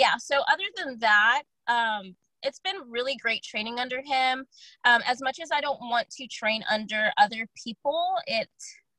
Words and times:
yeah 0.00 0.16
so 0.18 0.40
other 0.50 0.64
than 0.76 0.98
that 0.98 1.42
um 1.68 2.16
it's 2.42 2.60
been 2.60 2.76
really 2.88 3.16
great 3.16 3.42
training 3.42 3.78
under 3.78 4.00
him. 4.02 4.46
Um, 4.86 5.02
as 5.06 5.20
much 5.20 5.38
as 5.40 5.50
i 5.52 5.60
don't 5.60 5.80
want 5.80 6.08
to 6.10 6.26
train 6.26 6.64
under 6.68 7.12
other 7.18 7.46
people 7.62 8.14
it 8.26 8.48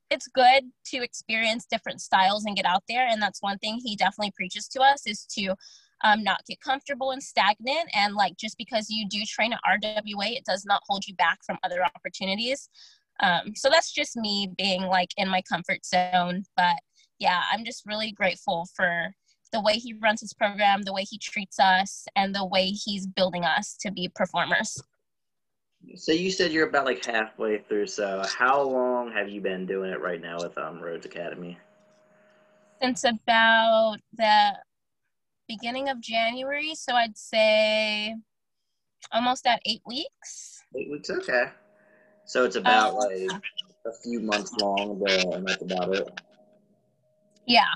it's 0.09 0.27
good 0.27 0.64
to 0.86 1.02
experience 1.02 1.66
different 1.66 2.02
styles 2.02 2.45
and 2.45 2.55
get 2.55 2.66
out 2.66 2.84
there 2.88 3.07
and 3.07 3.21
that's 3.21 3.41
one 3.41 3.57
thing 3.57 3.79
he 3.84 3.95
definitely 3.95 4.32
preaches 4.36 4.68
to 4.68 4.82
us 4.82 5.07
is 5.07 5.25
to 5.25 5.55
um, 6.04 6.23
not 6.23 6.43
get 6.48 6.59
comfortable 6.59 7.11
and 7.11 7.23
stagnant 7.23 7.89
and 7.93 8.15
like 8.15 8.36
just 8.38 8.57
because 8.57 8.89
you 8.89 9.07
do 9.07 9.23
train 9.25 9.54
at 9.54 9.59
rwa 9.65 10.38
it 10.38 10.45
does 10.45 10.65
not 10.65 10.81
hold 10.88 11.07
you 11.07 11.15
back 11.15 11.39
from 11.45 11.57
other 11.63 11.83
opportunities. 11.95 12.70
Um, 13.21 13.54
so 13.55 13.70
that's 13.70 13.91
just 13.91 14.18
me 14.18 14.49
being 14.57 14.83
like 14.83 15.09
in 15.18 15.29
my 15.29 15.41
comfort 15.41 15.86
zone 15.86 16.43
but 16.57 16.77
yeah 17.20 17.43
i'm 17.52 17.63
just 17.63 17.86
really 17.86 18.11
grateful 18.11 18.68
for 18.75 19.13
the 19.52 19.61
way 19.61 19.73
he 19.73 19.93
runs 19.93 20.21
his 20.21 20.34
program, 20.34 20.81
the 20.84 20.94
way 20.94 21.03
he 21.03 21.17
treats 21.17 21.59
us, 21.59 22.05
and 22.16 22.34
the 22.34 22.45
way 22.45 22.67
he's 22.67 23.07
building 23.07 23.44
us 23.44 23.76
to 23.81 23.91
be 23.91 24.09
performers. 24.13 24.81
So 25.95 26.12
you 26.12 26.31
said 26.31 26.52
you're 26.52 26.70
about 26.70 26.85
like 26.85 27.03
halfway 27.03 27.59
through. 27.59 27.88
So 27.88 28.23
how 28.38 28.62
long 28.62 29.12
have 29.12 29.29
you 29.29 29.41
been 29.41 29.66
doing 29.66 29.91
it 29.91 29.99
right 29.99 30.21
now 30.21 30.38
with 30.38 30.57
um, 30.57 30.79
Rhodes 30.79 31.05
Academy? 31.05 31.57
Since 32.81 33.03
about 33.03 33.98
the 34.13 34.53
beginning 35.48 35.90
of 35.90 35.99
January. 35.99 36.73
So 36.76 36.93
I'd 36.93 37.18
say 37.18 38.15
almost 39.12 39.45
at 39.48 39.62
eight 39.65 39.81
weeks. 39.85 40.63
Eight 40.77 40.90
weeks, 40.90 41.09
okay. 41.09 41.45
So 42.26 42.45
it's 42.45 42.55
about 42.55 42.93
um, 42.93 42.98
like 42.98 43.41
a 43.85 43.91
few 44.04 44.21
months 44.21 44.54
long, 44.62 45.02
and 45.07 45.45
that's 45.45 45.62
about 45.62 45.93
it. 45.95 46.21
Yeah. 47.45 47.73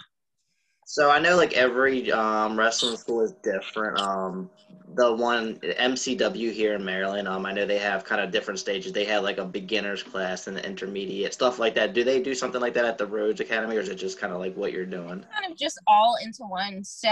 So 0.96 1.12
I 1.12 1.20
know 1.20 1.36
like 1.36 1.52
every 1.58 2.10
um, 2.10 2.58
wrestling 2.58 2.96
school 2.96 3.20
is 3.20 3.34
different. 3.44 4.00
Um, 4.00 4.50
the 4.94 5.14
one 5.14 5.56
MCW 5.56 6.54
here 6.54 6.74
in 6.74 6.86
Maryland, 6.86 7.28
um, 7.28 7.46
I 7.46 7.52
know 7.52 7.66
they 7.66 7.80
have 7.80 8.06
kind 8.06 8.22
of 8.22 8.32
different 8.32 8.62
stages. 8.62 8.94
They 8.94 9.04
have 9.04 9.22
like 9.22 9.38
a 9.38 9.44
beginners 9.44 10.04
class 10.04 10.48
and 10.48 10.56
the 10.56 10.66
intermediate 10.66 11.34
stuff 11.34 11.60
like 11.60 11.76
that. 11.76 11.94
Do 11.94 12.06
they 12.06 12.22
do 12.22 12.34
something 12.34 12.62
like 12.62 12.74
that 12.76 12.86
at 12.86 12.98
the 12.98 13.06
Rhodes 13.06 13.42
Academy, 13.42 13.76
or 13.76 13.82
is 13.82 13.90
it 13.90 13.96
just 13.96 14.18
kind 14.18 14.32
of 14.32 14.40
like 14.40 14.56
what 14.56 14.72
you're 14.72 14.86
doing? 14.86 15.26
Kind 15.38 15.52
of 15.52 15.58
just 15.58 15.78
all 15.86 16.16
into 16.24 16.44
one. 16.44 16.82
So 16.86 17.12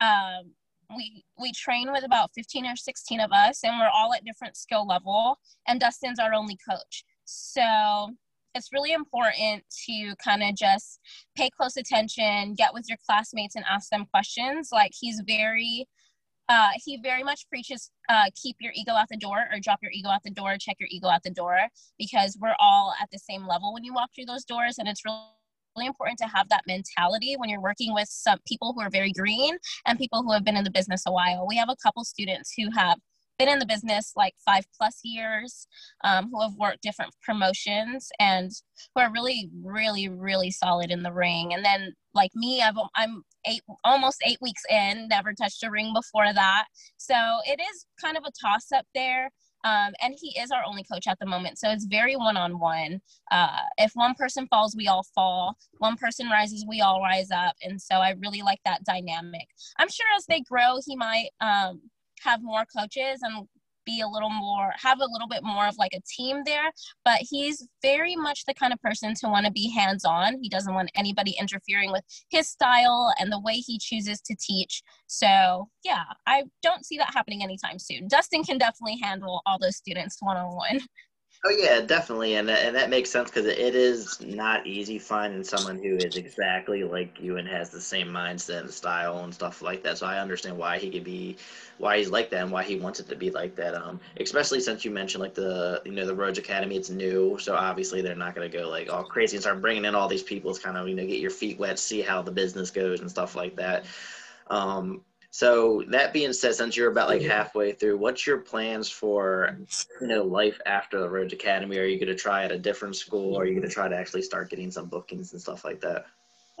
um, 0.00 0.52
we 0.96 1.26
we 1.38 1.52
train 1.52 1.92
with 1.92 2.04
about 2.04 2.30
15 2.34 2.64
or 2.64 2.74
16 2.74 3.20
of 3.20 3.32
us, 3.32 3.64
and 3.64 3.78
we're 3.78 3.90
all 3.94 4.14
at 4.14 4.24
different 4.24 4.56
skill 4.56 4.86
level. 4.86 5.38
And 5.68 5.78
Dustin's 5.78 6.18
our 6.18 6.32
only 6.32 6.56
coach. 6.66 7.04
So 7.26 8.14
it's 8.54 8.72
really 8.72 8.92
important 8.92 9.64
to 9.86 10.14
kind 10.22 10.42
of 10.42 10.54
just 10.54 11.00
pay 11.36 11.50
close 11.50 11.76
attention, 11.76 12.54
get 12.54 12.72
with 12.72 12.88
your 12.88 12.98
classmates 13.04 13.56
and 13.56 13.64
ask 13.68 13.90
them 13.90 14.06
questions. 14.06 14.68
Like 14.72 14.92
he's 14.98 15.20
very 15.26 15.86
uh, 16.48 16.68
he 16.84 16.98
very 17.02 17.22
much 17.22 17.48
preaches 17.48 17.90
uh, 18.10 18.24
keep 18.40 18.56
your 18.60 18.72
ego 18.74 18.92
out 18.92 19.08
the 19.10 19.16
door 19.16 19.46
or 19.50 19.58
drop 19.60 19.78
your 19.82 19.90
ego 19.92 20.10
out 20.10 20.22
the 20.24 20.30
door, 20.30 20.56
check 20.60 20.76
your 20.78 20.88
ego 20.90 21.08
out 21.08 21.22
the 21.22 21.30
door 21.30 21.58
because 21.98 22.36
we're 22.38 22.54
all 22.58 22.92
at 23.00 23.08
the 23.10 23.18
same 23.18 23.46
level 23.46 23.72
when 23.72 23.82
you 23.82 23.94
walk 23.94 24.10
through 24.14 24.26
those 24.26 24.44
doors. 24.44 24.76
And 24.78 24.86
it's 24.86 25.04
really, 25.06 25.16
really 25.74 25.86
important 25.86 26.18
to 26.18 26.26
have 26.26 26.48
that 26.50 26.64
mentality 26.66 27.34
when 27.38 27.48
you're 27.48 27.62
working 27.62 27.94
with 27.94 28.08
some 28.10 28.38
people 28.46 28.74
who 28.74 28.82
are 28.82 28.90
very 28.90 29.10
green 29.12 29.56
and 29.86 29.98
people 29.98 30.22
who 30.22 30.32
have 30.32 30.44
been 30.44 30.56
in 30.56 30.64
the 30.64 30.70
business 30.70 31.04
a 31.06 31.12
while. 31.12 31.46
We 31.48 31.56
have 31.56 31.70
a 31.70 31.76
couple 31.82 32.04
students 32.04 32.52
who 32.56 32.70
have 32.72 32.98
been 33.38 33.48
in 33.48 33.58
the 33.58 33.66
business 33.66 34.12
like 34.16 34.34
five 34.44 34.64
plus 34.76 35.00
years, 35.02 35.66
um, 36.04 36.30
who 36.30 36.40
have 36.40 36.54
worked 36.54 36.82
different 36.82 37.12
promotions 37.22 38.08
and 38.20 38.50
who 38.94 39.02
are 39.02 39.12
really, 39.12 39.50
really, 39.62 40.08
really 40.08 40.50
solid 40.50 40.90
in 40.90 41.02
the 41.02 41.12
ring. 41.12 41.52
And 41.52 41.64
then 41.64 41.92
like 42.14 42.30
me, 42.34 42.62
I've, 42.62 42.76
I'm 42.94 43.22
eight, 43.46 43.62
almost 43.82 44.22
eight 44.24 44.38
weeks 44.40 44.62
in, 44.70 45.08
never 45.08 45.32
touched 45.32 45.62
a 45.64 45.70
ring 45.70 45.92
before 45.92 46.32
that. 46.32 46.64
So 46.96 47.14
it 47.46 47.60
is 47.60 47.86
kind 48.00 48.16
of 48.16 48.24
a 48.24 48.32
toss 48.40 48.70
up 48.72 48.86
there. 48.94 49.30
Um, 49.64 49.94
and 50.02 50.14
he 50.20 50.38
is 50.38 50.50
our 50.50 50.62
only 50.66 50.84
coach 50.84 51.06
at 51.08 51.18
the 51.18 51.26
moment. 51.26 51.58
So 51.58 51.70
it's 51.70 51.86
very 51.86 52.16
one 52.16 52.36
on 52.36 52.58
one. 52.58 53.00
If 53.78 53.92
one 53.94 54.14
person 54.14 54.46
falls, 54.48 54.76
we 54.76 54.88
all 54.88 55.06
fall. 55.14 55.56
One 55.78 55.96
person 55.96 56.28
rises, 56.28 56.66
we 56.68 56.82
all 56.82 57.00
rise 57.00 57.30
up. 57.30 57.54
And 57.62 57.80
so 57.80 57.94
I 57.94 58.14
really 58.20 58.42
like 58.42 58.60
that 58.66 58.84
dynamic. 58.84 59.48
I'm 59.78 59.88
sure 59.88 60.06
as 60.18 60.26
they 60.26 60.42
grow, 60.42 60.80
he 60.84 60.96
might 60.96 61.30
um, 61.40 61.80
have 62.24 62.42
more 62.42 62.64
coaches 62.66 63.20
and 63.22 63.46
be 63.84 64.00
a 64.00 64.08
little 64.08 64.30
more 64.30 64.72
have 64.76 65.00
a 65.00 65.06
little 65.12 65.28
bit 65.28 65.42
more 65.42 65.66
of 65.66 65.76
like 65.76 65.92
a 65.94 66.00
team 66.08 66.42
there. 66.46 66.72
But 67.04 67.18
he's 67.20 67.68
very 67.82 68.16
much 68.16 68.44
the 68.46 68.54
kind 68.54 68.72
of 68.72 68.80
person 68.80 69.14
to 69.16 69.28
want 69.28 69.46
to 69.46 69.52
be 69.52 69.70
hands 69.70 70.04
on 70.04 70.38
he 70.42 70.48
doesn't 70.48 70.74
want 70.74 70.90
anybody 70.94 71.36
interfering 71.38 71.92
with 71.92 72.02
his 72.30 72.48
style 72.48 73.12
and 73.18 73.30
the 73.30 73.40
way 73.40 73.54
he 73.54 73.78
chooses 73.78 74.20
to 74.22 74.36
teach. 74.40 74.82
So 75.06 75.68
yeah 75.84 76.04
i 76.26 76.44
don't 76.62 76.86
see 76.86 76.96
that 76.98 77.12
happening 77.14 77.42
anytime 77.42 77.78
soon. 77.78 78.08
Dustin 78.08 78.42
can 78.42 78.58
definitely 78.58 78.98
handle 79.02 79.42
all 79.46 79.58
those 79.58 79.76
students 79.76 80.16
one 80.20 80.36
on 80.36 80.54
one 80.56 80.80
Oh 81.46 81.50
yeah, 81.50 81.82
definitely, 81.82 82.36
and 82.36 82.48
and 82.48 82.74
that 82.74 82.88
makes 82.88 83.10
sense 83.10 83.28
because 83.30 83.44
it 83.44 83.74
is 83.74 84.18
not 84.22 84.66
easy 84.66 84.98
finding 84.98 85.44
someone 85.44 85.76
who 85.76 85.98
is 85.98 86.16
exactly 86.16 86.84
like 86.84 87.20
you 87.20 87.36
and 87.36 87.46
has 87.46 87.68
the 87.68 87.82
same 87.82 88.08
mindset 88.08 88.60
and 88.60 88.70
style 88.70 89.18
and 89.24 89.34
stuff 89.34 89.60
like 89.60 89.82
that. 89.82 89.98
So 89.98 90.06
I 90.06 90.20
understand 90.20 90.56
why 90.56 90.78
he 90.78 90.90
could 90.90 91.04
be, 91.04 91.36
why 91.76 91.98
he's 91.98 92.08
like 92.08 92.30
that, 92.30 92.44
and 92.44 92.50
why 92.50 92.62
he 92.62 92.76
wants 92.76 92.98
it 92.98 93.10
to 93.10 93.16
be 93.16 93.30
like 93.30 93.54
that. 93.56 93.74
Um, 93.74 94.00
especially 94.20 94.58
since 94.60 94.86
you 94.86 94.90
mentioned 94.90 95.20
like 95.20 95.34
the 95.34 95.82
you 95.84 95.92
know 95.92 96.06
the 96.06 96.14
Rhodes 96.14 96.38
Academy, 96.38 96.76
it's 96.76 96.88
new, 96.88 97.36
so 97.38 97.54
obviously 97.54 98.00
they're 98.00 98.16
not 98.16 98.34
gonna 98.34 98.48
go 98.48 98.70
like 98.70 98.90
all 98.90 99.04
crazy 99.04 99.36
and 99.36 99.42
start 99.42 99.60
bringing 99.60 99.84
in 99.84 99.94
all 99.94 100.08
these 100.08 100.22
people 100.22 100.54
to 100.54 100.62
kind 100.62 100.78
of 100.78 100.88
you 100.88 100.94
know 100.94 101.06
get 101.06 101.20
your 101.20 101.30
feet 101.30 101.58
wet, 101.58 101.78
see 101.78 102.00
how 102.00 102.22
the 102.22 102.32
business 102.32 102.70
goes 102.70 103.00
and 103.00 103.10
stuff 103.10 103.34
like 103.36 103.54
that. 103.56 103.84
Um, 104.48 105.02
so 105.34 105.82
that 105.88 106.12
being 106.12 106.32
said, 106.32 106.54
since 106.54 106.76
you're 106.76 106.92
about 106.92 107.08
like 107.08 107.20
halfway 107.20 107.72
through, 107.72 107.98
what's 107.98 108.24
your 108.24 108.38
plans 108.38 108.88
for 108.88 109.58
you 110.00 110.06
know 110.06 110.22
life 110.22 110.60
after 110.64 111.00
the 111.00 111.10
Rhodes 111.10 111.32
Academy? 111.32 111.76
Are 111.76 111.84
you 111.84 111.98
going 111.98 112.06
to 112.06 112.14
try 112.14 112.44
at 112.44 112.52
a 112.52 112.58
different 112.58 112.94
school? 112.94 113.34
Or 113.34 113.42
are 113.42 113.44
you 113.44 113.52
going 113.52 113.68
to 113.68 113.74
try 113.74 113.88
to 113.88 113.96
actually 113.96 114.22
start 114.22 114.48
getting 114.48 114.70
some 114.70 114.86
bookings 114.86 115.32
and 115.32 115.42
stuff 115.42 115.64
like 115.64 115.80
that? 115.80 116.06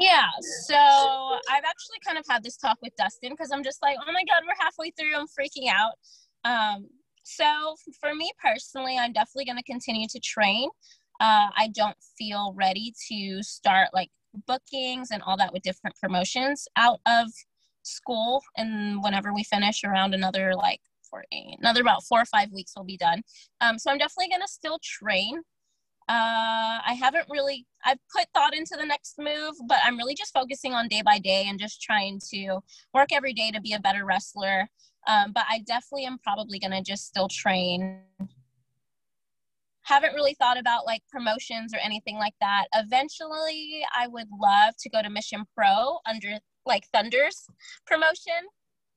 Yeah, 0.00 0.26
so 0.66 0.74
I've 0.74 1.62
actually 1.62 2.00
kind 2.04 2.18
of 2.18 2.24
had 2.28 2.42
this 2.42 2.56
talk 2.56 2.78
with 2.82 2.92
Dustin 2.98 3.30
because 3.30 3.52
I'm 3.52 3.62
just 3.62 3.80
like, 3.80 3.96
oh 4.04 4.10
my 4.10 4.24
god, 4.24 4.42
we're 4.44 4.56
halfway 4.58 4.90
through. 4.90 5.14
I'm 5.14 5.28
freaking 5.28 5.70
out. 5.70 5.94
Um, 6.44 6.88
so 7.22 7.76
for 8.00 8.12
me 8.12 8.32
personally, 8.42 8.98
I'm 8.98 9.12
definitely 9.12 9.44
going 9.44 9.58
to 9.58 9.62
continue 9.62 10.08
to 10.08 10.18
train. 10.18 10.68
Uh, 11.20 11.46
I 11.56 11.70
don't 11.72 11.96
feel 12.18 12.52
ready 12.56 12.92
to 13.08 13.40
start 13.44 13.90
like 13.94 14.10
bookings 14.48 15.12
and 15.12 15.22
all 15.22 15.36
that 15.36 15.52
with 15.52 15.62
different 15.62 15.94
promotions 16.02 16.66
out 16.74 16.98
of 17.06 17.30
school 17.86 18.42
and 18.56 19.02
whenever 19.02 19.32
we 19.32 19.44
finish 19.44 19.84
around 19.84 20.14
another 20.14 20.54
like 20.54 20.80
for 21.08 21.24
another 21.60 21.80
about 21.80 22.02
four 22.04 22.20
or 22.20 22.26
five 22.26 22.50
weeks 22.52 22.72
we'll 22.76 22.84
be 22.84 22.96
done. 22.96 23.22
Um, 23.60 23.78
so 23.78 23.90
i'm 23.90 23.98
definitely 23.98 24.28
going 24.28 24.42
to 24.42 24.48
still 24.48 24.78
train. 24.82 25.42
Uh, 26.06 26.84
i 26.86 26.94
haven't 27.00 27.26
really 27.30 27.66
i've 27.86 27.98
put 28.14 28.26
thought 28.34 28.54
into 28.54 28.76
the 28.78 28.84
next 28.84 29.14
move 29.18 29.54
but 29.66 29.78
i'm 29.82 29.96
really 29.96 30.14
just 30.14 30.34
focusing 30.34 30.74
on 30.74 30.86
day 30.86 31.00
by 31.02 31.18
day 31.18 31.46
and 31.48 31.58
just 31.58 31.80
trying 31.80 32.20
to 32.30 32.58
work 32.92 33.08
every 33.10 33.32
day 33.32 33.50
to 33.50 33.58
be 33.60 33.72
a 33.72 33.80
better 33.80 34.04
wrestler. 34.04 34.68
Um, 35.06 35.32
but 35.32 35.44
i 35.48 35.60
definitely 35.60 36.04
am 36.04 36.18
probably 36.22 36.58
going 36.58 36.72
to 36.72 36.82
just 36.82 37.06
still 37.06 37.28
train. 37.28 38.00
Haven't 39.82 40.14
really 40.14 40.34
thought 40.34 40.58
about 40.58 40.86
like 40.86 41.02
promotions 41.10 41.74
or 41.74 41.78
anything 41.78 42.16
like 42.16 42.32
that. 42.40 42.64
Eventually, 42.74 43.84
I 43.94 44.06
would 44.08 44.28
love 44.40 44.74
to 44.80 44.88
go 44.88 45.02
to 45.02 45.10
Mission 45.10 45.44
Pro 45.54 45.98
under 46.06 46.38
like 46.66 46.84
Thunder's 46.92 47.46
promotion 47.86 48.48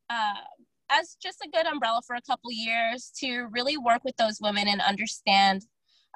uh, 0.10 0.42
as 0.90 1.18
just 1.22 1.42
a 1.42 1.50
good 1.50 1.66
umbrella 1.66 2.02
for 2.06 2.16
a 2.16 2.22
couple 2.22 2.52
years 2.52 3.12
to 3.20 3.48
really 3.52 3.78
work 3.78 4.04
with 4.04 4.16
those 4.18 4.40
women 4.42 4.68
and 4.68 4.82
understand 4.82 5.64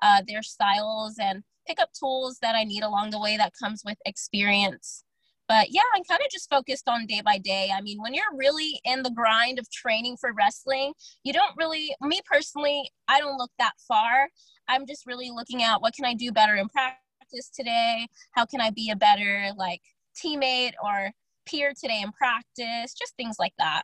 uh, 0.01 0.21
their 0.27 0.41
styles 0.41 1.15
and 1.19 1.43
pick 1.67 1.79
up 1.79 1.89
tools 1.97 2.37
that 2.41 2.55
I 2.55 2.63
need 2.63 2.83
along 2.83 3.11
the 3.11 3.19
way 3.19 3.37
that 3.37 3.53
comes 3.61 3.81
with 3.85 3.97
experience. 4.05 5.03
But 5.47 5.67
yeah, 5.69 5.81
I'm 5.93 6.03
kind 6.05 6.21
of 6.21 6.31
just 6.31 6.49
focused 6.49 6.87
on 6.87 7.05
day 7.07 7.21
by 7.25 7.37
day. 7.37 7.71
I 7.75 7.81
mean, 7.81 8.01
when 8.01 8.13
you're 8.13 8.23
really 8.35 8.79
in 8.85 9.03
the 9.03 9.11
grind 9.11 9.59
of 9.59 9.69
training 9.69 10.15
for 10.19 10.31
wrestling, 10.33 10.93
you 11.23 11.33
don't 11.33 11.51
really, 11.57 11.93
me 11.99 12.21
personally, 12.25 12.89
I 13.09 13.19
don't 13.19 13.37
look 13.37 13.51
that 13.59 13.73
far. 13.85 14.29
I'm 14.69 14.85
just 14.87 15.05
really 15.05 15.29
looking 15.29 15.61
at 15.61 15.81
what 15.81 15.93
can 15.93 16.05
I 16.05 16.13
do 16.13 16.31
better 16.31 16.55
in 16.55 16.69
practice 16.69 17.49
today? 17.53 18.07
How 18.31 18.45
can 18.45 18.61
I 18.61 18.69
be 18.69 18.91
a 18.91 18.95
better 18.95 19.51
like 19.57 19.81
teammate 20.15 20.73
or 20.81 21.11
peer 21.45 21.73
today 21.79 22.01
in 22.01 22.11
practice, 22.11 22.93
just 22.93 23.15
things 23.17 23.37
like 23.39 23.53
that. 23.57 23.83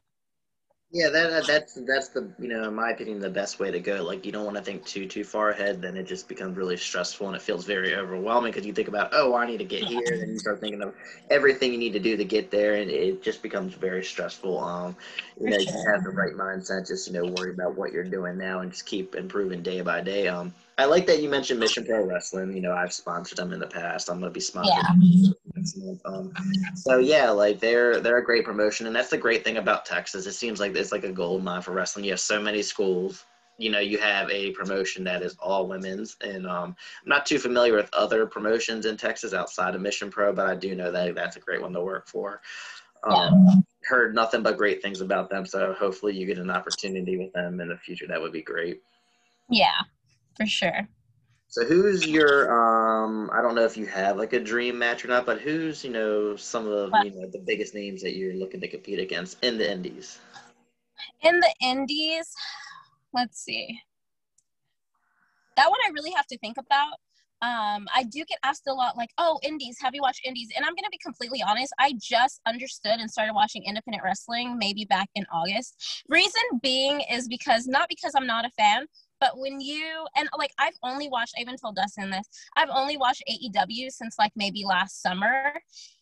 Yeah, 0.89 1.09
that 1.09 1.45
that's 1.45 1.77
that's 1.86 2.07
the 2.09 2.31
you 2.39 2.48
know 2.48 2.63
in 2.69 2.74
my 2.74 2.92
opinion 2.92 3.19
the 3.19 3.30
best 3.30 3.59
way 3.59 3.71
to 3.71 3.80
go. 3.80 4.01
Like 4.04 4.25
you 4.25 4.31
don't 4.31 4.45
want 4.45 4.56
to 4.56 4.63
think 4.63 4.86
too 4.86 5.06
too 5.06 5.25
far 5.25 5.50
ahead, 5.50 5.81
then 5.81 5.98
it 5.98 6.07
just 6.07 6.30
becomes 6.30 6.56
really 6.56 6.77
stressful 6.77 7.27
and 7.27 7.36
it 7.36 7.42
feels 7.42 7.65
very 7.65 7.94
overwhelming 7.94 8.54
because 8.54 8.65
you 8.65 8.71
think 8.71 8.88
about 8.88 9.09
oh 9.12 9.36
I 9.36 9.45
need 9.45 9.57
to 9.57 9.65
get 9.65 9.83
here, 9.83 10.21
and 10.21 10.31
you 10.31 10.39
start 10.39 10.62
thinking 10.62 10.81
of 10.81 10.95
everything 11.30 11.74
you 11.74 11.77
need 11.77 11.92
to 11.92 12.00
do 12.00 12.15
to 12.15 12.24
get 12.24 12.51
there, 12.51 12.75
and 12.75 12.89
it 12.89 13.21
just 13.21 13.42
becomes 13.42 13.74
very 13.74 14.01
stressful. 14.01 14.59
Um, 14.59 14.95
you 15.38 15.50
know, 15.50 15.57
you 15.57 15.74
have 15.92 16.06
the 16.06 16.09
right 16.09 16.33
mindset, 16.33 16.88
just 16.88 17.07
you 17.07 17.13
know 17.13 17.33
worry 17.33 17.51
about 17.51 17.77
what 17.77 17.92
you're 17.92 18.06
doing 18.06 18.38
now 18.38 18.62
and 18.62 18.71
just 18.71 18.86
keep 18.86 19.13
improving 19.13 19.62
day 19.62 19.81
by 19.81 20.00
day. 20.00 20.30
Um, 20.30 20.54
I 20.77 20.86
like 20.86 21.06
that 21.07 21.21
you 21.21 21.27
mentioned 21.27 21.59
Mission 21.59 21.86
Pro 21.86 22.06
Wrestling. 22.06 22.54
You 22.54 22.62
know, 22.62 22.71
I've 22.71 22.94
sponsored 22.94 23.39
them 23.39 23.51
in 23.51 23.59
the 23.59 23.68
past. 23.68 24.09
I'm 24.09 24.21
going 24.21 24.31
to 24.31 24.33
be 24.33 24.39
sponsoring 24.39 24.68
yeah. 24.68 25.33
Next 25.57 25.77
month. 25.77 26.01
Um, 26.06 26.33
so 26.75 27.00
yeah, 27.00 27.30
like 27.30 27.59
they're 27.59 28.00
they're 28.00 28.18
a 28.18 28.25
great 28.25 28.45
promotion, 28.45 28.88
and 28.88 28.95
that's 28.95 29.09
the 29.09 29.18
great 29.18 29.44
thing 29.44 29.57
about 29.57 29.86
Texas. 29.86 30.25
It 30.25 30.33
seems 30.33 30.59
like 30.59 30.75
it's 30.75 30.92
like 30.92 31.04
a 31.04 31.12
gold 31.12 31.44
mine 31.44 31.62
for 31.62 31.71
wrestling. 31.71 32.06
You 32.06 32.12
have 32.12 32.19
so 32.19 32.42
many 32.42 32.62
schools. 32.62 33.25
You 33.59 33.71
know, 33.71 33.80
you 33.80 33.98
have 33.98 34.30
a 34.30 34.51
promotion 34.51 35.04
that 35.06 35.24
is 35.24 35.36
all 35.39 35.68
women's, 35.68 36.15
and 36.21 36.45
um, 36.45 36.75
I'm 37.04 37.09
not 37.09 37.25
too 37.25 37.39
familiar 37.39 37.74
with 37.74 37.89
other 37.92 38.27
promotions 38.27 38.86
in 38.86 38.98
Texas 38.98 39.33
outside 39.33 39.74
of 39.74 39.81
Mission 39.81 40.12
Pro, 40.12 40.31
but 40.31 40.45
I 40.45 40.56
do 40.56 40.75
know 40.75 40.92
that 40.92 41.15
that's 41.15 41.38
a 41.38 41.39
great 41.39 41.62
one 41.62 41.74
to 41.74 41.81
work 41.81 42.07
for. 42.07 42.42
Um, 43.04 43.45
yeah. 43.48 43.56
Heard 43.86 44.13
nothing 44.13 44.44
but 44.44 44.57
great 44.57 44.83
things 44.83 45.01
about 45.01 45.30
them, 45.31 45.45
so 45.45 45.74
hopefully 45.74 46.15
you 46.15 46.27
get 46.27 46.38
an 46.38 46.51
opportunity 46.51 47.18
with 47.18 47.33
them 47.33 47.59
in 47.59 47.69
the 47.69 47.77
future. 47.77 48.06
That 48.06 48.21
would 48.21 48.31
be 48.31 48.44
great. 48.44 48.81
Yeah, 49.50 49.80
for 50.36 50.45
sure. 50.45 50.88
So 51.49 51.65
who's 51.65 52.05
your 52.05 52.51
um 52.51 53.29
I 53.33 53.41
don't 53.41 53.55
know 53.55 53.63
if 53.63 53.77
you 53.77 53.85
have 53.85 54.17
like 54.17 54.33
a 54.33 54.39
dream 54.39 54.77
match 54.77 55.05
or 55.05 55.07
not, 55.07 55.25
but 55.25 55.39
who's, 55.39 55.83
you 55.83 55.91
know, 55.91 56.35
some 56.35 56.67
of 56.67 56.91
you 57.03 57.11
know 57.11 57.27
the 57.31 57.44
biggest 57.45 57.73
names 57.73 58.01
that 58.01 58.15
you're 58.15 58.35
looking 58.35 58.61
to 58.61 58.67
compete 58.67 58.99
against 58.99 59.44
in 59.44 59.57
the 59.57 59.71
indies? 59.71 60.19
In 61.21 61.39
the 61.39 61.53
indies, 61.61 62.33
let's 63.13 63.39
see. 63.39 63.79
That 65.55 65.69
one 65.69 65.79
I 65.85 65.91
really 65.91 66.11
have 66.11 66.27
to 66.27 66.38
think 66.38 66.57
about. 66.57 66.94
Um, 67.39 67.88
I 67.95 68.03
do 68.03 68.25
get 68.25 68.39
asked 68.44 68.63
a 68.67 68.73
lot, 68.73 68.97
like, 68.97 69.11
"Oh, 69.19 69.39
indies, 69.44 69.77
have 69.79 69.94
you 69.94 70.01
watched 70.01 70.25
indies?" 70.25 70.49
And 70.55 70.65
I'm 70.65 70.73
gonna 70.73 70.89
be 70.89 70.97
completely 70.97 71.41
honest. 71.44 71.71
I 71.79 71.94
just 71.99 72.41
understood 72.47 72.99
and 72.99 73.09
started 73.09 73.33
watching 73.33 73.63
independent 73.63 74.03
wrestling 74.03 74.57
maybe 74.57 74.85
back 74.85 75.07
in 75.15 75.25
August. 75.31 76.03
Reason 76.09 76.41
being 76.61 77.01
is 77.01 77.27
because 77.27 77.67
not 77.67 77.89
because 77.89 78.13
I'm 78.15 78.25
not 78.25 78.45
a 78.45 78.49
fan, 78.51 78.88
but 79.19 79.38
when 79.38 79.60
you 79.60 80.06
and 80.16 80.30
like 80.38 80.52
I've 80.60 80.78
only 80.84 81.10
watched, 81.10 81.36
I 81.38 81.42
even 81.42 81.58
told 81.58 81.75
Dustin 81.75 82.10
this. 82.10 82.28
I've 82.56 82.69
only 82.72 82.98
watched 82.98 83.24
AEW 83.30 83.92
since 83.92 84.16
like 84.18 84.31
maybe 84.36 84.64
last 84.66 85.02
summer, 85.02 85.54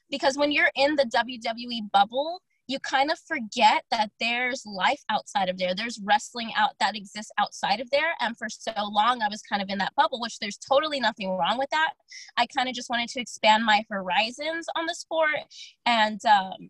because 0.09 0.37
when 0.37 0.51
you're 0.51 0.71
in 0.75 0.95
the 0.95 1.05
WWE 1.05 1.91
bubble, 1.91 2.41
you 2.67 2.79
kind 2.79 3.11
of 3.11 3.19
forget 3.19 3.83
that 3.91 4.09
there's 4.19 4.63
life 4.65 5.01
outside 5.09 5.49
of 5.49 5.57
there. 5.57 5.75
There's 5.75 5.99
wrestling 6.03 6.51
out 6.57 6.71
that 6.79 6.95
exists 6.95 7.31
outside 7.37 7.79
of 7.79 7.89
there. 7.91 8.13
And 8.21 8.35
for 8.37 8.47
so 8.49 8.71
long, 8.77 9.21
I 9.21 9.29
was 9.29 9.41
kind 9.43 9.61
of 9.61 9.69
in 9.69 9.77
that 9.79 9.93
bubble, 9.95 10.19
which 10.19 10.39
there's 10.39 10.57
totally 10.57 10.99
nothing 10.99 11.29
wrong 11.29 11.57
with 11.57 11.69
that. 11.71 11.93
I 12.37 12.47
kind 12.47 12.67
of 12.67 12.75
just 12.75 12.89
wanted 12.89 13.09
to 13.09 13.21
expand 13.21 13.65
my 13.65 13.83
horizons 13.89 14.65
on 14.75 14.85
the 14.87 14.95
sport 14.95 15.35
and 15.85 16.19
um, 16.25 16.69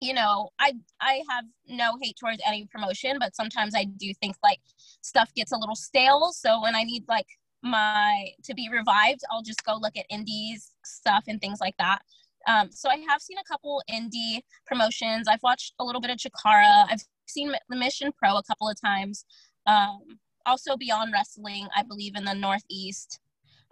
you 0.00 0.14
know 0.14 0.48
i 0.58 0.72
i 1.00 1.22
have 1.28 1.44
no 1.68 1.96
hate 2.02 2.16
towards 2.18 2.40
any 2.46 2.66
promotion 2.66 3.16
but 3.18 3.36
sometimes 3.36 3.74
i 3.74 3.84
do 3.84 4.12
think 4.20 4.34
like 4.42 4.60
stuff 5.02 5.32
gets 5.34 5.52
a 5.52 5.56
little 5.56 5.76
stale. 5.76 6.32
So 6.32 6.60
when 6.62 6.74
i 6.74 6.82
need 6.82 7.04
like 7.08 7.26
my 7.62 8.28
to 8.44 8.54
be 8.54 8.68
revived 8.70 9.20
i'll 9.30 9.42
just 9.42 9.64
go 9.64 9.76
look 9.80 9.96
at 9.96 10.06
indies 10.10 10.72
stuff 10.84 11.24
and 11.28 11.40
things 11.40 11.58
like 11.60 11.74
that. 11.78 12.00
Um, 12.46 12.70
so 12.72 12.88
i 12.88 12.96
have 13.08 13.20
seen 13.20 13.36
a 13.38 13.44
couple 13.44 13.82
indie 13.90 14.40
promotions. 14.66 15.28
I've 15.28 15.42
watched 15.42 15.74
a 15.78 15.84
little 15.84 16.00
bit 16.00 16.10
of 16.10 16.16
chikara. 16.16 16.86
I've 16.90 17.02
seen 17.26 17.52
the 17.68 17.76
mission 17.76 18.12
pro 18.16 18.36
a 18.36 18.42
couple 18.42 18.68
of 18.68 18.80
times. 18.80 19.24
Um, 19.66 20.18
also 20.46 20.74
beyond 20.74 21.12
wrestling 21.12 21.68
i 21.76 21.82
believe 21.82 22.16
in 22.16 22.24
the 22.24 22.32
northeast 22.34 23.20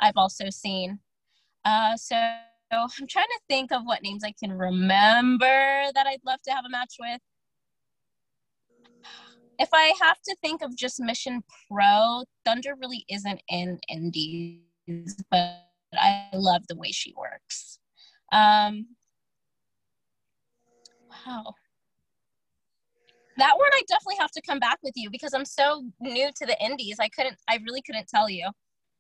i've 0.00 0.16
also 0.16 0.50
seen. 0.50 0.98
Uh, 1.64 1.96
so 1.96 2.16
so 2.72 2.78
I'm 2.78 3.06
trying 3.06 3.26
to 3.26 3.40
think 3.48 3.72
of 3.72 3.82
what 3.84 4.02
names 4.02 4.24
I 4.24 4.32
can 4.32 4.52
remember 4.52 5.46
that 5.94 6.06
I'd 6.06 6.20
love 6.24 6.40
to 6.42 6.50
have 6.52 6.64
a 6.64 6.70
match 6.70 6.96
with. 7.00 7.20
If 9.58 9.70
I 9.72 9.92
have 10.00 10.20
to 10.22 10.36
think 10.40 10.62
of 10.62 10.76
just 10.76 11.00
Mission 11.00 11.42
Pro, 11.68 12.24
Thunder 12.44 12.74
really 12.80 13.04
isn't 13.08 13.40
in 13.48 13.80
Indies, 13.88 15.16
but 15.30 15.64
I 15.94 16.28
love 16.34 16.62
the 16.68 16.76
way 16.76 16.92
she 16.92 17.12
works. 17.16 17.78
Um, 18.32 18.86
wow. 21.10 21.54
That 23.38 23.56
one 23.56 23.70
I 23.72 23.82
definitely 23.88 24.16
have 24.20 24.32
to 24.32 24.42
come 24.42 24.58
back 24.58 24.78
with 24.82 24.94
you 24.96 25.10
because 25.10 25.32
I'm 25.32 25.44
so 25.44 25.84
new 26.00 26.30
to 26.36 26.46
the 26.46 26.56
Indies. 26.64 26.98
I 27.00 27.08
couldn't, 27.08 27.36
I 27.48 27.58
really 27.66 27.82
couldn't 27.82 28.08
tell 28.08 28.28
you. 28.28 28.50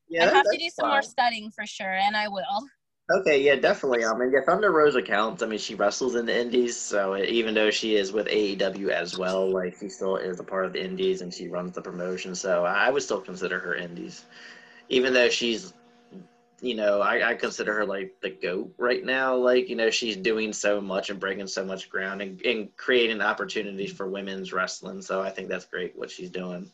Yeah, 0.08 0.24
I 0.24 0.34
have 0.34 0.44
to 0.50 0.58
do 0.58 0.70
some 0.70 0.88
more 0.88 1.02
studying 1.02 1.50
for 1.50 1.66
sure, 1.66 1.92
and 1.92 2.16
I 2.16 2.28
will. 2.28 2.66
Okay, 3.10 3.42
yeah, 3.42 3.54
definitely. 3.54 4.04
I 4.04 4.14
mean, 4.14 4.30
yeah, 4.30 4.40
Thunder 4.44 4.70
Rosa 4.70 5.00
counts. 5.00 5.42
I 5.42 5.46
mean, 5.46 5.58
she 5.58 5.74
wrestles 5.74 6.14
in 6.14 6.26
the 6.26 6.38
Indies, 6.38 6.76
so 6.78 7.16
even 7.16 7.54
though 7.54 7.70
she 7.70 7.96
is 7.96 8.12
with 8.12 8.26
AEW 8.26 8.90
as 8.90 9.16
well, 9.16 9.50
like 9.50 9.76
she 9.80 9.88
still 9.88 10.16
is 10.16 10.40
a 10.40 10.44
part 10.44 10.66
of 10.66 10.74
the 10.74 10.84
Indies 10.84 11.22
and 11.22 11.32
she 11.32 11.48
runs 11.48 11.72
the 11.72 11.80
promotion. 11.80 12.34
So 12.34 12.66
I 12.66 12.90
would 12.90 13.02
still 13.02 13.22
consider 13.22 13.58
her 13.60 13.74
Indies, 13.74 14.26
even 14.90 15.14
though 15.14 15.30
she's, 15.30 15.72
you 16.60 16.74
know, 16.74 17.00
I, 17.00 17.30
I 17.30 17.34
consider 17.34 17.72
her 17.76 17.86
like 17.86 18.14
the 18.20 18.30
goat 18.30 18.74
right 18.76 19.02
now. 19.02 19.36
Like, 19.36 19.70
you 19.70 19.76
know, 19.76 19.88
she's 19.88 20.16
doing 20.16 20.52
so 20.52 20.78
much 20.78 21.08
and 21.08 21.18
breaking 21.18 21.46
so 21.46 21.64
much 21.64 21.88
ground 21.88 22.20
and, 22.20 22.42
and 22.42 22.76
creating 22.76 23.22
opportunities 23.22 23.92
for 23.92 24.10
women's 24.10 24.52
wrestling. 24.52 25.00
So 25.00 25.22
I 25.22 25.30
think 25.30 25.48
that's 25.48 25.64
great 25.64 25.96
what 25.96 26.10
she's 26.10 26.30
doing 26.30 26.70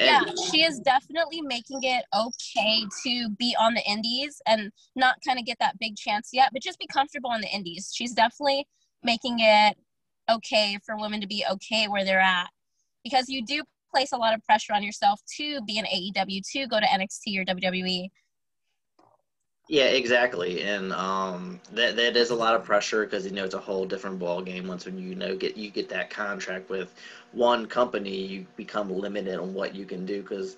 yeah, 0.00 0.24
she 0.50 0.62
is 0.62 0.80
definitely 0.80 1.40
making 1.42 1.80
it 1.82 2.04
okay 2.16 2.84
to 3.04 3.30
be 3.38 3.54
on 3.58 3.74
the 3.74 3.82
indies 3.88 4.40
and 4.46 4.72
not 4.96 5.16
kind 5.26 5.38
of 5.38 5.44
get 5.44 5.58
that 5.60 5.78
big 5.78 5.96
chance 5.96 6.30
yet, 6.32 6.50
but 6.52 6.62
just 6.62 6.78
be 6.78 6.86
comfortable 6.86 7.30
on 7.30 7.40
the 7.40 7.48
indies. 7.48 7.92
She's 7.94 8.12
definitely 8.12 8.66
making 9.02 9.38
it 9.40 9.76
okay 10.30 10.78
for 10.84 10.96
women 10.96 11.20
to 11.20 11.26
be 11.26 11.44
okay 11.50 11.88
where 11.88 12.04
they're 12.04 12.20
at 12.20 12.48
because 13.04 13.28
you 13.28 13.44
do 13.44 13.62
place 13.92 14.12
a 14.12 14.16
lot 14.16 14.34
of 14.34 14.42
pressure 14.44 14.72
on 14.72 14.82
yourself 14.82 15.20
to 15.36 15.60
be 15.62 15.78
an 15.78 15.84
AEW, 15.86 16.42
to 16.52 16.66
go 16.66 16.80
to 16.80 16.86
NXT 16.86 17.38
or 17.38 17.44
WWE. 17.44 18.08
Yeah, 19.70 19.84
exactly, 19.86 20.62
and 20.64 20.92
um, 20.92 21.60
that 21.74 21.94
that 21.96 22.16
is 22.16 22.30
a 22.30 22.34
lot 22.34 22.56
of 22.56 22.64
pressure 22.64 23.04
because 23.04 23.24
you 23.24 23.30
know 23.30 23.44
it's 23.44 23.54
a 23.54 23.60
whole 23.60 23.86
different 23.86 24.18
ball 24.18 24.42
game. 24.42 24.66
Once 24.66 24.84
when 24.84 24.98
you 24.98 25.14
know 25.14 25.36
get 25.36 25.56
you 25.56 25.70
get 25.70 25.88
that 25.90 26.10
contract 26.10 26.68
with 26.70 26.92
one 27.32 27.66
company, 27.66 28.16
you 28.26 28.46
become 28.56 28.90
limited 28.90 29.38
on 29.38 29.54
what 29.54 29.74
you 29.76 29.86
can 29.86 30.04
do 30.04 30.22
because 30.22 30.56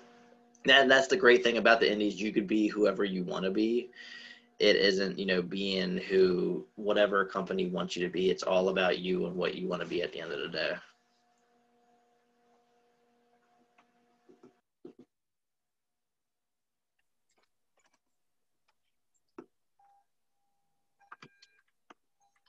that 0.65 0.89
that's 0.89 1.07
the 1.07 1.17
great 1.17 1.43
thing 1.43 1.57
about 1.57 1.79
the 1.79 1.91
indies. 1.91 2.21
You 2.21 2.33
could 2.33 2.47
be 2.47 2.67
whoever 2.67 3.03
you 3.05 3.23
want 3.23 3.45
to 3.45 3.51
be. 3.51 3.89
It 4.59 4.77
isn't 4.77 5.19
you 5.19 5.25
know 5.27 5.41
being 5.43 5.97
who 5.97 6.65
whatever 6.75 7.25
company 7.25 7.67
wants 7.67 7.95
you 7.97 8.05
to 8.07 8.13
be. 8.13 8.29
It's 8.31 8.43
all 8.43 8.69
about 8.69 8.99
you 8.99 9.27
and 9.27 9.35
what 9.37 9.55
you 9.55 9.67
want 9.67 9.81
to 9.83 9.89
be 9.89 10.03
at 10.03 10.13
the 10.13 10.21
end 10.21 10.33
of 10.33 10.41
the 10.41 10.49
day. 10.49 10.73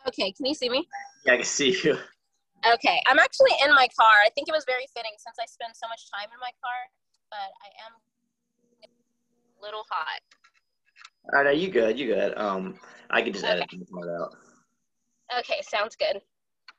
Okay, 0.06 0.32
can 0.32 0.46
you 0.46 0.54
see 0.54 0.68
me? 0.68 0.86
Yeah, 1.25 1.34
I 1.34 1.37
can 1.37 1.44
see 1.44 1.76
you. 1.82 1.99
Okay, 2.75 3.00
I'm 3.06 3.18
actually 3.18 3.52
in 3.62 3.70
my 3.70 3.88
car. 3.99 4.12
I 4.25 4.30
think 4.34 4.49
it 4.49 4.52
was 4.52 4.64
very 4.66 4.87
fitting 4.94 5.12
since 5.18 5.37
I 5.40 5.46
spend 5.46 5.75
so 5.75 5.88
much 5.88 6.11
time 6.11 6.28
in 6.32 6.40
my 6.40 6.52
car, 6.62 6.80
but 7.30 7.50
I 7.61 7.68
am 7.87 7.92
a 8.84 9.62
little 9.62 9.84
hot. 9.90 10.20
All 11.32 11.42
right, 11.42 11.46
are 11.46 11.52
you 11.52 11.68
good? 11.68 11.99
You 11.99 12.14
good? 12.14 12.37
Um, 12.37 12.78
I 13.11 13.23
can 13.23 13.32
just 13.32 13.44
okay. 13.44 13.54
edit 13.54 13.68
the 13.70 13.84
part 13.87 14.08
out. 14.08 14.34
Okay, 15.40 15.61
sounds 15.62 15.96
good. 15.96 16.20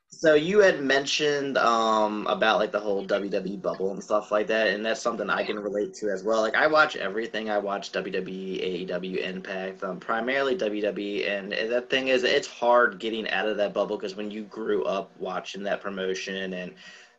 So 0.08 0.34
you 0.34 0.60
had 0.60 0.80
mentioned 0.80 1.58
um, 1.58 2.26
about 2.26 2.58
like 2.58 2.72
the 2.72 2.80
whole 2.80 3.04
WWE 3.06 3.60
bubble 3.60 3.90
and 3.90 4.02
stuff 4.02 4.30
like 4.30 4.46
that, 4.46 4.68
and 4.68 4.84
that's 4.84 5.02
something 5.02 5.28
I 5.28 5.44
can 5.44 5.58
relate 5.58 5.94
to 5.94 6.10
as 6.10 6.22
well. 6.22 6.40
Like 6.40 6.54
I 6.54 6.66
watch 6.68 6.96
everything. 6.96 7.50
I 7.50 7.58
watch 7.58 7.92
WWE, 7.92 8.88
AEW, 8.88 9.18
Impact, 9.18 9.84
um, 9.84 10.00
primarily 10.00 10.56
WWE, 10.56 11.28
and 11.28 11.52
that 11.52 11.90
thing 11.90 12.08
is, 12.08 12.24
it's 12.24 12.48
hard 12.48 12.98
getting 12.98 13.28
out 13.30 13.48
of 13.48 13.56
that 13.58 13.74
bubble 13.74 13.96
because 13.96 14.16
when 14.16 14.30
you 14.30 14.44
grew 14.44 14.84
up 14.84 15.10
watching 15.18 15.62
that 15.64 15.82
promotion 15.82 16.54
and 16.54 16.72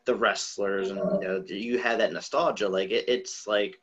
the 0.06 0.16
wrestlers, 0.16 0.90
and 0.90 1.00
you 1.22 1.28
know, 1.28 1.44
you 1.46 1.78
had 1.78 2.00
that 2.00 2.14
nostalgia. 2.14 2.68
Like 2.68 2.90
it, 2.90 3.08
it's 3.08 3.46
like 3.46 3.80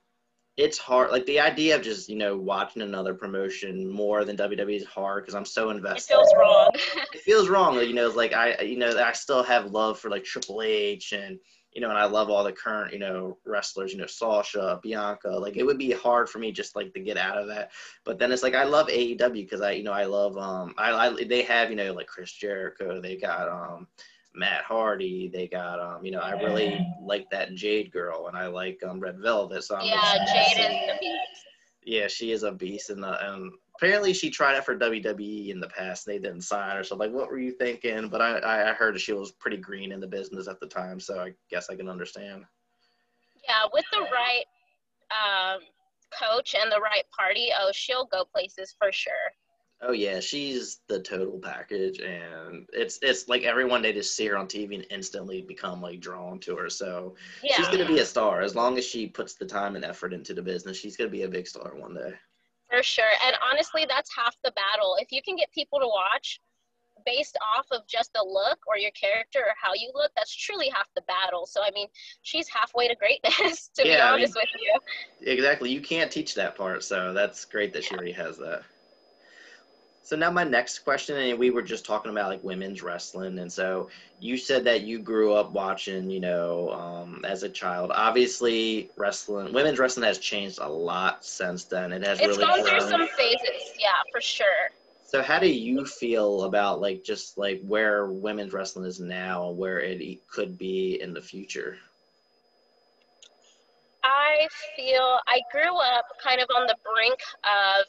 it's 0.57 0.79
hard. 0.79 1.11
Like 1.11 1.27
the 1.27 1.41
idea 1.41 1.75
of 1.77 1.83
just 1.83 2.09
you 2.09 2.17
know 2.17 2.37
watching 2.37 2.83
another 2.83 3.15
promotion 3.15 3.91
more 3.91 4.25
than 4.25 4.37
WWE 4.37 4.77
is 4.77 4.85
hard 4.85 5.25
because 5.25 5.35
I'm 5.35 5.45
so 5.45 5.71
invested. 5.71 6.15
It 6.15 6.17
feels 6.17 6.35
wrong. 6.39 6.71
it 6.75 7.21
feels 7.21 7.49
wrong. 7.49 7.81
You 7.81 7.93
know, 7.93 8.07
it's 8.07 8.17
like 8.17 8.33
I 8.33 8.61
you 8.61 8.79
know 8.79 8.97
I 8.97 9.13
still 9.13 9.43
have 9.43 9.73
love 9.73 9.99
for 9.99 10.11
like 10.11 10.25
Triple 10.25 10.63
H 10.63 11.13
and 11.13 11.39
you 11.73 11.81
know, 11.81 11.89
and 11.89 11.99
I 11.99 12.05
love 12.05 12.31
all 12.31 12.45
the 12.45 12.53
current 12.53 12.93
you 12.93 13.01
know 13.01 13.39
wrestlers. 13.45 13.93
You 13.93 13.99
know, 13.99 14.07
Sasha, 14.07 14.79
Bianca. 14.81 15.31
Like 15.31 15.57
it 15.57 15.65
would 15.65 15.79
be 15.79 15.91
hard 15.91 16.29
for 16.29 16.39
me 16.39 16.53
just 16.53 16.77
like 16.77 16.95
to 16.95 17.01
get 17.01 17.17
out 17.17 17.37
of 17.37 17.49
that. 17.49 17.73
But 18.05 18.21
then 18.21 18.31
it's 18.31 18.45
like 18.45 18.55
I 18.55 18.63
love 18.63 18.87
AEW 18.87 19.33
because 19.33 19.61
I 19.61 19.73
you 19.73 19.83
know 19.83 19.93
I 19.93 20.05
love 20.05 20.39
um 20.39 20.75
I, 20.79 20.93
I 20.93 21.25
they 21.25 21.43
have 21.43 21.71
you 21.71 21.77
know 21.77 21.93
like 21.93 22.07
Chris 22.07 22.33
Jericho. 22.33 23.01
They 23.01 23.17
got 23.17 23.49
um 23.49 23.89
Matt 24.35 24.65
Hardy. 24.65 25.29
They 25.29 25.47
got 25.47 25.81
um, 25.81 26.05
you 26.05 26.11
know, 26.11 26.21
I 26.21 26.33
really 26.33 26.87
like 27.01 27.29
that 27.31 27.55
Jade 27.55 27.93
girl, 27.93 28.27
and 28.27 28.37
I 28.37 28.47
like 28.49 28.83
um 28.87 29.01
Red 29.01 29.19
Velvet. 29.19 29.65
So 29.65 29.77
I'm 29.77 29.87
yeah, 29.87 30.25
Jade 30.27 30.59
is 30.59 30.87
the 30.87 30.97
beast. 31.01 31.47
Yeah, 31.85 32.07
she 32.09 32.33
is 32.33 32.43
a 32.43 32.53
beast, 32.53 32.91
and 32.91 33.05
and 33.05 33.53
apparently 33.77 34.13
she 34.13 34.31
tried 34.31 34.57
out 34.57 34.65
for 34.65 34.77
WWE 34.77 35.49
in 35.51 35.61
the 35.61 35.69
past. 35.69 36.07
And 36.07 36.15
they 36.15 36.19
didn't 36.19 36.43
sign 36.43 36.77
her, 36.77 36.85
so 36.85 36.97
like, 36.97 37.13
what 37.13 37.31
were 37.31 37.39
you 37.39 37.53
thinking? 37.53 38.09
But 38.09 38.21
I 38.21 38.71
I 38.71 38.73
heard 38.73 39.01
she 39.01 39.13
was 39.13 39.33
pretty 39.33 39.59
green 39.59 39.93
in 39.93 40.01
the 40.01 40.07
business 40.07 40.49
at 40.49 40.61
the 40.61 40.67
time, 40.67 40.99
so 40.99 41.21
I 41.21 41.33
guess 41.51 41.71
I 41.71 41.77
can 41.77 41.89
understand. 41.89 42.45
Yeah, 43.47 43.67
with 43.73 43.85
the 43.93 44.01
right 44.01 44.45
um, 45.13 45.61
coach 46.19 46.55
and 46.55 46.73
the 46.73 46.81
right 46.81 47.05
party, 47.17 47.51
oh, 47.59 47.71
she'll 47.73 48.07
go 48.07 48.25
places 48.25 48.75
for 48.79 48.91
sure. 48.91 49.34
Oh 49.87 49.93
yeah, 49.93 50.19
she's 50.21 50.81
the 50.89 51.01
total 51.01 51.39
package, 51.39 52.01
and 52.01 52.67
it's 52.73 52.99
it's 53.03 53.29
like 53.29 53.43
everyone 53.43 53.83
they 53.83 53.93
just 53.93 54.17
see 54.17 54.27
her 54.27 54.37
on 54.37 54.47
TV 54.47 54.75
and 54.77 54.87
instantly 54.91 55.43
become 55.43 55.83
like 55.83 56.01
drawn 56.01 56.39
to 56.41 56.57
her. 56.57 56.71
So 56.71 57.17
Yeah. 57.43 57.57
she's 57.57 57.69
gonna 57.69 57.87
be 57.87 57.99
a 57.99 58.05
star 58.07 58.41
as 58.41 58.55
long 58.57 58.79
as 58.79 58.85
she 58.87 59.07
puts 59.07 59.35
the 59.35 59.45
time 59.45 59.77
and 59.77 59.85
effort 59.85 60.13
into 60.15 60.33
the 60.33 60.43
business. 60.43 60.79
She's 60.79 60.97
gonna 60.97 61.11
be 61.11 61.23
a 61.23 61.29
big 61.29 61.47
star 61.47 61.75
one 61.75 61.95
day. 61.95 62.13
For 62.71 62.83
sure. 62.83 63.11
And 63.27 63.37
honestly, 63.51 63.85
that's 63.87 64.15
half 64.17 64.35
the 64.43 64.53
battle. 64.53 64.97
If 65.01 65.13
you 65.13 65.23
can 65.23 65.37
get 65.37 65.53
people 65.53 65.79
to 65.81 65.87
watch 65.87 66.41
based 67.05 67.37
off 67.55 67.67
of 67.71 67.87
just 67.87 68.11
the 68.15 68.25
look 68.27 68.59
or 68.67 68.79
your 68.79 68.91
character 68.93 69.41
or 69.41 69.53
how 69.61 69.75
you 69.75 69.91
look, 69.95 70.11
that's 70.17 70.35
truly 70.35 70.71
half 70.75 70.89
the 70.95 71.03
battle. 71.03 71.45
So, 71.45 71.61
I 71.63 71.71
mean, 71.73 71.89
she's 72.23 72.49
halfway 72.49 72.89
to 72.89 72.95
greatness, 72.95 73.69
to 73.77 73.83
be 73.83 73.91
Yeah, 73.91 74.11
I 74.13 74.17
mean- 74.17 74.33
with 74.35 74.49
you. 74.59 75.31
Exactly. 75.31 75.71
You 75.71 75.83
can't 75.83 76.11
teach 76.11 76.35
that 76.37 76.57
part, 76.57 76.83
so 76.83 77.13
that's 77.13 77.45
great 77.45 77.75
that 77.75 77.85
she 77.85 77.95
already 77.95 78.13
has 78.13 78.39
that. 78.39 78.63
So 80.05 80.17
now 80.17 80.31
my 80.31 80.45
next 80.45 80.81
question, 80.81 81.17
and 81.17 81.39
we 81.39 81.49
were 81.49 81.63
just 81.63 81.87
talking 81.87 82.11
about 82.11 82.29
like 82.29 82.45
women's 82.45 82.83
wrestling, 82.83 83.39
and 83.39 83.51
so 83.51 83.89
you 84.21 84.37
said 84.37 84.63
that 84.65 84.83
you 84.83 84.99
grew 84.99 85.33
up 85.33 85.53
watching, 85.53 86.11
you 86.11 86.21
know, 86.21 86.71
um, 86.73 87.25
as 87.25 87.43
a 87.43 87.49
child. 87.49 87.91
Obviously, 87.95 88.91
wrestling, 88.99 89.55
women's 89.55 89.79
wrestling 89.79 90.07
has 90.07 90.19
changed 90.19 90.59
a 90.61 90.69
lot 90.69 91.25
since 91.25 91.65
then. 91.65 91.91
It 91.91 92.05
has 92.05 92.21
It's 92.21 92.37
really 92.37 92.45
gone 92.45 92.69
through 92.69 92.81
some 92.81 93.09
phases, 93.17 93.73
yeah, 93.79 93.93
for 94.13 94.21
sure. 94.21 94.69
So 95.07 95.23
how 95.23 95.39
do 95.39 95.49
you 95.49 95.87
feel 95.87 96.43
about 96.43 96.83
like 96.83 97.03
just 97.03 97.39
like 97.39 97.63
where 97.63 98.09
women's 98.09 98.53
wrestling 98.53 98.85
is 98.85 99.01
now, 99.01 99.49
and 99.49 99.57
where 99.57 99.81
it 99.81 100.29
could 100.29 100.59
be 100.59 101.01
in 101.01 101.15
the 101.15 101.23
future? 101.23 101.79
I 104.03 104.49
feel 104.77 105.19
I 105.27 105.41
grew 105.51 105.79
up 105.79 106.05
kind 106.23 106.43
of 106.43 106.49
on 106.55 106.67
the 106.67 106.77
brink 106.85 107.21
of 107.43 107.87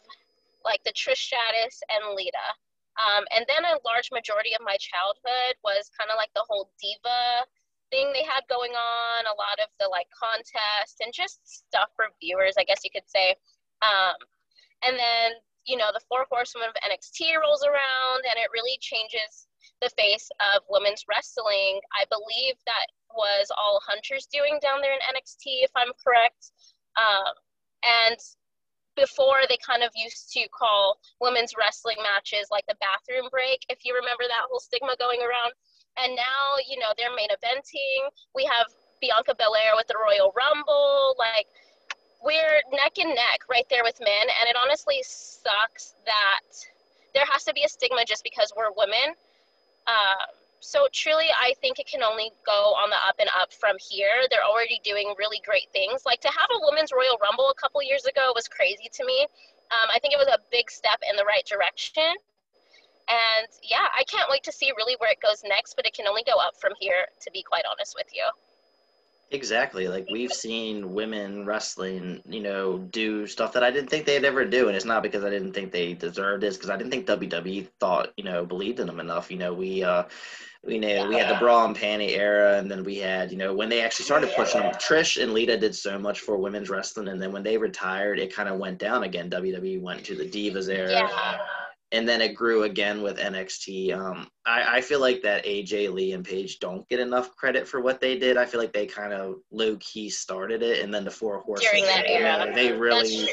like 0.66 0.84
the 0.84 0.94
Trish 0.94 1.22
Stratus 1.30 1.80
and 1.94 2.18
Lita. 2.18 2.50
Um, 2.98 3.24
and 3.36 3.46
then 3.48 3.64
a 3.68 3.80
large 3.86 4.10
majority 4.12 4.56
of 4.56 4.64
my 4.64 4.78
childhood 4.80 5.60
was 5.64 5.92
kind 5.94 6.10
of 6.10 6.18
like 6.18 6.32
the 6.34 6.48
whole 6.48 6.72
diva 6.80 7.46
thing 7.92 8.10
they 8.12 8.24
had 8.26 8.42
going 8.50 8.74
on, 8.74 9.30
a 9.30 9.38
lot 9.38 9.62
of 9.62 9.70
the 9.80 9.88
like 9.88 10.08
contests 10.16 11.00
and 11.04 11.14
just 11.14 11.44
stuff 11.44 11.92
for 11.96 12.10
viewers, 12.20 12.56
I 12.58 12.64
guess 12.64 12.82
you 12.84 12.92
could 12.92 13.08
say. 13.08 13.36
Um, 13.84 14.18
and 14.84 14.98
then, 14.98 15.38
you 15.68 15.78
know, 15.78 15.92
the 15.94 16.04
Four 16.08 16.26
Horsemen 16.32 16.72
of 16.72 16.78
NXT 16.82 17.36
rolls 17.38 17.64
around 17.68 18.24
and 18.26 18.40
it 18.40 18.50
really 18.56 18.80
changes 18.82 19.48
the 19.82 19.92
face 19.98 20.30
of 20.40 20.64
women's 20.70 21.04
wrestling. 21.10 21.84
I 21.94 22.08
believe 22.08 22.56
that 22.66 22.88
was 23.12 23.52
all 23.52 23.84
Hunter's 23.86 24.28
doing 24.32 24.60
down 24.62 24.82
there 24.82 24.94
in 24.94 25.04
NXT, 25.04 25.68
if 25.68 25.72
I'm 25.76 25.92
correct. 26.00 26.52
Um, 26.96 27.34
and 27.84 28.18
before 28.96 29.44
they 29.48 29.58
kind 29.60 29.84
of 29.84 29.92
used 29.96 30.32
to 30.34 30.48
call 30.50 30.98
women's 31.20 31.54
wrestling 31.58 31.98
matches 32.02 32.48
like 32.52 32.66
the 32.68 32.76
bathroom 32.80 33.30
break, 33.32 33.64
if 33.70 33.84
you 33.84 33.94
remember 33.94 34.24
that 34.28 34.48
whole 34.50 34.60
stigma 34.60 34.96
going 35.00 35.20
around. 35.22 35.52
And 35.96 36.16
now, 36.16 36.60
you 36.68 36.80
know, 36.80 36.92
they're 36.98 37.16
main 37.16 37.32
eventing. 37.32 38.12
We 38.34 38.44
have 38.46 38.68
Bianca 39.00 39.36
Belair 39.36 39.76
with 39.76 39.88
the 39.88 39.96
Royal 39.96 40.34
Rumble. 40.36 41.16
Like, 41.18 41.48
we're 42.24 42.60
neck 42.72 42.98
and 42.98 43.16
neck 43.16 43.48
right 43.50 43.66
there 43.70 43.84
with 43.84 44.00
men. 44.00 44.26
And 44.28 44.50
it 44.50 44.58
honestly 44.60 45.00
sucks 45.04 45.96
that 46.06 46.44
there 47.14 47.24
has 47.32 47.44
to 47.46 47.54
be 47.54 47.64
a 47.64 47.70
stigma 47.70 48.04
just 48.06 48.24
because 48.24 48.52
we're 48.58 48.76
women. 48.76 49.16
Um, 49.88 50.28
so 50.66 50.88
truly, 50.92 51.30
I 51.30 51.54
think 51.62 51.78
it 51.78 51.86
can 51.86 52.02
only 52.02 52.32
go 52.44 52.74
on 52.74 52.90
the 52.90 52.98
up 52.98 53.16
and 53.20 53.30
up 53.40 53.54
from 53.54 53.78
here. 53.78 54.26
They're 54.32 54.44
already 54.44 54.82
doing 54.84 55.14
really 55.18 55.40
great 55.46 55.70
things. 55.72 56.06
Like 56.06 56.22
to 56.22 56.28
have 56.28 56.50
a 56.50 56.60
women's 56.66 56.92
Royal 56.92 57.22
Rumble 57.22 57.54
a 57.54 57.62
couple 57.62 57.84
years 57.84 58.06
ago 58.06 58.34
was 58.34 58.48
crazy 58.48 58.90
to 58.92 59.06
me. 59.06 59.28
Um, 59.70 59.94
I 59.94 60.00
think 60.00 60.14
it 60.14 60.18
was 60.18 60.28
a 60.28 60.42
big 60.52 60.72
step 60.72 61.00
in 61.08 61.16
the 61.16 61.26
right 61.26 61.46
direction. 61.46 62.18
And 63.06 63.48
yeah, 63.62 63.94
I 63.94 64.04
can't 64.06 64.26
wait 64.30 64.42
to 64.44 64.52
see 64.52 64.74
really 64.76 64.96
where 64.98 65.12
it 65.12 65.22
goes 65.22 65.46
next, 65.46 65.76
but 65.76 65.86
it 65.86 65.94
can 65.94 66.08
only 66.08 66.24
go 66.26 66.42
up 66.42 66.58
from 66.60 66.74
here, 66.80 67.06
to 67.22 67.30
be 67.30 67.44
quite 67.44 67.64
honest 67.70 67.94
with 67.96 68.10
you. 68.12 68.26
Exactly. 69.32 69.88
Like 69.88 70.08
we've 70.12 70.32
seen 70.32 70.94
women 70.94 71.46
wrestling, 71.46 72.22
you 72.28 72.42
know, 72.42 72.78
do 72.78 73.26
stuff 73.28 73.54
that 73.54 73.64
I 73.64 73.72
didn't 73.72 73.90
think 73.90 74.06
they'd 74.06 74.24
ever 74.24 74.46
do, 74.46 74.68
and 74.68 74.76
it's 74.76 74.86
not 74.86 75.04
because 75.04 75.24
I 75.24 75.30
didn't 75.30 75.54
think 75.54 75.72
they 75.72 75.94
deserved 75.94 76.44
it, 76.44 76.54
because 76.54 76.70
I 76.70 76.78
didn't 76.78 76.92
think 76.92 77.08
WWE 77.08 77.68
thought, 77.80 78.14
you 78.18 78.24
know, 78.24 78.46
believed 78.46 78.80
in 78.80 78.88
them 78.88 79.00
enough. 79.00 79.32
You 79.32 79.38
know, 79.38 79.54
we 79.54 79.84
uh 79.84 80.04
we 80.66 80.80
know 80.80 81.08
we 81.08 81.16
had 81.16 81.30
the 81.30 81.40
bra 81.40 81.66
and 81.66 81.76
panty 81.76 82.18
era, 82.18 82.58
and 82.58 82.70
then 82.70 82.84
we 82.84 82.98
had, 82.98 83.32
you 83.32 83.38
know, 83.38 83.54
when 83.54 83.70
they 83.70 83.82
actually 83.82 84.06
started 84.06 84.32
pushing 84.36 84.62
them. 84.62 84.74
Trish 84.74 85.22
and 85.22 85.34
Lita 85.34 85.58
did 85.58 85.76
so 85.76 86.00
much 86.00 86.22
for 86.22 86.38
women's 86.38 86.70
wrestling, 86.70 87.08
and 87.10 87.22
then 87.22 87.32
when 87.32 87.44
they 87.44 87.58
retired, 87.58 88.20
it 88.20 88.34
kind 88.34 88.50
of 88.50 88.58
went 88.58 88.80
down 88.80 89.04
again. 89.04 89.30
WWE 89.30 89.82
went 89.82 90.04
to 90.06 90.16
the 90.16 90.26
Divas 90.26 90.70
era. 90.70 90.90
Yeah. 90.92 91.38
and 91.92 92.10
then 92.10 92.20
it 92.20 92.34
grew 92.34 92.64
again 92.64 93.04
with 93.04 93.18
NXT. 93.18 93.96
Um, 93.96 94.28
I, 94.46 94.78
I 94.78 94.82
feel 94.82 95.00
like 95.00 95.22
that 95.22 95.46
AJ 95.46 95.94
Lee 95.94 96.14
and 96.14 96.26
Paige 96.26 96.60
don't 96.60 96.88
get 96.90 97.00
enough 97.00 97.36
credit 97.36 97.68
for 97.68 97.80
what 97.80 98.02
they 98.02 98.18
did. 98.18 98.36
I 98.36 98.46
feel 98.46 98.60
like 98.60 98.74
they 98.74 98.88
kind 98.88 99.14
of 99.14 99.36
low 99.52 99.78
key 99.80 100.10
started 100.10 100.64
it, 100.64 100.84
and 100.84 100.94
then 100.94 101.06
the 101.06 101.12
Four 101.12 101.42
Horsemen 101.42 101.72
During 101.72 101.86
that 101.86 102.10
era. 102.10 102.52
they 102.54 102.72
really 102.72 103.30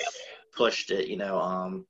pushed 0.55 0.91
it, 0.91 1.09
you 1.09 1.17
know. 1.17 1.39
Um, 1.41 1.87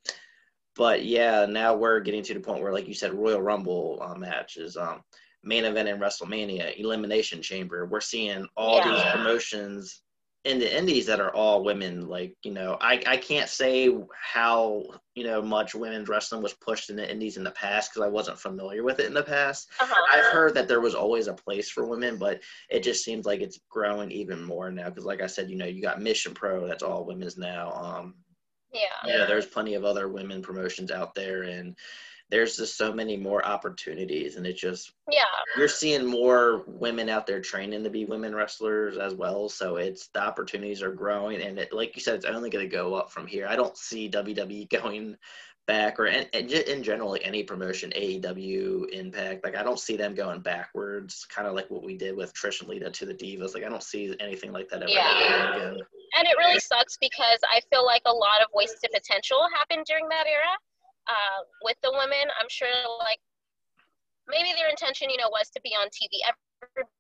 but 0.77 1.05
yeah, 1.05 1.47
now 1.47 1.75
we're 1.75 2.01
getting 2.01 2.23
to 2.23 2.35
the 2.35 2.41
point 2.41 2.63
where, 2.63 2.73
like 2.73 2.89
you 2.89 2.95
said, 2.95 3.13
Royal 3.13 3.43
Rumble 3.43 3.99
uh, 4.01 4.15
matches, 4.15 4.77
um, 4.77 5.03
main 5.45 5.65
event 5.65 5.89
in 5.89 5.99
WrestleMania, 5.99 6.79
Elimination 6.79 7.43
Chamber. 7.43 7.87
We're 7.87 8.01
seeing 8.01 8.47
all 8.57 8.77
Yeah. 8.77 8.85
these 8.85 9.05
promotions 9.13 10.03
in 10.45 10.59
the 10.59 10.77
indies 10.77 11.07
that 11.07 11.21
are 11.21 11.33
all 11.35 11.63
women 11.63 12.09
like 12.09 12.37
you 12.43 12.51
know 12.51 12.77
i 12.81 13.01
i 13.07 13.17
can't 13.17 13.49
say 13.49 13.89
how 14.21 14.83
you 15.15 15.23
know 15.23 15.41
much 15.41 15.73
women's 15.75 16.09
wrestling 16.09 16.43
was 16.43 16.55
pushed 16.55 16.91
in 16.91 16.97
the 16.97 17.09
indies 17.09 17.37
in 17.37 17.45
the 17.45 17.51
past 17.53 17.93
because 17.93 18.05
i 18.05 18.11
wasn't 18.11 18.37
familiar 18.39 18.83
with 18.83 18.99
it 18.99 19.07
in 19.07 19.15
the 19.15 19.23
past 19.23 19.71
Uh-huh. 19.81 20.03
i've 20.13 20.25
heard 20.27 20.53
that 20.55 20.67
there 20.67 20.81
was 20.81 20.97
always 20.97 21.29
a 21.29 21.33
place 21.33 21.71
for 21.71 21.87
women 21.87 22.17
but 22.17 22.41
it 22.71 22.83
just 22.83 23.05
seems 23.05 23.25
like 23.25 23.41
it's 23.41 23.61
growing 23.71 24.11
even 24.11 24.43
more 24.43 24.69
now 24.71 24.89
because 24.89 25.05
like 25.05 25.23
i 25.23 25.29
said 25.29 25.49
you 25.49 25.57
know 25.57 25.67
you 25.67 25.81
got 25.81 26.03
mission 26.03 26.35
pro 26.35 26.67
that's 26.67 26.83
all 26.83 27.05
women's 27.07 27.39
now 27.39 27.71
um 27.75 28.15
Yeah. 28.73 29.19
know 29.19 29.27
there's 29.27 29.47
plenty 29.47 29.75
of 29.75 29.85
other 29.85 30.09
women 30.09 30.43
promotions 30.43 30.91
out 30.91 31.15
there 31.15 31.45
and 31.45 31.77
there's 32.33 32.57
just 32.57 32.79
so 32.79 32.93
many 32.93 33.17
more 33.17 33.45
opportunities 33.45 34.37
and 34.37 34.47
it 34.47 34.57
just 34.57 34.93
Yeah. 35.11 35.23
you're 35.57 35.69
seeing 35.69 36.07
more 36.07 36.65
women 36.67 37.09
out 37.11 37.27
there 37.27 37.41
training 37.43 37.85
to 37.85 37.91
be 37.91 38.07
women 38.07 38.35
wrestlers 38.35 38.97
as 38.97 39.15
well. 39.15 39.49
So 39.51 39.77
it's 39.77 40.07
the 40.09 40.21
opportunities 40.23 40.83
are 40.83 40.91
growing, 40.93 41.43
and 41.43 41.59
it, 41.59 41.73
like 41.75 41.95
you 41.95 42.01
said, 42.01 42.15
it's 42.17 42.25
only 42.25 42.49
going 42.51 42.65
to 42.69 42.75
go 42.77 42.95
up 42.95 43.13
from 43.13 43.27
here. 43.27 43.47
I 43.47 43.55
don't 43.55 43.77
see 43.77 44.09
WWE 44.09 44.69
going 44.83 45.17
back, 45.67 46.01
or 46.01 46.07
in, 46.07 46.27
in 46.33 46.49
ge- 46.49 46.67
in 46.75 46.83
general 46.83 47.11
like 47.11 47.21
any 47.27 47.43
promotion, 47.45 47.93
AEW, 47.95 48.89
Impact. 48.91 49.45
Like 49.45 49.55
I 49.57 49.63
don't 49.63 49.79
see 49.79 49.97
them 49.99 50.15
going 50.15 50.41
backwards, 50.41 51.27
kind 51.27 51.47
of 51.47 51.55
like 51.55 51.71
what 51.71 51.83
we 51.85 51.97
did 51.99 52.17
with 52.17 52.33
Trish 52.35 52.61
and 52.61 52.69
Lita 52.71 52.91
to 52.91 53.07
the 53.07 53.15
Divas. 53.15 53.55
Like 53.55 53.65
I 53.65 53.69
don't 53.69 53.83
see 53.83 54.17
anything 54.21 54.53
like 54.53 54.69
that 54.71 54.83
ever 54.83 54.91
Yeah. 54.91 55.03
happening 55.03 55.61
again. 55.75 55.87
and 56.19 56.27
it 56.27 56.37
really 56.39 56.59
sucks 56.61 56.97
because 56.99 57.39
I 57.53 57.61
feel 57.71 57.85
like 57.85 58.03
a 58.07 58.13
lot 58.13 58.41
of 58.41 58.49
wasted 58.55 58.91
potential 58.93 59.39
happened 59.55 59.85
during 59.87 60.09
that 60.09 60.27
era 60.27 60.57
uh, 61.09 61.43
with 61.63 61.77
women. 62.03 62.27
I'm 62.35 62.51
sure 62.51 62.71
like 62.99 63.23
maybe 64.27 64.51
their 64.59 64.69
intention, 64.69 65.11
you 65.11 65.19
know, 65.19 65.31
was 65.31 65.51
to 65.55 65.61
be 65.63 65.71
on 65.79 65.87
TV. 65.95 66.19
Everybody 66.27 66.91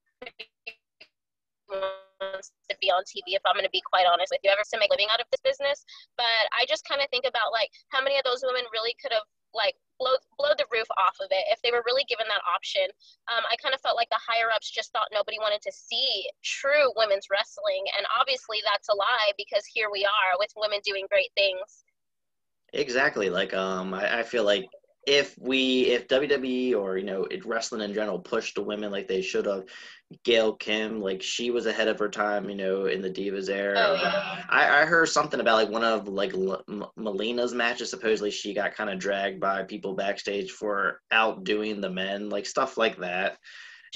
wants 1.66 2.54
to 2.71 2.76
be 2.78 2.90
on 2.94 3.02
TV. 3.02 3.35
If 3.35 3.42
I'm 3.42 3.59
going 3.59 3.66
to 3.66 3.75
be 3.75 3.82
quite 3.82 4.06
honest 4.06 4.30
with 4.30 4.47
you, 4.47 4.50
ever 4.54 4.62
to 4.62 4.78
make 4.78 4.90
a 4.90 4.94
living 4.94 5.11
out 5.11 5.18
of 5.18 5.26
this 5.35 5.42
business. 5.42 5.82
But 6.14 6.47
I 6.54 6.62
just 6.71 6.87
kind 6.87 7.02
of 7.02 7.11
think 7.11 7.26
about 7.26 7.50
like 7.50 7.71
how 7.90 8.02
many 8.02 8.14
of 8.14 8.25
those 8.25 8.47
women 8.47 8.62
really 8.71 8.94
could 9.02 9.11
have 9.11 9.26
like 9.52 9.76
blow 10.00 10.16
blow 10.40 10.56
the 10.56 10.64
roof 10.73 10.88
off 10.97 11.21
of 11.21 11.28
it 11.28 11.44
if 11.52 11.61
they 11.61 11.71
were 11.71 11.85
really 11.85 12.04
given 12.09 12.26
that 12.28 12.40
option. 12.49 12.88
Um, 13.28 13.44
I 13.50 13.56
kind 13.61 13.75
of 13.75 13.80
felt 13.80 13.97
like 13.97 14.09
the 14.09 14.23
higher 14.23 14.49
ups 14.49 14.71
just 14.71 14.92
thought 14.92 15.12
nobody 15.12 15.37
wanted 15.38 15.61
to 15.62 15.73
see 15.73 16.28
true 16.42 16.88
women's 16.97 17.28
wrestling, 17.28 17.85
and 17.97 18.06
obviously 18.16 18.64
that's 18.64 18.88
a 18.88 18.97
lie 18.97 19.32
because 19.37 19.64
here 19.66 19.92
we 19.92 20.04
are 20.04 20.38
with 20.38 20.52
women 20.56 20.80
doing 20.85 21.06
great 21.11 21.30
things. 21.37 21.85
Exactly. 22.73 23.28
Like 23.28 23.52
um, 23.52 23.92
I, 23.92 24.21
I 24.21 24.23
feel 24.23 24.44
like 24.44 24.64
if 25.06 25.35
we, 25.38 25.87
if 25.87 26.06
WWE 26.09 26.76
or 26.76 26.97
you 26.97 27.04
know, 27.04 27.26
wrestling 27.44 27.80
in 27.82 27.94
general 27.94 28.18
pushed 28.21 28.54
the 28.54 28.62
women 28.62 28.90
like 28.92 29.09
they 29.09 29.23
should 29.23 29.47
have, 29.47 29.64
Gail 30.25 30.54
Kim, 30.54 31.00
like 31.00 31.23
she 31.23 31.50
was 31.50 31.64
ahead 31.64 31.88
of 31.88 31.99
her 31.99 32.09
time, 32.11 32.49
you 32.50 32.54
know, 32.54 32.85
in 32.85 33.00
the 33.00 33.09
Divas 33.11 33.49
era. 33.49 33.75
Oh, 33.78 33.94
yeah. 33.94 34.44
I, 34.50 34.82
I 34.82 34.85
heard 34.85 35.09
something 35.09 35.40
about 35.40 35.54
like 35.56 35.71
one 35.71 35.82
of 35.85 36.06
like 36.06 36.35
L- 36.35 36.62
Melina's 36.99 37.54
matches. 37.54 37.88
Supposedly 37.88 38.30
she 38.30 38.52
got 38.52 38.75
kind 38.75 38.90
of 38.90 38.99
dragged 38.99 39.40
by 39.40 39.62
people 39.62 39.94
backstage 39.94 40.50
for 40.50 41.00
outdoing 41.11 41.80
the 41.80 41.88
men, 41.88 42.28
like 42.28 42.44
stuff 42.44 42.76
like 42.76 42.99
that. 42.99 43.38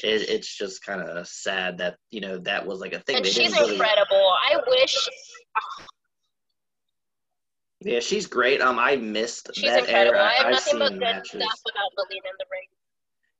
It, 0.02 0.28
it's 0.30 0.56
just 0.56 0.82
kind 0.84 1.02
of 1.02 1.26
sad 1.28 1.78
that 1.78 1.96
you 2.10 2.20
know 2.22 2.38
that 2.38 2.66
was 2.66 2.80
like 2.80 2.94
a 2.94 3.00
thing. 3.00 3.16
And 3.16 3.24
They 3.26 3.30
she's 3.30 3.52
really- 3.52 3.74
incredible. 3.74 4.32
I 4.50 4.56
wish 4.68 4.96
Yeah, 7.80 8.00
she's 8.00 8.26
great. 8.26 8.60
Um, 8.60 8.78
I 8.78 8.96
missed 8.96 9.50
she's 9.54 9.64
that 9.64 9.80
incredible. 9.80 10.16
era. 10.16 10.24
I 10.24 10.32
have 10.34 10.46
I've 10.46 10.52
nothing 10.52 10.78
but 10.78 10.88
seen 10.88 10.98
good 10.98 11.04
matches. 11.04 11.42
stuff 11.42 11.60
about 11.72 11.90
Melina 11.96 12.26
in 12.28 12.36
the 12.38 12.44
ring. 12.50 12.68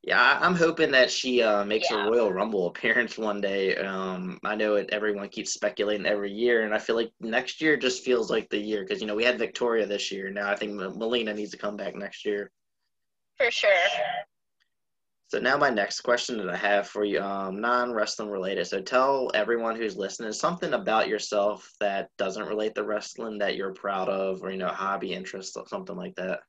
Yeah, 0.02 0.38
I'm 0.40 0.54
hoping 0.54 0.92
that 0.92 1.10
she 1.10 1.42
uh, 1.42 1.64
makes 1.64 1.90
Yeah. 1.90 2.06
a 2.06 2.10
Royal 2.10 2.32
Rumble 2.32 2.68
appearance 2.68 3.18
one 3.18 3.40
day. 3.40 3.76
Um, 3.76 4.38
I 4.44 4.54
know 4.54 4.76
it, 4.76 4.88
everyone 4.92 5.28
keeps 5.30 5.52
speculating 5.52 6.06
every 6.06 6.30
year, 6.32 6.62
and 6.64 6.72
I 6.74 6.78
feel 6.78 6.94
like 6.94 7.10
next 7.20 7.60
year 7.60 7.76
just 7.76 8.04
feels 8.04 8.30
like 8.30 8.48
the 8.50 8.58
year 8.58 8.82
because 8.84 9.00
you 9.00 9.06
know 9.08 9.16
we 9.16 9.24
had 9.24 9.38
Victoria 9.38 9.84
this 9.86 10.12
year. 10.12 10.30
Now 10.30 10.48
I 10.50 10.54
think 10.54 10.74
Melina 10.74 11.34
needs 11.34 11.50
to 11.52 11.56
come 11.58 11.76
back 11.76 11.96
next 11.96 12.24
year. 12.24 12.52
For 13.36 13.50
sure. 13.50 13.70
So 15.28 15.40
now 15.40 15.56
my 15.56 15.70
next 15.70 16.02
question 16.02 16.38
that 16.38 16.48
I 16.48 16.56
have 16.56 16.86
for 16.86 17.04
you, 17.04 17.20
um, 17.20 17.60
non-wrestling 17.60 18.30
related. 18.30 18.66
So 18.66 18.80
tell 18.80 19.30
everyone 19.34 19.74
who's 19.74 19.96
listening 19.96 20.32
something 20.32 20.72
about 20.72 21.08
yourself 21.08 21.68
that 21.80 22.10
doesn't 22.16 22.46
relate 22.46 22.76
to 22.76 22.84
wrestling 22.84 23.38
that 23.38 23.56
you're 23.56 23.74
proud 23.74 24.08
of, 24.08 24.42
or 24.42 24.52
you 24.52 24.58
know, 24.58 24.68
hobby, 24.68 25.14
interest, 25.14 25.56
or 25.56 25.66
something 25.66 25.96
like 25.96 26.14
that. 26.14 26.40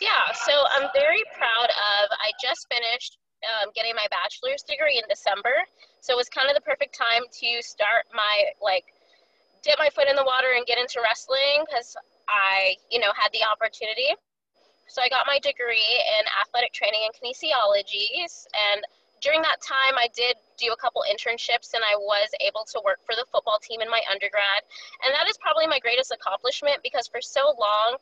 Yeah, 0.00 0.32
so 0.34 0.52
I'm 0.74 0.88
very 0.92 1.22
proud 1.38 1.70
of. 1.70 2.10
I 2.10 2.32
just 2.42 2.66
finished 2.68 3.16
um, 3.46 3.70
getting 3.76 3.94
my 3.94 4.06
bachelor's 4.10 4.64
degree 4.66 4.98
in 4.98 5.04
December, 5.08 5.54
so 6.00 6.14
it 6.14 6.16
was 6.16 6.28
kind 6.28 6.48
of 6.48 6.56
the 6.56 6.62
perfect 6.62 6.98
time 6.98 7.22
to 7.30 7.62
start 7.62 8.06
my 8.12 8.44
like 8.60 8.84
dip 9.62 9.78
my 9.78 9.88
foot 9.88 10.08
in 10.08 10.16
the 10.16 10.24
water 10.24 10.54
and 10.56 10.66
get 10.66 10.78
into 10.78 11.00
wrestling 11.00 11.64
because 11.64 11.96
I, 12.28 12.74
you 12.90 12.98
know, 12.98 13.12
had 13.16 13.30
the 13.32 13.46
opportunity. 13.46 14.12
So 14.86 15.02
I 15.02 15.08
got 15.08 15.26
my 15.26 15.38
degree 15.38 16.02
in 16.18 16.22
athletic 16.40 16.72
training 16.72 17.02
and 17.06 17.14
kinesiology, 17.14 18.24
and 18.72 18.84
during 19.20 19.40
that 19.42 19.62
time, 19.62 19.96
I 19.96 20.08
did 20.14 20.36
do 20.58 20.72
a 20.72 20.76
couple 20.76 21.02
internships, 21.08 21.72
and 21.72 21.82
I 21.82 21.96
was 21.96 22.28
able 22.40 22.64
to 22.68 22.82
work 22.84 23.00
for 23.06 23.14
the 23.16 23.24
football 23.32 23.58
team 23.58 23.80
in 23.80 23.88
my 23.88 24.02
undergrad, 24.10 24.62
and 25.02 25.14
that 25.14 25.28
is 25.28 25.38
probably 25.38 25.66
my 25.66 25.78
greatest 25.78 26.12
accomplishment 26.12 26.78
because 26.82 27.08
for 27.08 27.20
so 27.20 27.54
long. 27.58 27.96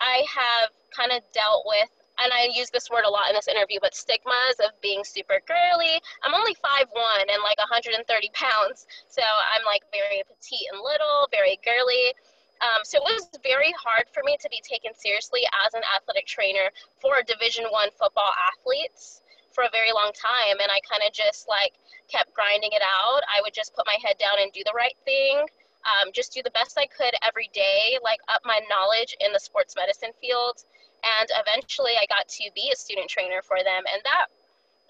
I 0.00 0.24
have 0.30 0.70
kind 0.94 1.12
of 1.12 1.22
dealt 1.34 1.64
with, 1.66 1.90
and 2.22 2.32
I 2.32 2.48
use 2.54 2.70
this 2.70 2.90
word 2.90 3.04
a 3.04 3.10
lot 3.10 3.28
in 3.28 3.34
this 3.34 3.48
interview, 3.48 3.78
but 3.80 3.94
stigmas 3.94 4.58
of 4.62 4.70
being 4.80 5.02
super 5.04 5.40
girly. 5.46 6.00
I'm 6.22 6.34
only 6.34 6.54
5'1 6.54 6.86
and 7.26 7.42
like 7.42 7.58
130 7.58 7.98
pounds, 8.32 8.86
so 9.08 9.22
I'm 9.22 9.64
like 9.64 9.82
very 9.92 10.22
petite 10.22 10.68
and 10.72 10.80
little, 10.82 11.28
very 11.30 11.58
girly. 11.64 12.14
Um, 12.60 12.82
so 12.82 12.98
it 12.98 13.04
was 13.06 13.28
very 13.42 13.72
hard 13.78 14.06
for 14.12 14.22
me 14.24 14.36
to 14.40 14.48
be 14.50 14.60
taken 14.66 14.90
seriously 14.94 15.46
as 15.66 15.74
an 15.74 15.82
athletic 15.94 16.26
trainer 16.26 16.70
for 17.00 17.22
Division 17.22 17.64
One 17.70 17.90
football 17.94 18.30
athletes 18.34 19.22
for 19.52 19.64
a 19.64 19.70
very 19.70 19.92
long 19.92 20.10
time, 20.14 20.58
and 20.62 20.70
I 20.70 20.78
kind 20.86 21.02
of 21.06 21.12
just 21.12 21.48
like 21.48 21.74
kept 22.10 22.34
grinding 22.34 22.70
it 22.72 22.82
out. 22.82 23.22
I 23.30 23.40
would 23.42 23.54
just 23.54 23.74
put 23.74 23.86
my 23.86 23.96
head 24.02 24.18
down 24.18 24.42
and 24.42 24.52
do 24.52 24.62
the 24.64 24.74
right 24.74 24.96
thing 25.04 25.46
um, 25.86 26.10
just 26.12 26.32
do 26.32 26.42
the 26.42 26.50
best 26.50 26.78
I 26.78 26.86
could 26.86 27.14
every 27.22 27.50
day, 27.52 27.98
like 28.02 28.20
up 28.28 28.42
my 28.44 28.60
knowledge 28.68 29.16
in 29.20 29.32
the 29.32 29.38
sports 29.38 29.74
medicine 29.76 30.10
field. 30.20 30.64
And 31.04 31.28
eventually 31.30 31.92
I 32.00 32.06
got 32.06 32.28
to 32.28 32.50
be 32.54 32.70
a 32.72 32.76
student 32.76 33.08
trainer 33.08 33.40
for 33.42 33.58
them. 33.62 33.82
And 33.92 34.02
that, 34.04 34.26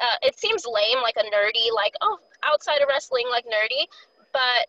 uh, 0.00 0.16
it 0.22 0.38
seems 0.38 0.66
lame, 0.66 1.02
like 1.02 1.16
a 1.16 1.26
nerdy, 1.28 1.72
like, 1.74 1.94
oh, 2.00 2.18
outside 2.42 2.80
of 2.80 2.88
wrestling, 2.88 3.26
like 3.30 3.44
nerdy. 3.44 3.86
But 4.32 4.66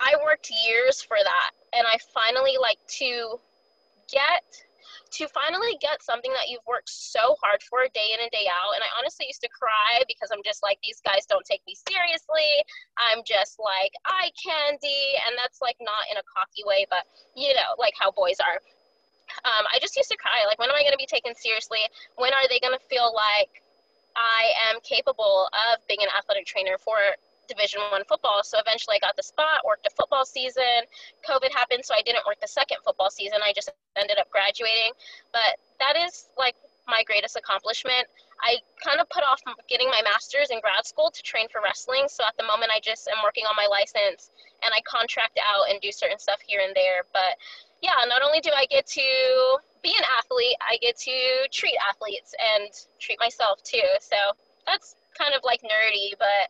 I 0.00 0.16
worked 0.22 0.50
years 0.66 1.02
for 1.02 1.16
that. 1.22 1.50
And 1.72 1.86
I 1.86 1.98
finally, 2.12 2.56
like, 2.60 2.78
to 2.98 3.38
get 4.10 4.42
to 5.10 5.26
finally 5.34 5.74
get 5.82 6.02
something 6.02 6.30
that 6.38 6.46
you've 6.46 6.64
worked 6.66 6.88
so 6.88 7.34
hard 7.42 7.62
for 7.66 7.82
day 7.90 8.14
in 8.14 8.22
and 8.22 8.30
day 8.30 8.46
out. 8.46 8.78
And 8.78 8.82
I 8.82 8.90
honestly 8.94 9.26
used 9.26 9.42
to 9.42 9.50
cry 9.50 10.06
because 10.06 10.30
I'm 10.30 10.42
just 10.46 10.62
like, 10.62 10.78
these 10.86 11.02
guys 11.02 11.26
don't 11.26 11.42
take 11.42 11.62
me 11.66 11.74
seriously. 11.74 12.62
I'm 12.94 13.26
just 13.26 13.58
like 13.58 13.90
eye 14.06 14.30
candy. 14.38 15.18
And 15.26 15.34
that's 15.34 15.58
like 15.58 15.76
not 15.82 16.06
in 16.10 16.16
a 16.18 16.26
cocky 16.30 16.62
way, 16.62 16.86
but 16.86 17.02
you 17.34 17.50
know, 17.58 17.74
like 17.78 17.94
how 17.98 18.14
boys 18.14 18.38
are. 18.38 18.62
Um, 19.46 19.66
I 19.70 19.78
just 19.82 19.94
used 19.98 20.10
to 20.10 20.18
cry. 20.18 20.42
Like, 20.46 20.58
when 20.58 20.70
am 20.70 20.78
I 20.78 20.82
going 20.82 20.94
to 20.94 20.98
be 21.00 21.10
taken 21.10 21.34
seriously? 21.38 21.82
When 22.18 22.34
are 22.34 22.46
they 22.50 22.58
going 22.58 22.74
to 22.74 22.82
feel 22.90 23.14
like 23.14 23.62
I 24.18 24.50
am 24.70 24.82
capable 24.82 25.46
of 25.54 25.78
being 25.86 26.02
an 26.02 26.10
athletic 26.10 26.46
trainer 26.46 26.78
for 26.82 26.98
division 27.50 27.82
one 27.90 28.06
football 28.06 28.40
so 28.46 28.56
eventually 28.62 28.94
i 28.96 29.02
got 29.02 29.16
the 29.18 29.26
spot 29.26 29.66
worked 29.66 29.86
a 29.86 29.90
football 29.98 30.24
season. 30.24 30.86
Covid 31.26 31.50
happened 31.50 31.84
so 31.84 31.94
i 31.94 32.02
didn't 32.06 32.22
work 32.26 32.38
the 32.40 32.48
second 32.48 32.78
football 32.86 33.10
season. 33.10 33.38
I 33.42 33.52
just 33.52 33.70
ended 33.98 34.18
up 34.18 34.30
graduating. 34.30 34.94
But 35.32 35.58
that 35.82 35.96
is 35.98 36.30
like 36.38 36.54
my 36.88 37.02
greatest 37.04 37.36
accomplishment. 37.36 38.06
I 38.42 38.56
kind 38.82 39.00
of 39.00 39.08
put 39.10 39.22
off 39.22 39.40
getting 39.68 39.88
my 39.88 40.00
master's 40.02 40.50
in 40.50 40.60
grad 40.60 40.86
school 40.86 41.10
to 41.10 41.22
train 41.22 41.46
for 41.52 41.60
wrestling. 41.62 42.08
So 42.08 42.24
at 42.24 42.36
the 42.38 42.46
moment 42.46 42.72
i 42.72 42.80
just 42.80 43.08
am 43.08 43.20
working 43.22 43.44
on 43.44 43.54
my 43.56 43.68
license 43.68 44.30
and 44.64 44.72
i 44.72 44.80
contract 44.88 45.38
out 45.38 45.68
and 45.68 45.80
do 45.80 45.92
certain 45.92 46.18
stuff 46.18 46.40
here 46.46 46.60
and 46.64 46.74
there. 46.74 47.04
But 47.12 47.36
yeah 47.82 48.00
not 48.08 48.22
only 48.22 48.40
do 48.40 48.50
i 48.56 48.66
get 48.66 48.86
to 48.98 49.08
be 49.82 49.94
an 49.96 50.04
athlete 50.18 50.56
i 50.60 50.76
get 50.80 50.98
to 50.98 51.48
treat 51.52 51.76
athletes 51.80 52.34
and 52.36 52.68
treat 52.98 53.18
myself 53.20 53.62
too. 53.62 53.86
So 54.00 54.16
that's 54.66 54.96
kind 55.16 55.34
of 55.34 55.42
like 55.44 55.60
nerdy 55.62 56.16
but 56.18 56.48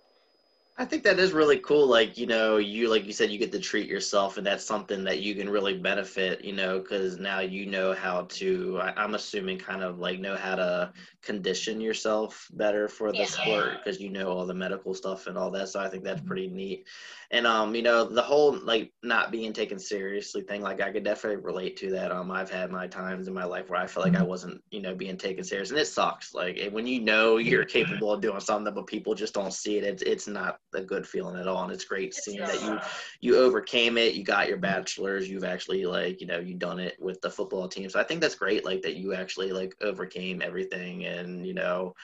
I 0.77 0.87
think 0.87 1.03
that 1.05 1.19
is 1.19 1.33
really 1.33 1.59
cool. 1.59 1.87
Like, 1.87 2.17
you 2.17 2.27
know, 2.27 2.57
you, 2.57 2.89
like 2.89 3.05
you 3.05 3.13
said, 3.13 3.31
you 3.31 3.39
get 3.39 3.53
to 3.53 3.59
treat 3.61 3.87
yourself, 3.87 4.39
and 4.39 4.47
that's 4.47 4.65
something 4.65 5.05
that 5.05 5.21
you 5.21 5.35
can 5.35 5.49
really 5.51 5.77
benefit, 5.77 6.43
you 6.43 6.55
know, 6.55 6.79
because 6.79 7.19
now 7.19 7.41
you 7.41 7.67
know 7.67 7.93
how 7.93 8.23
to, 8.31 8.79
I, 8.81 8.95
I'm 8.97 9.15
assuming, 9.15 9.59
kind 9.59 9.83
of 9.83 9.99
like 9.99 10.21
know 10.21 10.37
how 10.37 10.55
to 10.57 10.93
condition 11.21 11.83
yourself 11.83 12.49
better 12.55 12.89
for 12.89 13.13
the 13.13 13.19
Yeah. 13.19 13.25
sport 13.27 13.73
because 13.85 14.01
you 14.01 14.09
know 14.09 14.29
all 14.29 14.47
the 14.47 14.55
medical 14.55 14.95
stuff 14.95 15.27
and 15.27 15.37
all 15.37 15.51
that. 15.51 15.69
So 15.69 15.81
I 15.81 15.89
think 15.91 16.03
that's 16.03 16.21
mm-hmm. 16.21 16.29
pretty 16.29 16.49
neat. 16.49 16.87
And, 17.33 17.47
um, 17.47 17.75
you 17.77 17.83
know, 17.83 18.05
the 18.05 18.23
whole 18.23 18.59
like 18.65 18.93
not 19.05 19.31
being 19.31 19.53
taken 19.53 19.79
seriously 19.79 20.43
thing, 20.43 20.63
like 20.63 20.81
I 20.81 20.91
could 20.91 21.05
definitely 21.05 21.45
relate 21.45 21.77
to 21.77 21.91
that. 21.93 22.11
Um, 22.11 22.31
I've 22.31 22.51
had 22.51 22.73
my 22.73 22.89
times 22.89 23.29
in 23.29 23.35
my 23.35 23.45
life 23.45 23.71
where 23.71 23.81
I 23.81 23.87
feel 23.87 24.03
like 24.03 24.17
I 24.17 24.23
wasn't, 24.23 24.61
you 24.71 24.83
know, 24.83 24.97
being 24.97 25.17
taken 25.17 25.45
serious, 25.45 25.71
and 25.71 25.79
it 25.79 25.87
sucks. 25.87 26.35
Like 26.35 26.71
when 26.73 26.87
you 26.89 27.01
know 27.01 27.37
you're 27.37 27.65
capable 27.65 28.13
of 28.13 28.21
doing 28.21 28.41
something, 28.41 28.75
but 28.75 28.89
people 28.89 29.15
just 29.15 29.35
don't 29.35 29.53
see 29.53 29.79
it, 29.79 29.85
it's, 29.85 30.03
it's 30.03 30.27
not 30.27 30.59
a 30.75 30.83
good 30.83 31.07
feeling 31.07 31.39
at 31.39 31.47
all. 31.47 31.63
And 31.63 31.73
it's 31.73 31.85
great 31.85 32.15
seeing 32.15 32.41
that 32.41 32.61
you 32.63 32.79
you 33.21 33.37
overcame 33.37 33.99
it 33.99 34.15
you 34.15 34.25
got 34.25 34.49
your 34.49 34.57
bachelor's 34.57 35.29
you've 35.29 35.45
actually 35.45 35.85
like 35.85 36.21
you 36.21 36.27
know 36.27 36.39
you 36.39 36.55
done 36.55 36.79
it 36.79 36.97
with 37.01 37.21
the 37.21 37.31
football 37.31 37.69
team 37.69 37.89
so 37.89 38.01
i 38.01 38.05
think 38.05 38.21
that's 38.21 38.35
great 38.35 38.65
like 38.65 38.83
that 38.83 38.97
you 38.97 39.15
actually 39.15 39.53
like 39.53 39.75
overcame 39.81 40.43
everything 40.43 41.05
and 41.05 41.47
you 41.47 41.55
know 41.55 41.95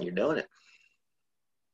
you're 0.00 0.14
doing 0.14 0.38
it 0.38 0.48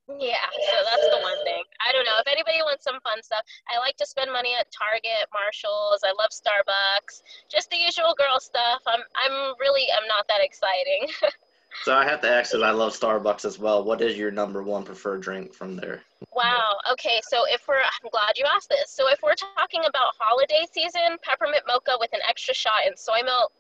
Yeah, 0.09 0.47
so 0.71 0.77
that's 0.87 1.09
the 1.11 1.19
one 1.23 1.42
thing. 1.42 1.62
I 1.83 1.90
don't 1.90 2.07
know 2.07 2.14
if 2.23 2.31
anybody 2.31 2.62
wants 2.62 2.85
some 2.85 3.01
fun 3.03 3.23
stuff. 3.23 3.42
I 3.66 3.79
like 3.79 3.97
to 3.99 4.07
spend 4.07 4.33
money 4.33 4.55
at 4.55 4.71
Target, 4.71 5.27
Marshalls. 5.35 6.07
I 6.07 6.14
love 6.14 6.31
Starbucks, 6.31 7.23
just 7.51 7.71
the 7.71 7.77
usual 7.77 8.14
girl 8.14 8.38
stuff. 8.38 8.83
I'm 8.87 9.03
I'm 9.19 9.55
really 9.59 9.87
I'm 9.90 10.07
not 10.07 10.29
that 10.29 10.42
exciting. 10.42 11.11
so 11.85 11.95
i 11.95 12.05
have 12.09 12.23
to 12.23 12.31
ask 12.31 12.53
because 12.53 12.62
i 12.62 12.71
love 12.71 12.90
starbucks 12.99 13.45
as 13.45 13.59
well 13.59 13.85
what 13.85 14.01
is 14.01 14.16
your 14.16 14.31
number 14.31 14.62
one 14.62 14.83
preferred 14.83 15.21
drink 15.21 15.53
from 15.53 15.77
there 15.77 16.01
wow. 16.35 16.77
Okay, 16.92 17.21
so 17.29 17.45
if 17.49 17.66
we're 17.69 17.81
I'm 17.81 18.11
glad 18.11 18.37
you 18.37 18.45
asked 18.55 18.69
this. 18.69 18.90
So 18.92 19.09
if 19.11 19.19
we're 19.23 19.35
talking 19.35 19.81
about 19.88 20.12
holiday 20.19 20.66
season, 20.73 21.16
peppermint 21.23 21.64
mocha 21.66 21.97
with 21.99 22.12
an 22.12 22.21
extra 22.29 22.55
shot 22.55 22.87
in 22.87 22.97
soy 22.97 23.23
milk. 23.25 23.53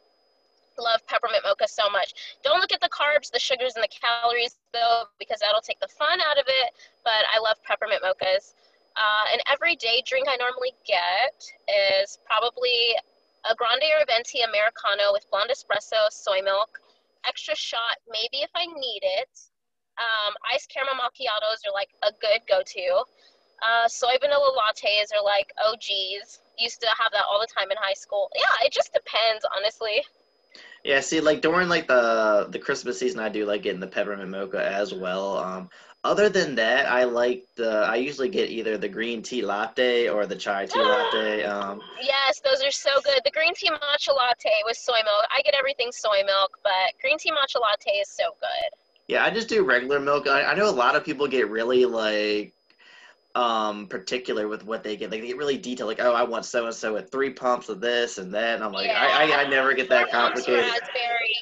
Love 0.78 1.00
peppermint 1.06 1.42
mocha 1.44 1.66
so 1.68 1.88
much. 1.90 2.12
Don't 2.44 2.60
look 2.60 2.72
at 2.72 2.80
the 2.80 2.92
carbs, 2.92 3.30
the 3.32 3.38
sugars, 3.38 3.74
and 3.76 3.82
the 3.84 3.88
calories 3.88 4.58
though, 4.72 5.04
because 5.18 5.40
that'll 5.40 5.64
take 5.64 5.80
the 5.80 5.88
fun 5.88 6.20
out 6.20 6.38
of 6.38 6.44
it. 6.46 6.74
But 7.04 7.24
I 7.32 7.40
love 7.40 7.56
peppermint 7.64 8.02
mochas. 8.02 8.52
Uh, 8.96 9.24
an 9.32 9.40
everyday 9.52 10.02
drink 10.06 10.26
I 10.28 10.36
normally 10.36 10.72
get 10.86 11.36
is 11.68 12.18
probably 12.24 12.96
a 13.44 13.54
grande 13.54 13.84
or 13.92 14.02
a 14.02 14.06
venti 14.08 14.40
americano 14.40 15.12
with 15.12 15.28
blonde 15.30 15.52
espresso, 15.52 16.08
soy 16.10 16.40
milk, 16.40 16.80
extra 17.26 17.54
shot, 17.54 18.00
maybe 18.08 18.42
if 18.42 18.50
I 18.54 18.66
need 18.66 19.02
it. 19.04 19.32
Um, 20.00 20.34
iced 20.52 20.68
caramel 20.68 20.96
macchiatos 20.96 21.64
are 21.68 21.72
like 21.72 21.88
a 22.02 22.12
good 22.20 22.40
go-to. 22.48 23.04
Uh, 23.62 23.88
soy 23.88 24.16
vanilla 24.20 24.52
lattes 24.52 25.08
are 25.16 25.24
like 25.24 25.52
OGs. 25.64 26.40
Used 26.58 26.80
to 26.80 26.88
have 26.88 27.12
that 27.12 27.24
all 27.30 27.40
the 27.40 27.48
time 27.48 27.70
in 27.70 27.76
high 27.80 27.96
school. 27.96 28.30
Yeah, 28.34 28.64
it 28.64 28.72
just 28.72 28.92
depends, 28.92 29.44
honestly. 29.56 30.04
Yeah 30.86 31.00
see 31.00 31.20
like 31.20 31.40
during 31.42 31.68
like 31.68 31.88
the 31.88 32.46
the 32.50 32.58
christmas 32.58 32.98
season 32.98 33.20
i 33.20 33.28
do 33.28 33.44
like 33.44 33.62
getting 33.62 33.80
the 33.80 33.86
peppermint 33.86 34.30
mocha 34.30 34.64
as 34.64 34.94
well 34.94 35.38
um 35.38 35.68
other 36.04 36.28
than 36.28 36.54
that 36.54 36.86
i 36.90 37.04
like 37.04 37.44
the 37.56 37.68
i 37.68 37.96
usually 37.96 38.28
get 38.28 38.48
either 38.50 38.78
the 38.78 38.88
green 38.88 39.20
tea 39.20 39.42
latte 39.42 40.08
or 40.08 40.26
the 40.26 40.36
chai 40.36 40.64
tea 40.64 40.78
latte 40.78 41.42
um 41.44 41.80
Yes, 42.02 42.40
those 42.40 42.62
are 42.62 42.70
so 42.70 42.90
good. 43.04 43.20
The 43.24 43.30
green 43.30 43.54
tea 43.54 43.70
matcha 43.70 44.14
latte 44.14 44.50
with 44.64 44.76
soy 44.76 44.98
milk. 45.04 45.26
I 45.30 45.40
get 45.42 45.54
everything 45.54 45.90
soy 45.92 46.22
milk, 46.26 46.58
but 46.62 46.92
green 47.00 47.18
tea 47.18 47.30
matcha 47.30 47.60
latte 47.60 47.90
is 47.92 48.10
so 48.10 48.24
good. 48.40 48.70
Yeah, 49.08 49.24
I 49.24 49.30
just 49.30 49.48
do 49.48 49.64
regular 49.64 50.00
milk. 50.00 50.26
I, 50.28 50.42
I 50.42 50.54
know 50.54 50.68
a 50.68 50.70
lot 50.70 50.96
of 50.96 51.04
people 51.04 51.26
get 51.26 51.48
really 51.48 51.84
like 51.84 52.52
um 53.36 53.86
particular 53.86 54.48
with 54.48 54.64
what 54.64 54.82
they 54.82 54.96
get. 54.96 55.10
Like 55.10 55.20
they 55.20 55.28
get 55.28 55.36
really 55.36 55.58
detailed, 55.58 55.88
like, 55.88 56.00
oh, 56.00 56.14
I 56.14 56.24
want 56.24 56.46
so 56.46 56.64
and 56.64 56.74
so 56.74 56.94
with 56.94 57.12
three 57.12 57.30
pumps 57.30 57.68
of 57.68 57.80
this 57.80 58.16
and 58.16 58.32
that. 58.34 58.54
And 58.54 58.64
I'm 58.64 58.72
like, 58.72 58.90
I, 58.90 59.30
I, 59.30 59.42
I 59.42 59.48
never 59.48 59.74
get 59.74 59.90
that 59.90 60.10
complicated. 60.10 60.64
raspberry, 60.64 61.36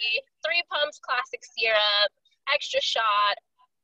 three 0.44 0.62
pumps 0.70 0.98
classic 0.98 1.40
syrup, 1.56 2.10
extra 2.52 2.80
shot. 2.80 3.38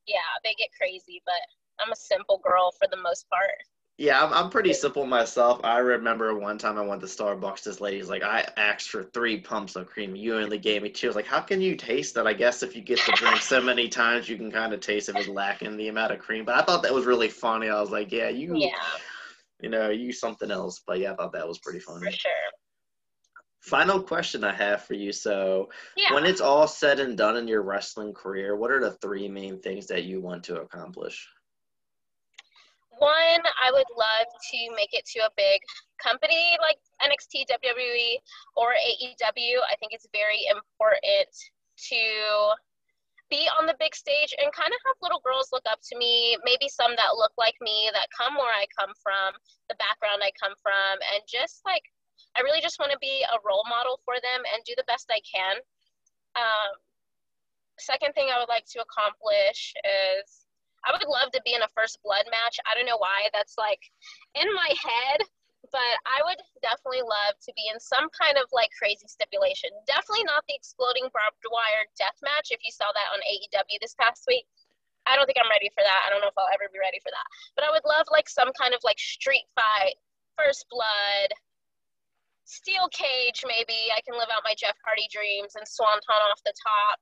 Yeah, 0.07 0.16
they 0.42 0.55
get 0.59 0.70
crazy, 0.77 1.23
but 1.25 1.40
I'm 1.79 1.92
a 1.92 1.96
simple 1.96 2.40
girl 2.44 2.73
for 2.73 2.88
the 2.90 3.01
most 3.01 3.31
part. 3.31 3.62
Yeah, 4.00 4.24
I'm, 4.24 4.32
I'm 4.32 4.48
pretty 4.48 4.72
simple 4.72 5.04
myself. 5.04 5.60
I 5.62 5.76
remember 5.76 6.34
one 6.34 6.56
time 6.56 6.78
I 6.78 6.80
went 6.80 7.02
to 7.02 7.06
Starbucks. 7.06 7.64
This 7.64 7.82
lady's 7.82 8.08
like, 8.08 8.22
I 8.22 8.48
asked 8.56 8.88
for 8.88 9.04
three 9.04 9.38
pumps 9.38 9.76
of 9.76 9.88
cream. 9.88 10.16
You 10.16 10.38
only 10.38 10.56
gave 10.56 10.82
me 10.82 10.88
two. 10.88 11.06
I 11.06 11.10
was 11.10 11.16
like, 11.16 11.26
how 11.26 11.42
can 11.42 11.60
you 11.60 11.76
taste 11.76 12.14
that? 12.14 12.26
I 12.26 12.32
guess 12.32 12.62
if 12.62 12.74
you 12.74 12.80
get 12.80 12.98
the 13.04 13.12
drink 13.12 13.36
so 13.42 13.60
many 13.60 13.90
times, 13.90 14.26
you 14.26 14.38
can 14.38 14.50
kind 14.50 14.72
of 14.72 14.80
taste 14.80 15.10
if 15.10 15.16
it's 15.16 15.28
lacking 15.28 15.76
the 15.76 15.88
amount 15.88 16.12
of 16.12 16.18
cream. 16.18 16.46
But 16.46 16.54
I 16.54 16.62
thought 16.62 16.82
that 16.82 16.94
was 16.94 17.04
really 17.04 17.28
funny. 17.28 17.68
I 17.68 17.78
was 17.78 17.90
like, 17.90 18.10
yeah, 18.10 18.30
you, 18.30 18.56
Yeah, 18.56 18.70
you 19.60 19.68
know, 19.68 19.90
you 19.90 20.14
something 20.14 20.50
else. 20.50 20.80
But 20.86 20.98
yeah, 21.00 21.12
I 21.12 21.16
thought 21.16 21.34
that 21.34 21.46
was 21.46 21.58
pretty 21.58 21.80
funny. 21.80 22.06
for 22.06 22.10
sure. 22.12 22.30
Final 23.60 24.02
question 24.02 24.44
I 24.44 24.54
have 24.54 24.82
for 24.82 24.94
you. 24.94 25.12
So, 25.12 25.68
Yeah. 25.98 26.14
when 26.14 26.24
it's 26.24 26.40
all 26.40 26.66
said 26.66 27.00
and 27.00 27.18
done 27.18 27.36
in 27.36 27.46
your 27.46 27.60
wrestling 27.60 28.14
career, 28.14 28.56
what 28.56 28.70
are 28.70 28.80
the 28.80 28.92
three 28.92 29.28
main 29.28 29.60
things 29.60 29.86
that 29.88 30.04
you 30.04 30.22
want 30.22 30.42
to 30.44 30.62
accomplish? 30.62 31.28
One, 33.00 33.40
I 33.56 33.72
would 33.72 33.88
love 33.96 34.28
to 34.28 34.58
make 34.76 34.92
it 34.92 35.08
to 35.16 35.24
a 35.24 35.32
big 35.32 35.64
company 35.96 36.56
like 36.60 36.76
NXT, 37.00 37.48
WWE, 37.48 38.20
or 38.60 38.76
AEW. 38.76 39.56
I 39.64 39.72
think 39.80 39.96
it's 39.96 40.06
very 40.12 40.44
important 40.52 41.32
to 41.88 42.04
be 43.32 43.48
on 43.56 43.64
the 43.64 43.78
big 43.80 43.94
stage 43.96 44.36
and 44.36 44.52
kind 44.52 44.68
of 44.68 44.80
have 44.84 45.00
little 45.00 45.24
girls 45.24 45.48
look 45.48 45.64
up 45.64 45.80
to 45.88 45.96
me, 45.96 46.36
maybe 46.44 46.68
some 46.68 46.92
that 47.00 47.16
look 47.16 47.32
like 47.38 47.56
me, 47.64 47.88
that 47.94 48.12
come 48.12 48.36
where 48.36 48.52
I 48.52 48.68
come 48.76 48.92
from, 49.00 49.32
the 49.72 49.80
background 49.80 50.20
I 50.20 50.36
come 50.36 50.52
from, 50.60 51.00
and 51.00 51.24
just 51.24 51.64
like, 51.64 51.88
I 52.36 52.44
really 52.44 52.60
just 52.60 52.76
want 52.76 52.92
to 52.92 53.00
be 53.00 53.24
a 53.24 53.40
role 53.40 53.64
model 53.64 54.02
for 54.04 54.20
them 54.20 54.44
and 54.44 54.60
do 54.68 54.74
the 54.76 54.84
best 54.84 55.08
I 55.08 55.24
can. 55.24 55.56
Um, 56.36 56.76
second 57.78 58.12
thing 58.12 58.28
I 58.28 58.36
would 58.36 58.52
like 58.52 58.68
to 58.76 58.84
accomplish 58.84 59.72
is 59.88 60.39
I 60.87 60.93
would 60.93 61.05
love 61.05 61.31
to 61.33 61.43
be 61.45 61.55
in 61.55 61.62
a 61.62 61.75
first 61.77 62.01
blood 62.03 62.25
match. 62.31 62.57
I 62.64 62.75
don't 62.75 62.88
know 62.88 63.01
why 63.01 63.29
that's 63.33 63.57
like 63.61 63.81
in 64.35 64.49
my 64.55 64.71
head, 64.81 65.21
but 65.69 65.95
I 66.09 66.25
would 66.25 66.40
definitely 66.64 67.05
love 67.05 67.37
to 67.37 67.53
be 67.53 67.69
in 67.69 67.79
some 67.79 68.09
kind 68.16 68.40
of 68.40 68.49
like 68.51 68.73
crazy 68.73 69.07
stipulation. 69.07 69.71
Definitely 69.85 70.25
not 70.25 70.45
the 70.49 70.57
exploding 70.57 71.07
barbed 71.12 71.47
wire 71.53 71.85
death 72.01 72.16
match 72.25 72.49
if 72.51 72.64
you 72.64 72.73
saw 72.73 72.88
that 72.90 73.12
on 73.12 73.21
AEW 73.29 73.79
this 73.81 73.95
past 74.01 74.25
week. 74.27 74.49
I 75.09 75.16
don't 75.16 75.25
think 75.25 75.40
I'm 75.40 75.53
ready 75.53 75.73
for 75.73 75.85
that. 75.85 76.01
I 76.05 76.12
don't 76.12 76.21
know 76.21 76.33
if 76.33 76.37
I'll 76.37 76.53
ever 76.53 76.69
be 76.73 76.81
ready 76.81 77.01
for 77.01 77.12
that. 77.12 77.29
But 77.57 77.64
I 77.64 77.73
would 77.73 77.85
love 77.88 78.09
like 78.12 78.29
some 78.29 78.53
kind 78.57 78.73
of 78.73 78.81
like 78.85 79.01
street 79.01 79.49
fight, 79.57 79.97
first 80.37 80.64
blood, 80.69 81.33
steel 82.45 82.90
cage 82.90 83.47
maybe. 83.47 83.93
I 83.95 84.03
can 84.03 84.19
live 84.19 84.29
out 84.33 84.45
my 84.45 84.59
Jeff 84.59 84.77
Hardy 84.85 85.09
dreams 85.12 85.57
and 85.57 85.64
swanton 85.64 86.21
off 86.31 86.43
the 86.45 86.57
top. 86.57 86.99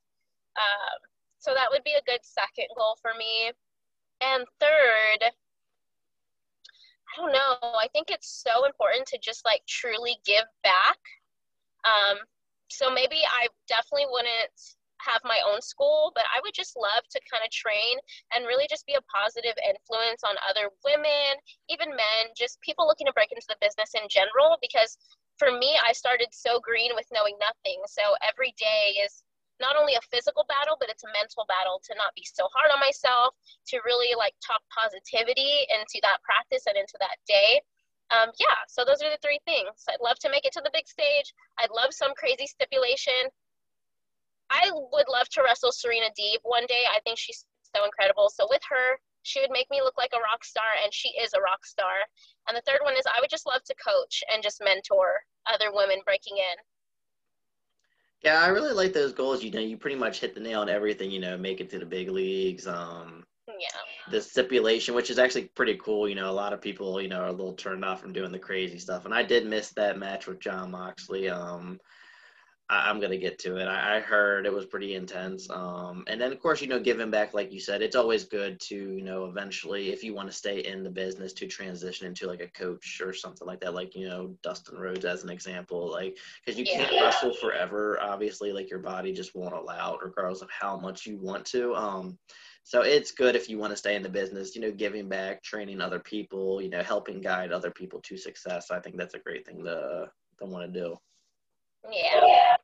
Um, 0.59 0.99
so 1.39 1.55
that 1.55 1.71
would 1.71 1.83
be 1.87 1.95
a 1.95 2.05
good 2.05 2.23
second 2.23 2.69
goal 2.77 2.99
for 3.01 3.15
me. 3.15 3.55
And 4.21 4.45
third, 4.61 5.31
I 7.09 7.17
don't 7.17 7.33
know. 7.33 7.57
I 7.79 7.89
think 7.93 8.11
it's 8.11 8.43
so 8.45 8.67
important 8.67 9.07
to 9.09 9.19
just 9.19 9.45
like 9.45 9.63
truly 9.67 10.17
give 10.27 10.45
back. 10.63 10.99
Um, 11.87 12.19
so 12.69 12.93
maybe 12.93 13.23
I 13.25 13.49
definitely 13.67 14.07
wouldn't 14.11 14.53
have 15.01 15.23
my 15.25 15.39
own 15.47 15.63
school, 15.63 16.13
but 16.15 16.25
I 16.35 16.41
would 16.43 16.55
just 16.55 16.77
love 16.77 17.07
to 17.11 17.21
kind 17.31 17.43
of 17.45 17.51
train 17.51 17.99
and 18.35 18.47
really 18.47 18.67
just 18.69 18.87
be 18.87 18.99
a 18.99 19.09
positive 19.09 19.55
influence 19.63 20.27
on 20.27 20.35
other 20.43 20.71
women, 20.85 21.39
even 21.71 21.95
men, 21.95 22.35
just 22.37 22.61
people 22.61 22.87
looking 22.87 23.07
to 23.07 23.15
break 23.15 23.31
into 23.31 23.47
the 23.49 23.63
business 23.63 23.95
in 23.95 24.07
general. 24.11 24.59
Because 24.61 24.99
for 25.39 25.55
me, 25.55 25.79
I 25.79 25.95
started 25.95 26.29
so 26.33 26.59
green 26.61 26.91
with 26.95 27.07
knowing 27.15 27.39
nothing. 27.39 27.79
So 27.87 28.03
every 28.27 28.53
day 28.59 28.99
is 29.07 29.23
not 29.61 29.77
only 29.77 29.95
a 29.95 30.09
physical 30.11 30.47
battle, 30.49 30.77
but 30.79 30.89
it's 30.89 31.05
a 31.05 31.13
mental 31.13 31.47
battle 31.49 31.83
to 31.85 31.93
not 31.97 32.15
be 32.15 32.25
so 32.25 32.49
hard 32.55 32.71
on 32.71 32.81
myself, 32.81 33.35
to 33.69 33.81
really 33.85 34.15
like 34.17 34.35
talk 34.41 34.63
positivity 34.71 35.67
into 35.71 35.99
that 36.03 36.23
practice 36.23 36.65
and 36.67 36.77
into 36.77 36.97
that 37.01 37.19
day. 37.27 37.61
Um, 38.11 38.33
yeah, 38.41 38.65
so 38.69 38.85
those 38.85 39.03
are 39.03 39.11
the 39.11 39.21
three 39.21 39.41
things. 39.45 39.85
I'd 39.89 40.01
love 40.01 40.19
to 40.25 40.31
make 40.31 40.47
it 40.47 40.53
to 40.57 40.65
the 40.65 40.73
big 40.73 40.89
stage. 40.89 41.35
I'd 41.61 41.75
love 41.75 41.93
some 41.93 42.17
crazy 42.17 42.47
stipulation. 42.47 43.29
I 44.49 44.73
would 44.73 45.09
love 45.13 45.29
to 45.37 45.43
wrestle 45.45 45.73
Serena 45.73 46.09
Deeb 46.17 46.41
one 46.43 46.65
day. 46.67 46.89
I 46.89 47.01
think 47.05 47.19
she's 47.19 47.45
so 47.77 47.85
incredible. 47.85 48.33
So 48.33 48.49
with 48.49 48.63
her, 48.71 48.97
she 49.29 49.41
would 49.41 49.53
make 49.53 49.69
me 49.71 49.83
look 49.83 49.99
like 49.99 50.13
a 50.17 50.25
rock 50.25 50.43
star, 50.43 50.73
and 50.83 50.89
she 50.95 51.13
is 51.21 51.35
a 51.35 51.45
rock 51.45 51.67
star. 51.67 52.09
And 52.49 52.57
the 52.57 52.65
third 52.65 52.81
one 52.83 52.97
is 52.97 53.05
I 53.05 53.21
would 53.21 53.29
just 53.29 53.47
love 53.47 53.63
to 53.65 53.75
coach 53.77 54.25
and 54.33 54.43
just 54.43 54.65
mentor 54.65 55.21
other 55.45 55.69
women 55.73 56.01
breaking 56.07 56.39
in. 56.39 56.57
Yeah, 58.23 58.43
I 58.43 58.49
really 58.49 58.73
like 58.73 58.93
those 58.93 59.13
goals. 59.13 59.45
You 59.45 59.51
know, 59.51 59.61
you 59.61 59.77
pretty 59.77 59.97
much 59.97 60.21
hit 60.21 60.35
the 60.35 60.41
nail 60.41 60.61
on 60.61 60.69
everything. 60.69 61.11
You 61.11 61.21
know, 61.21 61.37
make 61.39 61.61
it 61.61 61.71
to 61.71 61.79
the 61.79 61.87
big 61.87 62.11
leagues. 62.11 62.67
Um, 62.67 63.25
Yeah. 63.47 63.81
the 64.11 64.21
stipulation, 64.21 64.95
which 64.95 65.11
is 65.11 65.19
actually 65.19 65.47
pretty 65.49 65.77
cool. 65.77 66.09
You 66.09 66.15
know, 66.15 66.31
a 66.31 66.33
lot 66.33 66.53
of 66.53 66.61
people, 66.61 67.01
you 67.01 67.09
know, 67.09 67.21
are 67.21 67.29
a 67.29 67.33
little 67.33 67.55
turned 67.55 67.85
off 67.85 68.01
from 68.01 68.13
doing 68.13 68.33
the 68.33 68.39
crazy 68.39 68.79
stuff. 68.79 69.05
And 69.05 69.15
I 69.15 69.23
did 69.23 69.47
miss 69.47 69.71
that 69.71 69.99
match 69.99 70.27
with 70.27 70.41
Jon 70.41 70.71
Moxley. 70.71 71.29
Um, 71.29 71.81
I, 72.71 72.89
I'm 72.89 73.01
gonna 73.01 73.17
get 73.17 73.39
to 73.41 73.57
it. 73.57 73.67
I, 73.67 73.97
I 73.97 74.01
heard 74.01 74.47
it 74.47 74.53
was 74.53 74.67
pretty 74.67 74.95
intense. 74.95 75.49
Um, 75.51 76.05
and 76.07 76.21
then 76.21 76.33
of 76.33 76.41
course, 76.41 76.61
you 76.61 76.69
know, 76.69 76.81
giving 76.81 77.11
back, 77.11 77.35
like 77.35 77.53
you 77.53 77.61
said, 77.61 77.83
it's 77.83 77.97
always 77.97 78.25
good 78.25 78.61
to, 78.61 78.75
you 78.75 79.03
know, 79.03 79.27
eventually, 79.27 79.91
if 79.91 80.05
you 80.05 80.15
want 80.15 80.31
to 80.31 80.37
stay 80.37 80.61
in 80.61 80.83
the 80.83 80.91
business, 80.91 81.33
to 81.35 81.47
transition 81.47 82.07
into 82.07 82.27
like 82.27 82.41
a 82.41 82.49
coach 82.49 83.01
or 83.05 83.13
something 83.13 83.47
like 83.47 83.61
that. 83.61 83.75
Like 83.75 83.97
you 83.97 84.09
know, 84.09 84.35
Dustin 84.43 84.79
Rhodes 84.79 85.05
as 85.05 85.25
an 85.25 85.31
example, 85.31 85.91
like 85.91 86.17
because 86.45 86.59
you 86.59 86.65
can't 86.65 86.93
wrestle 86.93 87.35
forever. 87.35 87.99
Obviously, 88.01 88.53
like 88.53 88.71
your 88.71 88.81
body 88.81 89.13
just 89.13 89.35
won't 89.35 89.55
allow 89.55 89.95
it, 89.95 90.01
regardless 90.03 90.43
of 90.43 90.51
how 90.51 90.77
much 90.77 91.07
you 91.07 91.17
want 91.19 91.45
to. 91.47 91.75
Um, 91.75 92.19
so 92.65 92.83
it's 92.83 93.13
good 93.13 93.35
if 93.35 93.49
you 93.49 93.57
want 93.57 93.73
to 93.73 93.79
stay 93.79 93.97
in 93.97 94.03
the 94.03 94.11
business, 94.11 94.55
you 94.55 94.61
know, 94.61 94.71
giving 94.71 95.09
back, 95.09 95.43
training 95.43 95.81
other 95.81 96.01
people, 96.01 96.61
you 96.61 96.69
know, 96.69 96.83
helping 96.83 97.23
guide 97.23 97.51
other 97.51 97.71
people 97.71 98.01
to 98.03 98.19
success. 98.19 98.71
I 98.71 98.79
think 98.79 98.99
that's 98.99 99.15
a 99.15 99.19
great 99.19 99.47
thing 99.47 99.65
to 99.65 100.11
to 100.39 100.45
want 100.45 100.71
to 100.71 100.81
do. 100.81 100.97
Yeah. 101.91 102.57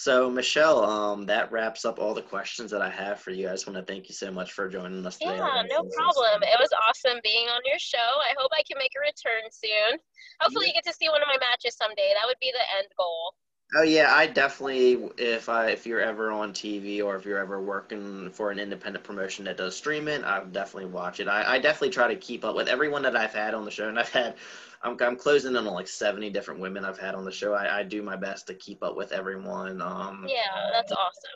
So 0.00 0.30
Michelle, 0.30 0.82
um, 0.82 1.26
that 1.26 1.52
wraps 1.52 1.84
up 1.84 1.98
all 1.98 2.14
the 2.14 2.22
questions 2.22 2.70
that 2.70 2.80
I 2.80 2.88
have 2.88 3.20
for 3.20 3.32
you. 3.32 3.48
I 3.48 3.50
just 3.50 3.66
want 3.66 3.76
to 3.76 3.84
thank 3.84 4.08
you 4.08 4.14
so 4.14 4.30
much 4.30 4.52
for 4.52 4.66
joining 4.66 5.04
us 5.04 5.18
today. 5.18 5.36
Yeah, 5.36 5.62
no 5.68 5.84
problem. 5.94 6.42
It 6.42 6.58
was 6.58 6.70
awesome 6.88 7.20
being 7.22 7.48
on 7.48 7.60
your 7.66 7.78
show. 7.78 7.98
I 7.98 8.32
hope 8.38 8.50
I 8.54 8.62
can 8.66 8.78
make 8.78 8.92
a 8.96 9.00
return 9.00 9.50
soon. 9.52 10.00
Hopefully, 10.40 10.68
you 10.68 10.72
get 10.72 10.86
to 10.86 10.94
see 10.94 11.10
one 11.10 11.20
of 11.20 11.28
my 11.28 11.36
matches 11.38 11.76
someday. 11.76 12.14
That 12.18 12.26
would 12.26 12.38
be 12.40 12.50
the 12.50 12.78
end 12.78 12.88
goal. 12.96 13.34
Oh 13.76 13.82
yeah, 13.82 14.14
I 14.14 14.26
definitely 14.26 15.10
if 15.18 15.50
I 15.50 15.68
if 15.68 15.86
you're 15.86 16.00
ever 16.00 16.32
on 16.32 16.54
TV 16.54 17.04
or 17.04 17.16
if 17.16 17.26
you're 17.26 17.38
ever 17.38 17.62
working 17.62 18.30
for 18.30 18.50
an 18.50 18.58
independent 18.58 19.04
promotion 19.04 19.44
that 19.44 19.58
does 19.58 19.76
streaming, 19.76 20.24
I 20.24 20.38
would 20.38 20.54
definitely 20.54 20.90
watch 20.90 21.20
it. 21.20 21.28
I, 21.28 21.56
I 21.56 21.58
definitely 21.58 21.90
try 21.90 22.08
to 22.08 22.16
keep 22.16 22.42
up 22.42 22.56
with 22.56 22.68
everyone 22.68 23.02
that 23.02 23.16
I've 23.16 23.34
had 23.34 23.52
on 23.52 23.66
the 23.66 23.70
show, 23.70 23.86
and 23.86 23.98
I've 23.98 24.08
had 24.08 24.36
I'm 24.82 24.96
I'm 25.00 25.16
closing 25.16 25.50
in 25.50 25.66
on 25.66 25.74
like 25.74 25.88
70 25.88 26.30
different 26.30 26.60
women 26.60 26.84
I've 26.84 26.98
had 26.98 27.14
on 27.14 27.24
the 27.24 27.32
show. 27.32 27.52
I, 27.54 27.80
I 27.80 27.82
do 27.82 28.02
my 28.02 28.16
best 28.16 28.46
to 28.46 28.54
keep 28.54 28.82
up 28.82 28.96
with 28.96 29.12
everyone. 29.12 29.82
Um, 29.82 30.26
Yeah, 30.28 30.70
that's 30.72 30.92
awesome. 30.92 31.30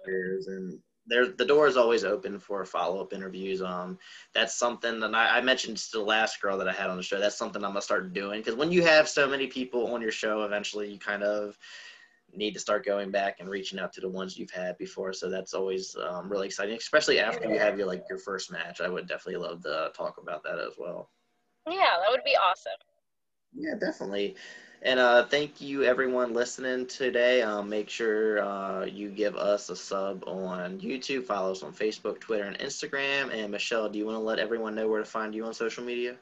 and 0.47 0.79
there 1.07 1.27
the 1.29 1.45
door 1.45 1.67
is 1.67 1.77
always 1.77 2.05
open 2.05 2.39
for 2.39 2.65
follow-up 2.65 3.13
interviews 3.13 3.61
um 3.63 3.99
that's 4.33 4.55
something 4.55 5.01
that 5.01 5.15
I, 5.15 5.39
I 5.39 5.41
mentioned 5.43 5.77
to 5.77 5.99
the 5.99 6.03
last 6.03 6.41
girl 6.41 6.57
that 6.59 6.69
i 6.69 6.73
had 6.73 6.89
on 6.89 6.97
the 6.97 7.03
show 7.03 7.21
that's 7.21 7.37
something 7.37 7.63
i'm 7.63 7.71
gonna 7.73 7.83
start 7.83 8.13
doing 8.13 8.41
because 8.41 8.55
when 8.55 8.73
you 8.73 8.83
have 8.83 9.09
so 9.09 9.29
many 9.29 9.47
people 9.47 9.93
on 9.93 10.01
your 10.01 10.11
show 10.11 10.43
eventually 10.45 10.91
you 10.91 10.99
kind 10.99 11.23
of 11.23 11.59
need 12.33 12.55
to 12.55 12.61
start 12.61 12.85
going 12.85 13.11
back 13.11 13.39
and 13.39 13.49
reaching 13.49 13.79
out 13.79 13.93
to 13.93 14.01
the 14.01 14.09
ones 14.09 14.39
you've 14.39 14.51
had 14.51 14.77
before 14.79 15.13
so 15.13 15.29
that's 15.31 15.55
always 15.55 15.95
um, 16.09 16.29
really 16.29 16.47
exciting 16.47 16.77
especially 16.77 17.21
after 17.21 17.49
you 17.49 17.59
have 17.59 17.79
your 17.79 17.87
like 17.87 18.03
your 18.09 18.19
first 18.19 18.51
match 18.51 18.81
i 18.81 18.89
would 18.89 19.07
definitely 19.07 19.41
love 19.41 19.63
to 19.63 19.91
talk 19.95 20.17
about 20.19 20.43
that 20.43 20.59
as 20.59 20.73
well 20.79 21.11
Yeah, 21.69 21.97
that 22.01 22.11
would 22.11 22.25
be 22.25 22.37
awesome. 22.37 22.73
Yeah, 23.55 23.75
definitely. 23.79 24.37
And 24.83 25.01
uh, 25.01 25.25
thank 25.25 25.63
you, 25.63 25.85
everyone 25.85 26.35
listening 26.35 26.87
today. 26.87 27.41
Um, 27.41 27.71
make 27.71 27.89
sure 27.89 28.45
uh, 28.45 28.85
you 28.85 29.09
give 29.09 29.35
us 29.35 29.71
a 29.71 29.77
sub 29.77 30.25
on 30.27 30.79
YouTube, 30.79 31.25
follow 31.25 31.53
us 31.53 31.63
on 31.63 31.73
Facebook, 31.73 32.21
Twitter, 32.21 32.45
and 32.45 32.59
Instagram. 32.59 33.33
And 33.33 33.51
Michelle, 33.51 33.89
do 33.89 33.99
you 33.99 34.05
want 34.05 34.17
to 34.17 34.21
let 34.23 34.39
everyone 34.39 34.75
know 34.75 34.87
where 34.87 34.99
to 34.99 35.07
find 35.07 35.35
you 35.35 35.47
on 35.47 35.55
social 35.55 35.85
media? 35.85 36.17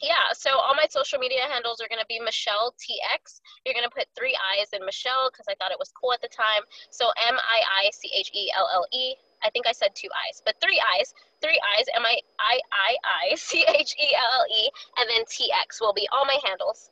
Yeah, 0.00 0.32
so 0.32 0.50
all 0.58 0.74
my 0.74 0.86
social 0.90 1.18
media 1.18 1.42
handles 1.50 1.80
are 1.80 1.88
going 1.88 2.00
to 2.00 2.06
be 2.08 2.18
Michelle 2.20 2.74
TX. 2.80 3.40
You're 3.64 3.74
going 3.74 3.88
to 3.88 3.94
put 3.94 4.06
three 4.16 4.36
I's 4.58 4.68
in 4.72 4.84
Michelle 4.84 5.30
because 5.30 5.46
I 5.48 5.54
thought 5.54 5.70
it 5.70 5.78
was 5.78 5.92
cool 5.92 6.12
at 6.12 6.20
the 6.20 6.28
time. 6.28 6.62
So 6.90 7.06
M 7.28 7.36
I 7.36 7.86
I 7.86 7.90
C 7.92 8.10
H 8.16 8.30
E 8.34 8.50
L 8.56 8.68
L 8.72 8.86
E. 8.92 9.14
I 9.44 9.50
think 9.50 9.66
I 9.66 9.72
said 9.72 9.90
two 9.94 10.08
I's, 10.28 10.42
but 10.44 10.54
three 10.60 10.80
I's. 10.98 11.14
Three 11.42 11.60
I's, 11.78 11.86
M 11.94 12.04
I 12.04 12.18
I 12.40 12.58
I 12.72 12.96
I 13.30 13.34
C 13.36 13.64
H 13.68 13.94
E 14.00 14.14
L 14.16 14.40
L 14.40 14.46
E, 14.50 14.70
and 14.98 15.10
then 15.10 15.24
TX 15.24 15.80
will 15.80 15.92
be 15.92 16.08
all 16.12 16.24
my 16.24 16.38
handles. 16.44 16.90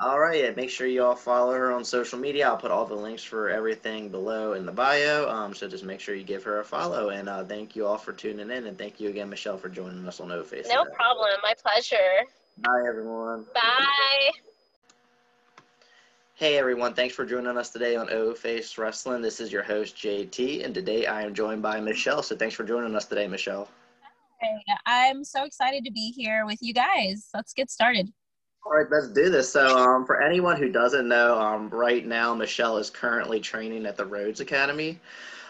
All 0.00 0.20
right, 0.20 0.44
yeah, 0.44 0.50
make 0.52 0.70
sure 0.70 0.86
you 0.86 1.02
all 1.02 1.16
follow 1.16 1.52
her 1.54 1.72
on 1.72 1.84
social 1.84 2.20
media. 2.20 2.46
I'll 2.46 2.56
put 2.56 2.70
all 2.70 2.86
the 2.86 2.94
links 2.94 3.24
for 3.24 3.50
everything 3.50 4.10
below 4.10 4.52
in 4.52 4.64
the 4.64 4.70
bio. 4.70 5.28
Um, 5.28 5.52
so 5.52 5.66
just 5.66 5.82
make 5.82 5.98
sure 5.98 6.14
you 6.14 6.22
give 6.22 6.44
her 6.44 6.60
a 6.60 6.64
follow. 6.64 7.08
And 7.08 7.28
uh, 7.28 7.42
thank 7.42 7.74
you 7.74 7.84
all 7.84 7.98
for 7.98 8.12
tuning 8.12 8.50
in. 8.50 8.66
And 8.68 8.78
thank 8.78 9.00
you 9.00 9.08
again, 9.08 9.28
Michelle, 9.28 9.58
for 9.58 9.68
joining 9.68 10.06
us 10.06 10.20
on 10.20 10.30
O 10.30 10.44
Face. 10.44 10.68
No 10.68 10.84
problem. 10.84 11.30
My 11.42 11.54
pleasure. 11.60 11.96
Bye, 12.58 12.84
everyone. 12.88 13.46
Bye. 13.52 14.30
Hey 16.38 16.56
everyone, 16.56 16.94
thanks 16.94 17.16
for 17.16 17.26
joining 17.26 17.58
us 17.58 17.70
today 17.70 17.96
on 17.96 18.08
O 18.10 18.32
Face 18.32 18.78
Wrestling. 18.78 19.20
This 19.20 19.40
is 19.40 19.50
your 19.50 19.64
host 19.64 19.96
JT, 19.96 20.64
and 20.64 20.72
today 20.72 21.04
I 21.04 21.22
am 21.22 21.34
joined 21.34 21.62
by 21.62 21.80
Michelle. 21.80 22.22
So 22.22 22.36
thanks 22.36 22.54
for 22.54 22.62
joining 22.62 22.94
us 22.94 23.06
today, 23.06 23.26
Michelle. 23.26 23.68
Hey, 24.40 24.62
I'm 24.86 25.24
so 25.24 25.42
excited 25.42 25.84
to 25.84 25.90
be 25.90 26.12
here 26.12 26.46
with 26.46 26.58
you 26.60 26.72
guys. 26.72 27.28
Let's 27.34 27.52
get 27.52 27.72
started. 27.72 28.12
All 28.64 28.70
right, 28.70 28.86
let's 28.88 29.08
do 29.08 29.30
this. 29.30 29.52
So, 29.52 29.76
um, 29.76 30.06
for 30.06 30.22
anyone 30.22 30.56
who 30.56 30.70
doesn't 30.70 31.08
know, 31.08 31.36
um, 31.40 31.70
right 31.70 32.06
now 32.06 32.36
Michelle 32.36 32.78
is 32.78 32.88
currently 32.88 33.40
training 33.40 33.84
at 33.84 33.96
the 33.96 34.06
Rhodes 34.06 34.38
Academy. 34.38 35.00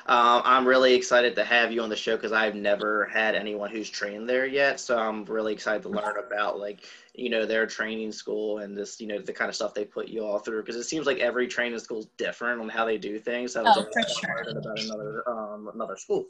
Um, 0.08 0.40
I'm 0.46 0.66
really 0.66 0.94
excited 0.94 1.36
to 1.36 1.44
have 1.44 1.70
you 1.70 1.82
on 1.82 1.90
the 1.90 1.96
show 1.96 2.16
because 2.16 2.32
I've 2.32 2.54
never 2.54 3.04
had 3.12 3.34
anyone 3.34 3.70
who's 3.70 3.90
trained 3.90 4.26
there 4.26 4.46
yet. 4.46 4.80
So 4.80 4.98
I'm 4.98 5.26
really 5.26 5.52
excited 5.52 5.82
to 5.82 5.90
learn 5.90 6.16
about 6.18 6.58
like 6.58 6.86
you 7.14 7.28
know 7.28 7.44
their 7.44 7.66
training 7.66 8.12
school 8.12 8.58
and 8.58 8.74
this 8.74 9.02
you 9.02 9.06
know 9.06 9.18
the 9.18 9.34
kind 9.34 9.50
of 9.50 9.54
stuff 9.54 9.74
they 9.74 9.84
put 9.84 10.08
you 10.08 10.24
all 10.24 10.38
through 10.38 10.62
because 10.62 10.76
it 10.76 10.84
seems 10.84 11.06
like 11.06 11.18
every 11.18 11.46
training 11.46 11.78
school 11.78 11.98
is 11.98 12.06
different 12.16 12.58
on 12.58 12.70
how 12.70 12.86
they 12.86 12.96
do 12.96 13.18
things. 13.18 13.52
So 13.52 13.64
oh, 13.66 13.82
for 13.82 14.08
sure. 14.08 14.44
About 14.48 14.80
another 14.80 15.28
um, 15.28 15.70
another 15.74 15.98
school. 15.98 16.24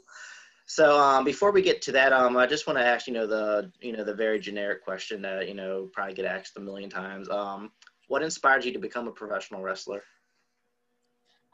So 0.65 0.99
um, 0.99 1.23
before 1.23 1.51
we 1.51 1.61
get 1.61 1.81
to 1.83 1.93
that, 1.93 2.11
um, 2.11 2.35
I 2.35 2.47
just 2.47 2.67
want 2.67 2.77
to 2.79 2.85
ask 2.85 3.07
you 3.07 3.13
know 3.13 3.27
the 3.27 3.71
you 3.79 3.95
know 3.95 4.03
the 4.03 4.13
very 4.13 4.41
generic 4.41 4.83
question 4.83 5.21
that 5.21 5.47
you 5.47 5.53
know 5.53 5.89
probably 5.93 6.15
get 6.15 6.25
asked 6.25 6.57
a 6.57 6.59
million 6.59 6.89
times. 6.89 7.29
Um, 7.29 7.71
what 8.09 8.23
inspired 8.23 8.65
you 8.65 8.73
to 8.73 8.79
become 8.79 9.07
a 9.07 9.11
professional 9.11 9.61
wrestler? 9.61 10.03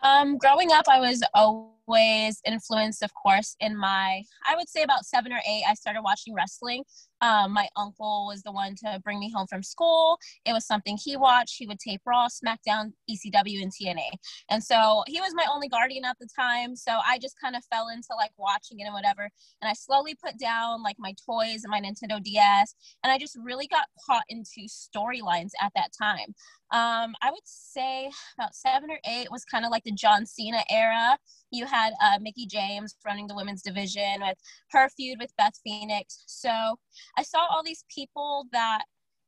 Um, 0.04 0.38
growing 0.38 0.72
up, 0.72 0.86
I 0.88 1.00
was 1.00 1.24
always 1.34 2.42
influenced, 2.46 3.02
of 3.04 3.12
course, 3.14 3.56
in 3.60 3.78
my, 3.78 4.24
I 4.48 4.56
would 4.56 4.70
say 4.70 4.84
about 4.84 5.06
seven 5.06 5.32
or 5.32 5.40
eight, 5.48 5.64
I 5.68 5.74
started 5.74 6.02
watching 6.02 6.34
wrestling. 6.34 6.84
Um, 7.26 7.54
my 7.54 7.68
uncle 7.76 8.28
was 8.28 8.44
the 8.44 8.52
one 8.52 8.76
to 8.84 9.02
bring 9.04 9.20
me 9.20 9.32
home 9.32 9.48
from 9.48 9.64
school. 9.64 10.20
It 10.46 10.54
was 10.54 10.64
something 10.68 10.96
he 11.04 11.18
watched. 11.18 11.56
He 11.58 11.66
would 11.66 11.80
tape 11.80 12.02
Raw, 12.06 12.28
SmackDown, 12.28 12.94
ECW, 13.10 13.64
and 13.64 13.72
TNA. 13.72 14.10
And 14.52 14.64
so 14.64 15.04
he 15.08 15.20
was 15.20 15.34
my 15.34 15.46
only 15.52 15.68
guardian 15.68 16.06
at 16.06 16.18
the 16.20 16.28
time. 16.40 16.76
So 16.76 17.00
I 17.04 17.18
just 17.18 17.36
kind 17.42 17.56
of 17.56 17.64
fell 17.66 17.88
into 17.90 18.10
like 18.16 18.30
watching 18.38 18.80
it 18.80 18.84
and 18.84 18.94
whatever. 18.94 19.24
And 19.62 19.70
I 19.70 19.74
slowly 19.74 20.16
put 20.24 20.38
down 20.38 20.84
like 20.84 20.98
my 21.00 21.16
toys 21.26 21.64
and 21.64 21.72
my 21.72 21.82
Nintendo 21.82 22.22
DS. 22.22 22.76
And 23.04 23.12
I 23.12 23.18
just 23.18 23.36
really 23.44 23.66
got 23.66 23.88
caught 24.06 24.26
into 24.30 24.68
storylines 24.70 25.52
at 25.60 25.72
that 25.76 25.90
time. 26.00 26.36
Um, 26.72 27.14
I 27.22 27.32
would 27.32 27.46
say 27.46 28.12
about 28.38 28.56
seven 28.56 28.92
or 28.92 29.00
eight 29.08 29.32
was 29.32 29.46
kind 29.46 29.66
of 29.66 29.72
like 29.72 29.84
the 29.84 29.92
John 29.92 30.26
Cena 30.26 30.64
era. 30.70 31.18
You 31.52 31.66
had 31.66 31.94
uh, 32.02 32.20
Mickie 32.22 32.48
James 32.48 32.96
running 33.06 33.28
the 33.28 33.36
women's 33.36 33.62
division 33.62 34.22
with 34.22 34.38
her 34.72 34.90
feud 34.90 35.18
with 35.20 35.36
Beth 35.38 35.60
Phoenix. 35.64 36.24
So 36.28 36.78
I 37.18 37.24
saw 37.24 37.46
all 37.50 37.64
these 37.64 37.86
people 37.94 38.46
that 38.52 38.84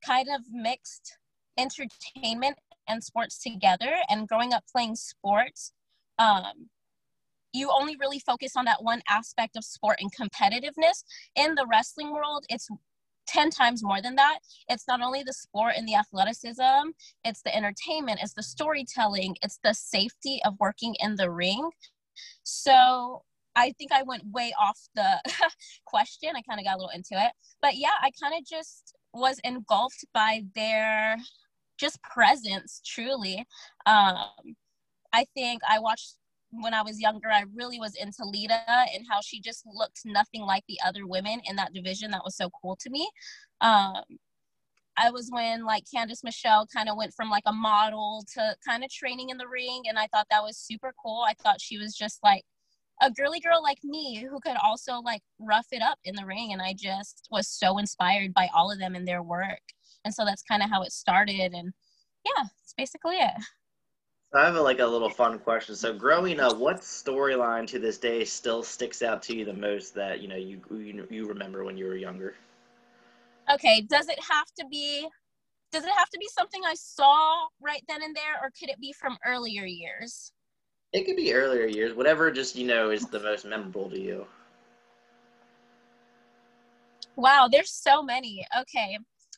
kind 0.05 0.27
of 0.33 0.41
mixed 0.51 1.17
entertainment 1.57 2.57
and 2.87 3.03
sports 3.03 3.41
together. 3.41 3.95
And 4.09 4.27
growing 4.27 4.53
up 4.53 4.63
playing 4.71 4.95
sports, 4.95 5.73
um, 6.19 6.69
you 7.53 7.71
only 7.71 7.95
really 7.99 8.19
focus 8.19 8.53
on 8.55 8.65
that 8.65 8.83
one 8.83 9.01
aspect 9.09 9.55
of 9.55 9.63
sport 9.63 9.97
and 9.99 10.11
competitiveness. 10.13 11.03
In 11.35 11.55
the 11.55 11.65
wrestling 11.69 12.11
world, 12.11 12.45
it's 12.49 12.69
10 13.27 13.49
times 13.49 13.83
more 13.83 14.01
than 14.01 14.15
that. 14.15 14.39
It's 14.69 14.87
not 14.87 15.01
only 15.01 15.23
the 15.23 15.33
sport 15.33 15.73
and 15.77 15.87
the 15.87 15.95
athleticism, 15.95 16.91
it's 17.23 17.41
the 17.41 17.55
entertainment, 17.55 18.19
it's 18.21 18.33
the 18.33 18.43
storytelling, 18.43 19.35
it's 19.41 19.59
the 19.63 19.73
safety 19.73 20.39
of 20.45 20.55
working 20.59 20.95
in 20.99 21.15
the 21.15 21.29
ring. 21.29 21.69
So 22.43 23.23
I 23.55 23.73
think 23.77 23.91
I 23.91 24.03
went 24.03 24.23
way 24.31 24.53
off 24.59 24.79
the 24.95 25.19
question. 25.85 26.29
I 26.35 26.41
kind 26.41 26.59
of 26.59 26.65
got 26.65 26.75
a 26.75 26.77
little 26.77 26.91
into 26.93 27.13
it. 27.13 27.31
But 27.61 27.77
yeah, 27.77 27.95
I 28.01 28.11
kind 28.21 28.35
of 28.37 28.45
just 28.45 28.93
was 29.13 29.39
engulfed 29.43 30.05
by 30.13 30.43
their 30.55 31.17
just 31.77 32.01
presence, 32.03 32.81
truly. 32.85 33.45
Um, 33.85 34.55
I 35.13 35.25
think 35.33 35.61
I 35.67 35.79
watched 35.79 36.15
when 36.51 36.73
I 36.73 36.81
was 36.81 36.99
younger, 36.99 37.29
I 37.29 37.43
really 37.55 37.79
was 37.79 37.95
into 37.95 38.23
Lita 38.23 38.61
and 38.67 39.05
how 39.09 39.19
she 39.21 39.41
just 39.41 39.63
looked 39.65 40.01
nothing 40.05 40.41
like 40.41 40.63
the 40.67 40.79
other 40.85 41.05
women 41.05 41.41
in 41.45 41.55
that 41.57 41.73
division. 41.73 42.11
That 42.11 42.23
was 42.23 42.35
so 42.35 42.49
cool 42.61 42.77
to 42.79 42.89
me. 42.89 43.09
Um, 43.61 44.03
I 44.97 45.11
was 45.11 45.29
when 45.31 45.63
like 45.63 45.83
Candice 45.93 46.23
Michelle 46.23 46.67
kind 46.67 46.89
of 46.89 46.97
went 46.97 47.13
from 47.13 47.29
like 47.29 47.43
a 47.45 47.53
model 47.53 48.25
to 48.33 48.55
kind 48.67 48.83
of 48.83 48.89
training 48.91 49.29
in 49.29 49.37
the 49.37 49.47
ring, 49.47 49.83
and 49.87 49.97
I 49.97 50.07
thought 50.07 50.27
that 50.31 50.43
was 50.43 50.57
super 50.57 50.93
cool. 51.01 51.23
I 51.27 51.33
thought 51.35 51.61
she 51.61 51.77
was 51.77 51.95
just 51.95 52.19
like 52.23 52.43
a 53.01 53.11
girly 53.11 53.39
girl 53.39 53.61
like 53.61 53.77
me 53.83 54.25
who 54.29 54.39
could 54.39 54.57
also 54.63 54.99
like 54.99 55.21
rough 55.39 55.67
it 55.71 55.83
up 55.83 55.99
in 56.03 56.15
the 56.15 56.25
ring, 56.25 56.51
and 56.53 56.61
I 56.61 56.73
just 56.73 57.27
was 57.31 57.47
so 57.47 57.77
inspired 57.77 58.33
by 58.33 58.49
all 58.55 58.71
of 58.71 58.79
them 58.79 58.95
and 58.95 59.07
their 59.07 59.23
work. 59.23 59.61
And 60.03 60.13
so 60.13 60.25
that's 60.25 60.43
kind 60.43 60.63
of 60.63 60.69
how 60.69 60.83
it 60.83 60.91
started, 60.91 61.53
and 61.53 61.73
yeah, 62.25 62.45
it's 62.63 62.73
basically 62.75 63.17
it. 63.17 63.33
I 64.33 64.45
have 64.45 64.55
a, 64.55 64.61
like 64.61 64.79
a 64.79 64.85
little 64.85 65.09
fun 65.09 65.39
question. 65.39 65.75
So, 65.75 65.93
growing 65.93 66.39
up, 66.39 66.57
what 66.57 66.81
storyline 66.81 67.65
to 67.67 67.79
this 67.79 67.97
day 67.97 68.25
still 68.25 68.61
sticks 68.61 69.01
out 69.01 69.21
to 69.23 69.35
you 69.35 69.45
the 69.45 69.53
most 69.53 69.95
that 69.95 70.21
you 70.21 70.27
know 70.27 70.35
you 70.35 70.61
you, 70.71 71.07
you 71.09 71.27
remember 71.27 71.63
when 71.63 71.77
you 71.77 71.85
were 71.85 71.95
younger? 71.95 72.35
Okay, 73.53 73.81
does 73.81 74.09
it 74.09 74.19
have 74.29 74.47
to 74.59 74.65
be? 74.69 75.07
Does 75.71 75.83
it 75.83 75.91
have 75.97 76.09
to 76.09 76.17
be 76.17 76.27
something 76.37 76.61
I 76.65 76.75
saw 76.75 77.47
right 77.61 77.83
then 77.87 78.01
and 78.01 78.15
there, 78.15 78.35
or 78.41 78.51
could 78.57 78.69
it 78.69 78.79
be 78.79 78.93
from 78.93 79.17
earlier 79.25 79.65
years? 79.65 80.31
It 80.93 81.05
could 81.05 81.17
be 81.17 81.33
earlier 81.33 81.65
years, 81.65 81.93
whatever 81.93 82.31
just 82.31 82.55
you 82.55 82.65
know 82.65 82.89
is 82.89 83.05
the 83.05 83.19
most 83.19 83.45
memorable 83.45 83.89
to 83.89 83.99
you. 83.99 84.25
Wow, 87.15 87.49
there's 87.51 87.71
so 87.71 88.03
many. 88.03 88.45
Okay, 88.59 88.97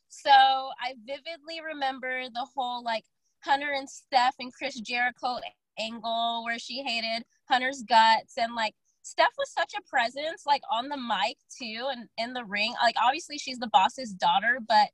so 0.10 0.32
I 0.32 0.96
vividly 1.06 1.62
remember 1.66 2.24
the 2.34 2.48
whole 2.56 2.84
like 2.84 3.06
Hunter 3.42 3.72
and 3.72 3.90
Steph 3.90 4.36
and 4.40 4.54
Chris 4.54 4.80
Jericho 4.80 5.40
angle 5.80 6.44
where 6.44 6.60
she 6.60 6.84
hated 6.84 7.24
Hunter's 7.50 7.84
guts 7.84 8.34
and 8.38 8.54
like 8.54 8.76
Steph 9.10 9.34
was 9.38 9.50
such 9.52 9.74
a 9.78 9.90
presence 9.90 10.44
like 10.46 10.62
on 10.72 10.88
the 10.88 10.98
mic 10.98 11.38
too 11.58 11.88
and 11.92 12.08
in 12.18 12.34
the 12.34 12.46
ring. 12.46 12.74
Like 12.82 12.96
obviously 13.02 13.38
she's 13.40 13.58
the 13.58 13.70
boss's 13.70 14.14
daughter, 14.14 14.60
but 14.68 14.90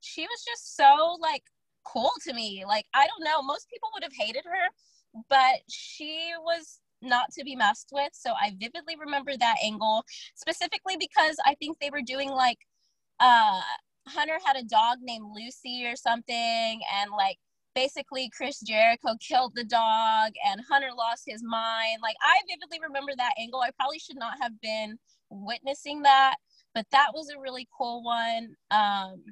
she 0.00 0.22
was 0.22 0.44
just 0.44 0.76
so 0.76 1.16
like 1.20 1.44
cool 1.84 2.10
to 2.26 2.34
me. 2.34 2.64
Like 2.66 2.86
I 2.94 3.06
don't 3.06 3.24
know, 3.24 3.42
most 3.42 3.68
people 3.70 3.88
would 3.94 4.02
have 4.02 4.12
hated 4.12 4.44
her, 4.44 5.22
but 5.28 5.60
she 5.68 6.32
was 6.40 6.80
not 7.00 7.30
to 7.38 7.44
be 7.44 7.54
messed 7.56 7.90
with. 7.92 8.10
So 8.12 8.32
I 8.32 8.52
vividly 8.58 8.96
remember 8.98 9.36
that 9.38 9.56
angle 9.64 10.04
specifically 10.34 10.96
because 10.98 11.36
I 11.46 11.54
think 11.54 11.78
they 11.78 11.90
were 11.90 12.02
doing 12.02 12.30
like 12.30 12.58
uh 13.20 13.60
Hunter 14.08 14.38
had 14.44 14.56
a 14.56 14.64
dog 14.64 14.98
named 15.00 15.26
Lucy 15.32 15.86
or 15.86 15.94
something 15.94 16.80
and 17.00 17.10
like 17.12 17.38
basically 17.74 18.30
Chris 18.36 18.60
Jericho 18.60 19.16
killed 19.20 19.52
the 19.54 19.64
dog 19.64 20.32
and 20.46 20.60
Hunter 20.68 20.90
lost 20.96 21.24
his 21.26 21.42
mind. 21.42 21.98
Like 22.02 22.16
I 22.22 22.40
vividly 22.48 22.78
remember 22.82 23.12
that 23.16 23.34
angle. 23.38 23.60
I 23.60 23.70
probably 23.78 23.98
should 23.98 24.18
not 24.18 24.34
have 24.40 24.60
been 24.60 24.98
witnessing 25.30 26.02
that, 26.02 26.36
but 26.74 26.86
that 26.92 27.10
was 27.14 27.30
a 27.30 27.40
really 27.40 27.68
cool 27.76 28.02
one. 28.02 28.54
Um 28.70 29.22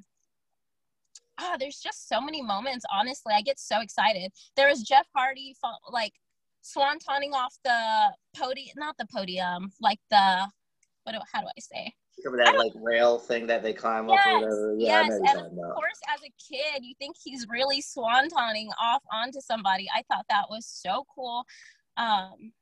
ah, 1.41 1.57
there's 1.59 1.79
just 1.79 2.09
so 2.09 2.21
many 2.21 2.43
moments. 2.43 2.85
Honestly, 2.93 3.33
I 3.35 3.43
get 3.43 3.59
so 3.59 3.81
excited. 3.81 4.33
There 4.57 4.69
was 4.69 4.83
Jeff 4.83 5.07
Hardy 5.15 5.55
like 5.91 6.13
swantoning 6.65 7.33
off 7.33 7.55
the 7.65 8.13
podium, 8.37 8.75
not 8.77 8.97
the 8.99 9.07
podium, 9.15 9.71
like 9.81 10.01
the 10.11 10.49
what 11.05 11.13
do 11.13 11.19
how 11.33 11.41
do 11.41 11.47
I 11.47 11.61
say? 11.61 11.95
Remember 12.25 12.45
that 12.45 12.59
like 12.59 12.73
rail 12.77 13.19
thing 13.19 13.47
that 13.47 13.63
they 13.63 13.73
climb 13.73 14.09
yes, 14.09 14.19
up 14.19 14.27
or 14.27 14.35
whatever? 14.41 14.75
Yeah, 14.79 15.07
yes, 15.07 15.37
and 15.37 15.41
of 15.41 15.75
course, 15.75 16.01
as 16.13 16.21
a 16.23 16.33
kid, 16.53 16.85
you 16.85 16.95
think 16.99 17.17
he's 17.23 17.47
really 17.49 17.83
swantoning 17.83 18.69
off 18.81 19.03
onto 19.13 19.41
somebody. 19.41 19.87
I 19.95 20.03
thought 20.11 20.27
that 20.29 20.47
was 20.51 20.67
so 20.67 21.05
cool. 21.15 21.45
Um, 21.97 22.53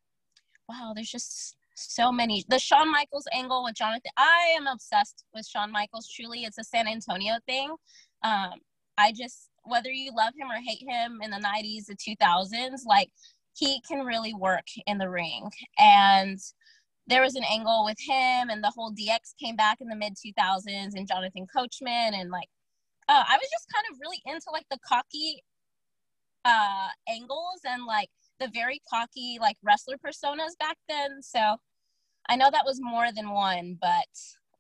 wow, 0.68 0.92
there's 0.94 1.10
just 1.10 1.56
so 1.74 2.10
many. 2.10 2.44
The 2.48 2.58
Shawn 2.58 2.90
Michaels 2.90 3.26
angle 3.32 3.64
with 3.64 3.74
Jonathan. 3.74 4.10
I 4.16 4.54
am 4.56 4.66
obsessed 4.66 5.24
with 5.34 5.46
Shawn 5.46 5.72
Michaels. 5.72 6.08
Truly, 6.08 6.44
it's 6.44 6.58
a 6.58 6.64
San 6.64 6.86
Antonio 6.88 7.34
thing. 7.46 7.70
Um, 8.22 8.54
I 8.98 9.12
just 9.12 9.50
whether 9.66 9.90
you 9.90 10.12
love 10.16 10.32
him 10.38 10.48
or 10.50 10.60
hate 10.64 10.82
him 10.86 11.20
in 11.22 11.30
the 11.30 11.38
90s, 11.38 11.86
the 11.86 11.96
2000s, 11.96 12.80
like 12.86 13.10
he 13.54 13.80
can 13.88 14.04
really 14.04 14.34
work 14.34 14.66
in 14.86 14.98
the 14.98 15.08
ring 15.08 15.50
and 15.78 16.38
there 17.06 17.22
was 17.22 17.34
an 17.36 17.44
angle 17.50 17.84
with 17.84 17.98
him 18.00 18.50
and 18.50 18.62
the 18.62 18.72
whole 18.74 18.92
DX 18.92 19.34
came 19.42 19.56
back 19.56 19.78
in 19.80 19.88
the 19.88 19.96
mid 19.96 20.14
2000s 20.14 20.94
and 20.94 21.08
Jonathan 21.08 21.46
Coachman 21.54 22.14
and 22.14 22.30
like 22.30 22.48
uh, 23.08 23.24
I 23.26 23.36
was 23.36 23.48
just 23.50 23.72
kind 23.72 23.86
of 23.90 23.98
really 24.00 24.20
into 24.26 24.46
like 24.52 24.66
the 24.70 24.78
cocky 24.86 25.42
uh, 26.44 26.88
angles 27.08 27.60
and 27.64 27.84
like 27.84 28.08
the 28.40 28.48
very 28.52 28.80
cocky 28.90 29.38
like 29.40 29.56
wrestler 29.62 29.96
personas 29.96 30.58
back 30.58 30.76
then. 30.88 31.22
So 31.22 31.56
I 32.28 32.36
know 32.36 32.50
that 32.50 32.64
was 32.66 32.80
more 32.80 33.12
than 33.12 33.30
one, 33.30 33.78
but 33.80 34.08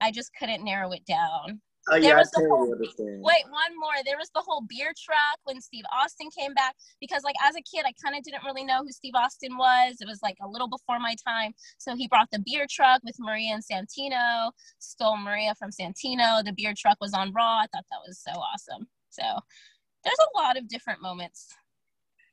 I 0.00 0.12
just 0.12 0.30
couldn't 0.38 0.64
narrow 0.64 0.92
it 0.92 1.04
down. 1.06 1.60
Oh 1.88 1.96
yeah, 1.96 2.08
there 2.08 2.16
was 2.16 2.30
the 2.32 2.40
whole, 2.48 2.66
wait, 3.22 3.44
one 3.48 3.78
more. 3.78 3.94
There 4.04 4.16
was 4.18 4.30
the 4.34 4.40
whole 4.40 4.62
beer 4.62 4.92
truck 4.98 5.38
when 5.44 5.60
Steve 5.60 5.84
Austin 5.92 6.28
came 6.36 6.52
back 6.52 6.74
because, 7.00 7.22
like, 7.22 7.36
as 7.44 7.54
a 7.54 7.62
kid, 7.62 7.84
I 7.86 7.92
kind 8.02 8.16
of 8.16 8.24
didn't 8.24 8.44
really 8.44 8.64
know 8.64 8.82
who 8.82 8.90
Steve 8.90 9.14
Austin 9.14 9.56
was. 9.56 9.96
It 10.00 10.08
was 10.08 10.20
like 10.22 10.36
a 10.42 10.48
little 10.48 10.68
before 10.68 10.98
my 10.98 11.14
time. 11.26 11.52
So 11.78 11.94
he 11.94 12.08
brought 12.08 12.28
the 12.32 12.40
beer 12.44 12.66
truck 12.68 13.02
with 13.04 13.16
Maria 13.20 13.54
and 13.54 13.62
Santino, 13.62 14.50
stole 14.78 15.16
Maria 15.16 15.54
from 15.54 15.70
Santino. 15.70 16.44
The 16.44 16.52
beer 16.56 16.74
truck 16.76 16.98
was 17.00 17.14
on 17.14 17.32
Raw. 17.32 17.58
I 17.58 17.66
thought 17.72 17.84
that 17.90 18.02
was 18.06 18.18
so 18.18 18.32
awesome. 18.32 18.88
So 19.10 19.22
there's 20.02 20.18
a 20.18 20.38
lot 20.38 20.56
of 20.56 20.68
different 20.68 21.02
moments. 21.02 21.54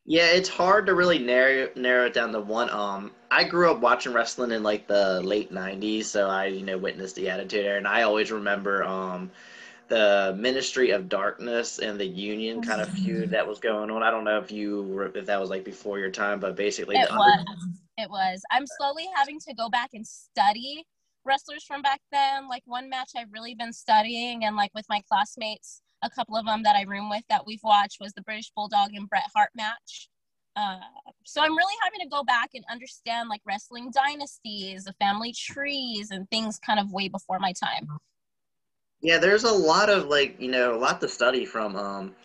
Yeah, 0.06 0.32
it's 0.32 0.50
hard 0.50 0.86
to 0.88 0.96
really 0.96 1.20
narrow 1.20 1.70
narrow 1.76 2.08
it 2.08 2.14
down 2.14 2.34
to 2.34 2.42
one. 2.42 2.70
Um, 2.70 3.12
I 3.32 3.46
grew 3.46 3.72
up 3.72 3.80
watching 3.80 4.14
wrestling 4.14 4.52
in 4.52 4.62
like 4.62 4.86
the 4.88 5.22
late 5.22 5.52
'90s, 5.54 6.06
so 6.06 6.30
I 6.30 6.48
you 6.48 6.66
know 6.66 6.78
witnessed 6.78 7.16
the 7.16 7.30
Attitude 7.30 7.66
Era, 7.66 7.78
and 7.78 7.88
I 7.88 8.02
always 8.02 8.32
remember 8.32 8.84
um 8.84 9.32
the 9.88 10.36
Ministry 10.38 10.90
of 10.90 11.08
Darkness 11.08 11.80
and 11.80 12.00
the 12.00 12.06
Union 12.06 12.62
kind 12.62 12.82
of 12.82 12.90
feud 12.90 13.30
that 13.30 13.48
was 13.48 13.60
going 13.60 13.92
on. 13.92 14.02
I 14.02 14.10
don't 14.12 14.24
know 14.24 14.40
if 14.40 14.52
you 14.52 14.84
were, 14.84 15.16
if 15.16 15.28
that 15.28 15.40
was 15.40 15.50
like 15.52 15.64
before 15.64 16.00
your 16.00 16.10
time, 16.10 16.40
but 16.40 16.56
basically 16.56 16.96
it 16.98 17.10
was. 17.12 17.46
It 17.98 18.10
was. 18.10 18.42
I'm 18.52 18.66
slowly 18.66 19.08
having 19.16 19.40
to 19.42 19.54
go 19.54 19.70
back 19.70 19.92
and 19.94 20.06
study 20.06 20.84
wrestlers 21.26 21.64
from 21.64 21.84
back 21.84 22.02
then. 22.12 22.50
Like 22.50 22.64
one 22.66 22.90
match 22.90 23.12
I've 23.16 23.32
really 23.32 23.54
been 23.54 23.72
studying, 23.72 24.46
and 24.46 24.56
like 24.56 24.72
with 24.74 24.86
my 24.90 25.02
classmates, 25.08 25.83
a 26.04 26.10
couple 26.10 26.36
of 26.36 26.46
them 26.46 26.64
that 26.64 26.76
I 26.76 26.84
room 26.84 27.10
with 27.10 27.24
that 27.30 27.46
we've 27.46 27.64
watched 27.64 27.98
was 28.00 28.14
the 28.14 28.22
British 28.22 28.52
Bulldog 28.56 28.94
and 28.94 29.10
Bret 29.10 29.24
Hart 29.36 29.50
match. 29.56 30.10
Uh, 30.56 30.78
so 31.26 31.42
I'm 31.42 31.56
really 31.58 31.74
having 31.84 32.00
to 32.02 32.08
go 32.08 32.24
back 32.24 32.52
and 32.54 32.64
understand 32.70 33.30
like 33.30 33.42
wrestling 33.46 33.92
dynasties, 33.92 34.84
the 34.84 34.94
family 34.94 35.34
trees, 35.34 36.12
and 36.12 36.30
things 36.30 36.60
kind 36.60 36.80
of 36.80 36.92
way 36.92 37.08
before 37.08 37.40
my 37.40 37.54
time. 37.54 37.88
Yeah, 39.02 39.18
there's 39.18 39.44
a 39.44 39.52
lot 39.52 39.90
of 39.90 40.06
like 40.06 40.40
you 40.40 40.52
know 40.52 40.76
a 40.76 40.78
lot 40.78 41.02
to 41.02 41.10
study 41.10 41.46
from. 41.46 41.76
Um, 41.76 42.16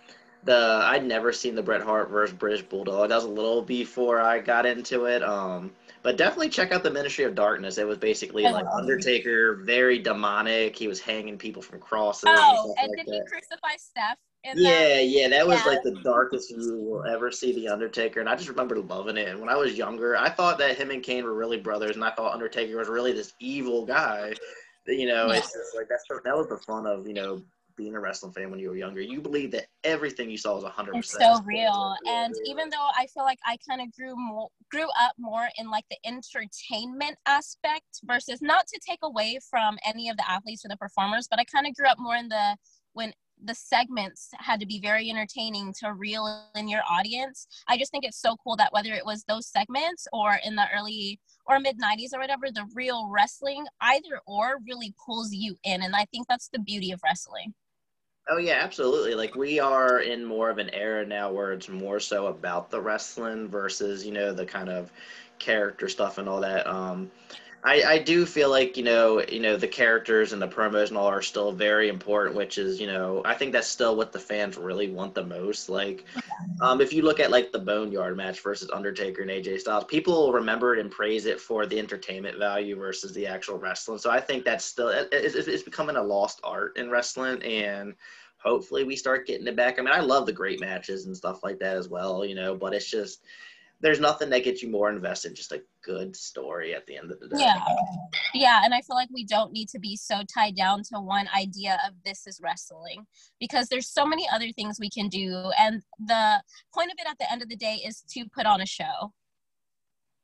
the 0.45 0.81
I'd 0.85 1.05
never 1.05 1.33
seen 1.33 1.55
the 1.55 1.63
Bret 1.63 1.83
Hart 1.83 2.11
versus 2.11 2.37
British 2.37 2.63
Bulldog. 2.63 3.09
That 3.09 3.17
was 3.17 3.25
a 3.25 3.29
little 3.29 3.63
before 3.63 4.21
I 4.21 4.39
got 4.39 4.67
into 4.67 5.07
it. 5.07 5.23
Um, 5.23 5.73
but 6.03 6.17
definitely 6.17 6.49
check 6.49 6.73
out 6.73 6.83
the 6.83 6.91
Ministry 6.91 7.25
of 7.25 7.35
Darkness. 7.35 7.79
It 7.79 7.87
was 7.87 7.99
basically 7.99 8.45
like 8.45 8.67
Undertaker, 8.73 9.57
very 9.57 9.99
demonic. 9.99 10.77
He 10.77 10.89
was 10.89 11.01
hanging 11.01 11.39
people 11.39 11.63
from 11.63 11.81
crosses. 11.81 12.25
Oh, 12.29 12.75
and, 12.79 12.85
and 12.85 12.91
like 12.91 13.07
did 13.07 13.13
that. 13.13 13.25
he 13.25 13.31
crucify 13.31 13.77
Steph? 13.77 14.19
yeah, 14.45 14.97
that? 14.97 15.07
yeah, 15.07 15.29
that 15.29 15.47
was 15.47 15.61
yeah. 15.65 15.73
like 15.73 15.83
the 15.83 16.01
darkest 16.03 16.51
you 16.51 16.79
will 16.79 17.05
ever 17.05 17.31
see 17.31 17.53
the 17.53 17.69
Undertaker, 17.69 18.21
and 18.21 18.29
I 18.29 18.37
just 18.37 18.49
remember 18.49 18.79
loving 18.79 19.17
it. 19.17 19.29
And 19.29 19.41
when 19.41 19.49
I 19.49 19.57
was 19.57 19.75
younger, 19.75 20.17
I 20.17 20.29
thought 20.29 20.59
that 20.59 20.77
him 20.77 20.91
and 20.91 21.03
Kane 21.03 21.25
were 21.25 21.35
really 21.35 21.59
brothers, 21.59 21.97
and 21.97 22.05
I 22.05 22.11
thought 22.11 22.33
Undertaker 22.33 22.77
was 22.77 22.89
really 22.89 23.13
this 23.13 23.35
evil 23.41 23.85
guy. 23.85 24.35
You 24.87 25.07
know, 25.07 25.27
yeah. 25.27 25.39
it's 25.39 25.53
just 25.53 25.77
like 25.77 25.89
that's 25.89 26.05
that 26.25 26.37
was 26.37 26.49
the 26.49 26.59
fun 26.59 26.87
of 26.87 27.07
you 27.07 27.15
know 27.15 27.43
being 27.79 27.95
a 27.95 28.01
wrestling 28.01 28.33
fan 28.33 28.51
when 28.51 28.61
you 28.61 28.69
were 28.69 28.77
younger, 28.77 29.01
you 29.01 29.21
believe 29.21 29.53
that 29.53 29.69
everything 29.85 30.29
you 30.29 30.37
saw 30.37 30.55
was 30.55 30.65
100%. 30.65 30.91
It's 30.95 31.13
so 31.13 31.41
real. 31.45 31.95
And 32.07 32.35
even 32.45 32.69
though 32.69 32.89
I 32.99 33.07
feel 33.07 33.23
like 33.23 33.39
I 33.47 33.57
kind 33.67 33.81
of 33.81 33.91
grew 33.93 34.15
more, 34.17 34.49
grew 34.71 34.89
up 35.01 35.15
more 35.17 35.49
in 35.57 35.71
like 35.71 35.85
the 35.89 35.97
entertainment 36.05 37.17
aspect 37.25 38.01
versus 38.05 38.43
not 38.43 38.67
to 38.67 38.81
take 38.87 38.99
away 39.03 39.39
from 39.49 39.79
any 39.87 40.11
of 40.11 40.19
the 40.19 40.29
athletes 40.29 40.65
or 40.65 40.69
the 40.69 40.77
performers, 40.77 41.29
but 41.31 41.39
I 41.39 41.45
kind 41.45 41.67
of 41.67 41.75
grew 41.75 41.87
up 41.87 41.99
more 41.99 42.17
in 42.17 42.29
the 42.29 42.57
when 42.93 43.15
the 43.45 43.55
segments 43.55 44.31
had 44.39 44.61
to 44.61 44.67
be 44.67 44.81
very 44.81 45.09
entertaining 45.11 45.73
to 45.81 45.93
reel 45.93 46.45
in 46.57 46.69
your 46.69 46.83
audience. 46.91 47.47
I 47.69 47.79
just 47.79 47.93
think 47.93 48.05
it's 48.05 48.21
so 48.21 48.37
cool 48.43 48.57
that 48.57 48.73
whether 48.73 48.93
it 48.93 49.07
was 49.07 49.25
those 49.25 49.47
segments 49.47 50.09
or 50.13 50.39
in 50.45 50.57
the 50.57 50.67
early 50.77 51.21
or 51.47 51.61
mid 51.61 51.79
90s 51.79 52.13
or 52.13 52.19
whatever, 52.19 52.51
the 52.51 52.69
real 52.75 53.09
wrestling, 53.09 53.65
either 53.81 54.21
or 54.27 54.59
really 54.67 54.95
pulls 55.05 55.33
you 55.33 55.57
in. 55.65 55.83
And 55.83 55.95
I 55.95 56.05
think 56.07 56.27
that's 56.29 56.49
the 56.49 56.59
beauty 56.59 56.91
of 56.91 57.01
wrestling. 57.05 57.55
Oh 58.31 58.37
yeah, 58.37 58.59
absolutely. 58.63 59.15
Like 59.15 59.35
we 59.35 59.59
are 59.59 60.01
in 60.01 60.25
more 60.25 60.51
of 60.51 60.59
an 60.59 60.69
era 60.75 61.05
now 61.07 61.33
where 61.33 61.53
it's 61.53 61.69
more 61.69 61.99
so 61.99 62.27
about 62.27 62.71
the 62.71 62.81
wrestling 62.81 63.49
versus, 63.49 64.05
you 64.05 64.13
know, 64.13 64.33
the 64.35 64.45
kind 64.45 64.69
of 64.69 64.93
character 65.39 65.89
stuff 65.89 66.19
and 66.19 66.29
all 66.29 66.41
that. 66.41 66.67
Um 66.67 67.11
I, 67.65 67.83
I 67.83 67.99
do 67.99 68.25
feel 68.25 68.51
like 68.51 68.77
you 68.77 68.85
know 68.85 69.23
you 69.29 69.41
know 69.41 69.57
the 69.57 69.67
characters 69.67 70.33
and 70.33 70.41
the 70.41 70.47
promos 70.47 70.89
and 70.89 70.97
all 70.97 71.07
are 71.07 71.23
still 71.23 71.53
very 71.53 71.89
important, 71.89 72.37
which 72.37 72.57
is 72.57 72.81
you 72.81 72.87
know 72.87 73.21
I 73.25 73.35
think 73.35 73.53
that's 73.53 73.67
still 73.67 73.97
what 73.97 74.13
the 74.13 74.19
fans 74.19 74.57
really 74.57 74.89
want 74.89 75.15
the 75.15 75.25
most. 75.25 75.69
Like, 75.69 76.05
um, 76.61 76.81
if 76.81 76.93
you 76.93 77.03
look 77.03 77.19
at 77.19 77.31
like 77.31 77.51
the 77.51 77.59
Boneyard 77.59 78.17
match 78.17 78.41
versus 78.41 78.71
Undertaker 78.71 79.23
and 79.23 79.31
AJ 79.31 79.61
Styles, 79.61 79.85
people 79.85 80.33
remember 80.33 80.75
it 80.75 80.81
and 80.81 80.91
praise 80.91 81.27
it 81.27 81.41
for 81.41 81.67
the 81.67 81.79
entertainment 81.79 82.39
value 82.39 82.77
versus 82.77 83.13
the 83.13 83.27
actual 83.27 83.59
wrestling. 83.59 83.99
So 83.99 84.11
I 84.11 84.21
think 84.21 84.45
that's 84.45 84.65
still 84.65 84.89
it, 84.89 85.09
it's, 85.11 85.35
it's 85.35 85.63
becoming 85.63 85.97
a 85.97 86.03
lost 86.03 86.41
art 86.45 86.77
in 86.77 86.91
wrestling, 86.91 87.43
and 87.43 87.95
hopefully 88.39 88.85
we 88.85 88.95
start 88.95 89.27
getting 89.27 89.47
it 89.49 89.57
back. 89.57 89.79
I 89.79 89.83
mean, 89.83 89.95
I 89.95 90.01
love 90.01 90.27
the 90.27 90.33
great 90.33 90.61
matches 90.61 91.07
and 91.07 91.17
stuff 91.17 91.43
like 91.43 91.59
that 91.59 91.77
as 91.77 91.89
well, 91.89 92.25
you 92.25 92.35
know, 92.37 92.55
but 92.55 92.73
it's 92.73 92.89
just 92.89 93.25
there's 93.81 94.01
nothing 94.01 94.29
that 94.31 94.45
gets 94.45 94.63
you 94.63 94.71
more 94.71 94.91
invested 94.91 95.35
just 95.35 95.53
a 95.53 95.63
good 95.85 96.15
story 96.17 96.75
at 96.75 96.87
the 96.87 96.97
end 96.97 97.11
of 97.11 97.21
the 97.21 97.29
day. 97.29 97.37
Yeah. 97.39 97.59
Yeah 98.35 98.61
and 98.65 98.75
i 98.75 98.81
feel 98.81 98.97
like 98.97 99.09
we 99.13 99.25
don't 99.25 99.53
need 99.53 99.69
to 99.69 99.79
be 99.79 99.97
so 99.97 100.23
tied 100.33 100.57
down 100.57 100.83
to 100.85 101.01
one 101.01 101.29
idea 101.37 101.79
of 101.87 101.95
this 102.05 102.27
is 102.27 102.41
wrestling 102.43 103.07
because 103.41 103.69
there's 103.69 103.89
so 103.89 104.05
many 104.05 104.29
other 104.33 104.51
things 104.53 104.79
we 104.81 104.91
can 104.91 105.09
do 105.09 105.51
and 105.59 105.83
the 106.07 106.43
point 106.75 106.91
of 106.91 106.97
it 106.99 107.09
at 107.09 107.19
the 107.19 107.31
end 107.31 107.43
of 107.43 107.49
the 107.49 107.57
day 107.57 107.81
is 107.87 108.03
to 108.11 108.25
put 108.35 108.47
on 108.47 108.61
a 108.61 108.67
show. 108.67 109.13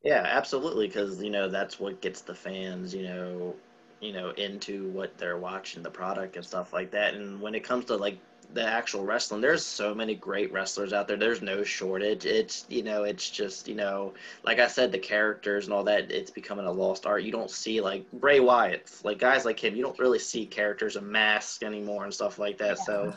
Yeah 0.03 0.25
absolutely 0.27 0.89
because 0.89 1.23
you 1.23 1.31
know 1.31 1.49
that's 1.49 1.79
what 1.79 2.01
gets 2.01 2.21
the 2.21 2.35
fans 2.35 2.95
you 2.95 3.05
know 3.05 3.55
you 4.01 4.13
know 4.13 4.31
into 4.31 4.89
what 4.91 5.17
they're 5.17 5.39
watching 5.39 5.83
the 5.83 5.91
product 5.91 6.37
and 6.37 6.45
stuff 6.45 6.73
like 6.73 6.91
that 6.91 7.15
and 7.15 7.41
when 7.41 7.55
it 7.55 7.65
comes 7.65 7.85
to 7.87 7.97
like 7.97 8.19
the 8.53 8.63
actual 8.63 9.05
wrestling. 9.05 9.41
There's 9.41 9.65
so 9.65 9.95
many 9.95 10.15
great 10.15 10.53
wrestlers 10.53 10.93
out 10.93 11.09
there. 11.09 11.17
There's 11.17 11.43
no 11.43 11.65
shortage. 11.65 12.27
It's 12.27 12.67
you 12.69 12.83
know 12.83 13.05
it's 13.05 13.31
just 13.31 13.69
you 13.69 13.75
know 13.75 14.13
like 14.45 14.59
i 14.59 14.67
said 14.67 14.93
the 14.93 14.99
characters 14.99 15.65
and 15.65 15.75
all 15.75 15.85
that 15.85 16.11
it's 16.11 16.31
becoming 16.31 16.67
a 16.67 16.73
lost 16.73 17.07
art. 17.07 17.23
You 17.23 17.33
don't 17.33 17.51
see 17.51 17.81
like 17.81 18.11
bray 18.13 18.41
wyatt 18.41 18.91
like 19.05 19.19
guys 19.19 19.45
like 19.45 19.63
him 19.63 19.75
you 19.75 19.83
don't 19.83 19.99
really 19.99 20.19
see 20.19 20.47
characters 20.47 20.97
in 20.97 21.11
masks 21.11 21.63
anymore 21.63 22.05
and 22.05 22.15
stuff 22.15 22.39
like 22.39 22.59
that. 22.59 22.79
So 22.79 23.15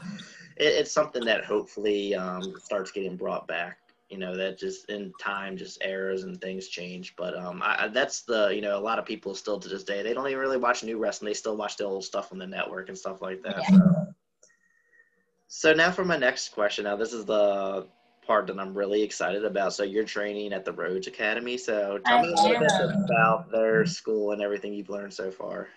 it, 0.58 0.66
it's 0.66 0.92
something 0.92 1.26
that 1.26 1.46
hopefully 1.46 2.16
um, 2.16 2.44
starts 2.60 2.92
getting 2.92 3.16
brought 3.16 3.48
back 3.48 3.80
you 4.10 4.18
know 4.18 4.36
that 4.36 4.58
just 4.58 4.90
in 4.90 5.12
time 5.20 5.58
just 5.58 5.78
errors 5.82 6.24
and 6.24 6.40
things 6.40 6.68
change. 6.68 7.16
But 7.16 7.38
um 7.38 7.62
I, 7.64 7.90
that's 7.90 8.22
the 8.22 8.50
you 8.50 8.62
know 8.62 8.78
a 8.78 8.80
lot 8.80 9.00
of 9.00 9.06
people 9.06 9.36
still 9.36 9.60
to 9.60 9.68
this 9.70 9.84
day 9.84 10.02
they 10.02 10.14
don't 10.14 10.28
even 10.28 10.40
really 10.40 10.58
watch 10.58 10.84
new 10.84 10.98
wrestling. 10.98 11.30
They 11.30 11.34
still 11.34 11.58
watch 11.58 11.78
the 11.78 11.84
old 11.84 12.06
stuff 12.06 12.32
on 12.32 12.38
the 12.38 12.48
network 12.48 12.90
and 12.90 12.98
stuff 12.98 13.22
like 13.22 13.42
that. 13.44 13.64
Yeah. 13.70 13.78
so 13.78 14.07
so 15.48 15.74
now 15.74 15.92
for 15.92 16.06
my 16.06 16.18
next 16.18 16.50
question. 16.50 16.86
Now 16.86 16.96
this 16.96 17.14
is 17.14 17.26
the 17.26 17.88
part 18.26 18.48
that 18.48 18.60
I'm 18.60 18.78
really 18.78 19.02
excited 19.02 19.46
about. 19.46 19.74
So 19.74 19.84
you're 19.84 20.04
training 20.04 20.52
at 20.54 20.66
the 20.66 20.74
Rhodes 20.74 21.08
Academy. 21.08 21.58
So 21.58 22.00
tell 22.06 22.20
I 22.20 22.22
me 22.22 22.34
a 22.34 22.42
little 22.42 22.60
bit 22.60 22.72
about 23.06 23.50
their 23.52 23.86
school 23.86 24.34
and 24.34 24.42
everything 24.42 24.74
you've 24.74 24.90
learned 24.90 25.14
so 25.14 25.32
far. 25.32 25.70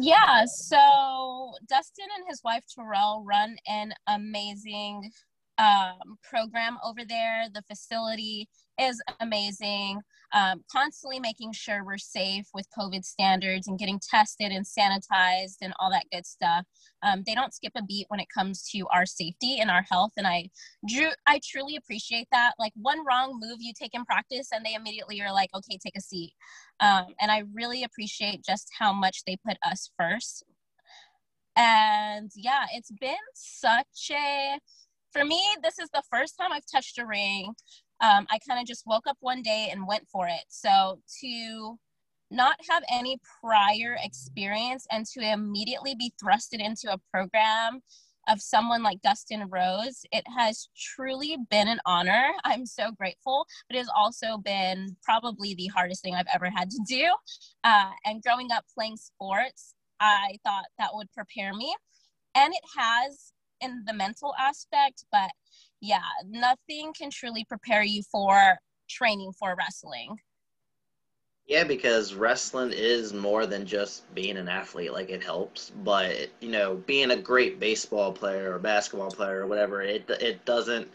Yeah, 0.00 0.44
so 0.44 1.52
Dustin 1.68 2.06
and 2.16 2.26
his 2.28 2.42
wife 2.44 2.64
Terrell 2.72 3.24
run 3.26 3.56
an 3.68 3.92
amazing 4.08 5.10
um, 5.58 6.18
program 6.22 6.78
over 6.84 7.00
there. 7.08 7.46
The 7.52 7.62
facility 7.62 8.48
is 8.80 9.00
amazing. 9.20 10.00
Um, 10.32 10.64
constantly 10.70 11.20
making 11.20 11.52
sure 11.52 11.84
we're 11.84 11.96
safe 11.96 12.46
with 12.52 12.66
COVID 12.76 13.04
standards 13.04 13.68
and 13.68 13.78
getting 13.78 14.00
tested 14.00 14.50
and 14.50 14.66
sanitized 14.66 15.58
and 15.62 15.72
all 15.78 15.90
that 15.90 16.06
good 16.10 16.26
stuff. 16.26 16.64
Um, 17.02 17.22
they 17.24 17.36
don't 17.36 17.54
skip 17.54 17.72
a 17.76 17.84
beat 17.84 18.06
when 18.08 18.18
it 18.18 18.26
comes 18.36 18.68
to 18.70 18.86
our 18.92 19.06
safety 19.06 19.58
and 19.60 19.70
our 19.70 19.84
health, 19.88 20.12
and 20.16 20.26
I 20.26 20.48
drew. 20.88 21.10
I 21.26 21.40
truly 21.44 21.76
appreciate 21.76 22.26
that. 22.32 22.54
Like 22.58 22.72
one 22.74 23.04
wrong 23.06 23.38
move 23.40 23.58
you 23.60 23.72
take 23.78 23.94
in 23.94 24.04
practice, 24.04 24.48
and 24.52 24.64
they 24.64 24.74
immediately 24.74 25.20
are 25.22 25.32
like, 25.32 25.50
"Okay, 25.54 25.78
take 25.82 25.96
a 25.96 26.00
seat." 26.00 26.32
Um, 26.80 27.06
and 27.20 27.30
I 27.30 27.44
really 27.52 27.84
appreciate 27.84 28.44
just 28.44 28.68
how 28.76 28.92
much 28.92 29.22
they 29.26 29.36
put 29.46 29.56
us 29.64 29.90
first. 29.98 30.44
And 31.56 32.30
yeah, 32.34 32.66
it's 32.72 32.90
been 32.90 33.14
such 33.34 34.10
a 34.10 34.58
for 35.14 35.24
me, 35.24 35.40
this 35.62 35.78
is 35.78 35.88
the 35.94 36.02
first 36.10 36.36
time 36.38 36.52
I've 36.52 36.66
touched 36.70 36.98
a 36.98 37.06
ring. 37.06 37.54
Um, 38.00 38.26
I 38.30 38.38
kind 38.46 38.60
of 38.60 38.66
just 38.66 38.86
woke 38.86 39.06
up 39.06 39.16
one 39.20 39.42
day 39.42 39.68
and 39.70 39.86
went 39.86 40.08
for 40.10 40.26
it. 40.26 40.44
So 40.48 41.00
to 41.20 41.78
not 42.30 42.56
have 42.68 42.82
any 42.90 43.18
prior 43.40 43.96
experience 44.02 44.86
and 44.90 45.06
to 45.06 45.20
immediately 45.20 45.94
be 45.94 46.12
thrusted 46.22 46.60
into 46.60 46.92
a 46.92 46.98
program 47.12 47.80
of 48.28 48.40
someone 48.40 48.82
like 48.82 49.02
Dustin 49.02 49.48
Rhodes, 49.48 50.04
it 50.10 50.24
has 50.36 50.68
truly 50.76 51.36
been 51.50 51.68
an 51.68 51.78
honor. 51.86 52.32
I'm 52.44 52.66
so 52.66 52.90
grateful, 52.90 53.46
but 53.68 53.76
it 53.76 53.80
has 53.80 53.90
also 53.94 54.38
been 54.38 54.96
probably 55.04 55.54
the 55.54 55.68
hardest 55.68 56.02
thing 56.02 56.14
I've 56.14 56.26
ever 56.34 56.50
had 56.50 56.70
to 56.70 56.80
do. 56.88 57.14
Uh, 57.62 57.90
and 58.04 58.22
growing 58.22 58.48
up 58.50 58.64
playing 58.74 58.96
sports, 58.96 59.74
I 60.00 60.38
thought 60.44 60.64
that 60.78 60.90
would 60.92 61.12
prepare 61.12 61.54
me. 61.54 61.74
And 62.34 62.52
it 62.52 62.64
has 62.76 63.32
in 63.64 63.82
the 63.86 63.92
mental 63.92 64.34
aspect, 64.38 65.04
but 65.10 65.30
yeah, 65.80 66.02
nothing 66.26 66.92
can 66.96 67.10
truly 67.10 67.44
prepare 67.44 67.82
you 67.82 68.02
for 68.10 68.58
training 68.88 69.32
for 69.38 69.56
wrestling. 69.58 70.16
Yeah, 71.46 71.64
because 71.64 72.14
wrestling 72.14 72.72
is 72.72 73.12
more 73.12 73.44
than 73.44 73.66
just 73.66 74.12
being 74.14 74.38
an 74.38 74.48
athlete. 74.48 74.92
Like 74.94 75.10
it 75.10 75.22
helps, 75.22 75.70
but 75.84 76.30
you 76.40 76.50
know, 76.50 76.76
being 76.86 77.10
a 77.10 77.16
great 77.16 77.60
baseball 77.60 78.12
player 78.12 78.54
or 78.54 78.58
basketball 78.58 79.10
player 79.10 79.40
or 79.40 79.46
whatever, 79.46 79.82
it 79.82 80.08
it 80.08 80.44
doesn't 80.46 80.88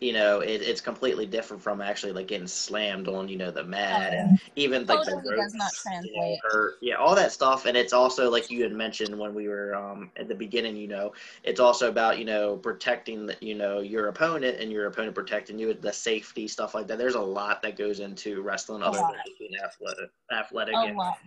you 0.00 0.12
know, 0.12 0.40
it, 0.40 0.62
it's 0.62 0.80
completely 0.80 1.26
different 1.26 1.62
from 1.62 1.80
actually 1.80 2.12
like 2.12 2.28
getting 2.28 2.46
slammed 2.46 3.08
on, 3.08 3.28
you 3.28 3.36
know, 3.36 3.50
the 3.50 3.64
mat 3.64 4.12
and 4.12 4.40
even 4.56 4.86
like 4.86 4.98
totally 4.98 5.22
the 5.22 5.30
ropes, 5.30 5.52
does 5.52 5.54
not 5.54 6.04
you 6.04 6.16
know, 6.16 6.22
translate. 6.22 6.72
yeah, 6.80 6.94
all 6.94 7.14
that 7.14 7.32
stuff. 7.32 7.66
And 7.66 7.76
it's 7.76 7.92
also 7.92 8.30
like 8.30 8.50
you 8.50 8.62
had 8.62 8.72
mentioned 8.72 9.18
when 9.18 9.34
we 9.34 9.48
were 9.48 9.74
um, 9.74 10.10
at 10.16 10.28
the 10.28 10.34
beginning, 10.34 10.76
you 10.76 10.88
know, 10.88 11.12
it's 11.44 11.60
also 11.60 11.88
about 11.88 12.18
you 12.18 12.24
know 12.24 12.56
protecting 12.56 13.26
the, 13.26 13.36
you 13.40 13.54
know 13.54 13.80
your 13.80 14.08
opponent 14.08 14.60
and 14.60 14.70
your 14.70 14.86
opponent 14.86 15.14
protecting 15.14 15.58
you, 15.58 15.74
the 15.74 15.92
safety 15.92 16.48
stuff 16.48 16.74
like 16.74 16.86
that. 16.86 16.98
There's 16.98 17.14
a 17.14 17.20
lot 17.20 17.62
that 17.62 17.76
goes 17.76 18.00
into 18.00 18.42
wrestling, 18.42 18.82
A 18.82 18.86
other 18.86 18.98
lot. 18.98 19.12
than 19.12 19.34
being 19.38 19.52
athletic, 19.62 20.10
athletic, 20.32 20.74
A 20.74 20.78
and 20.78 20.96
lot. 20.96 21.18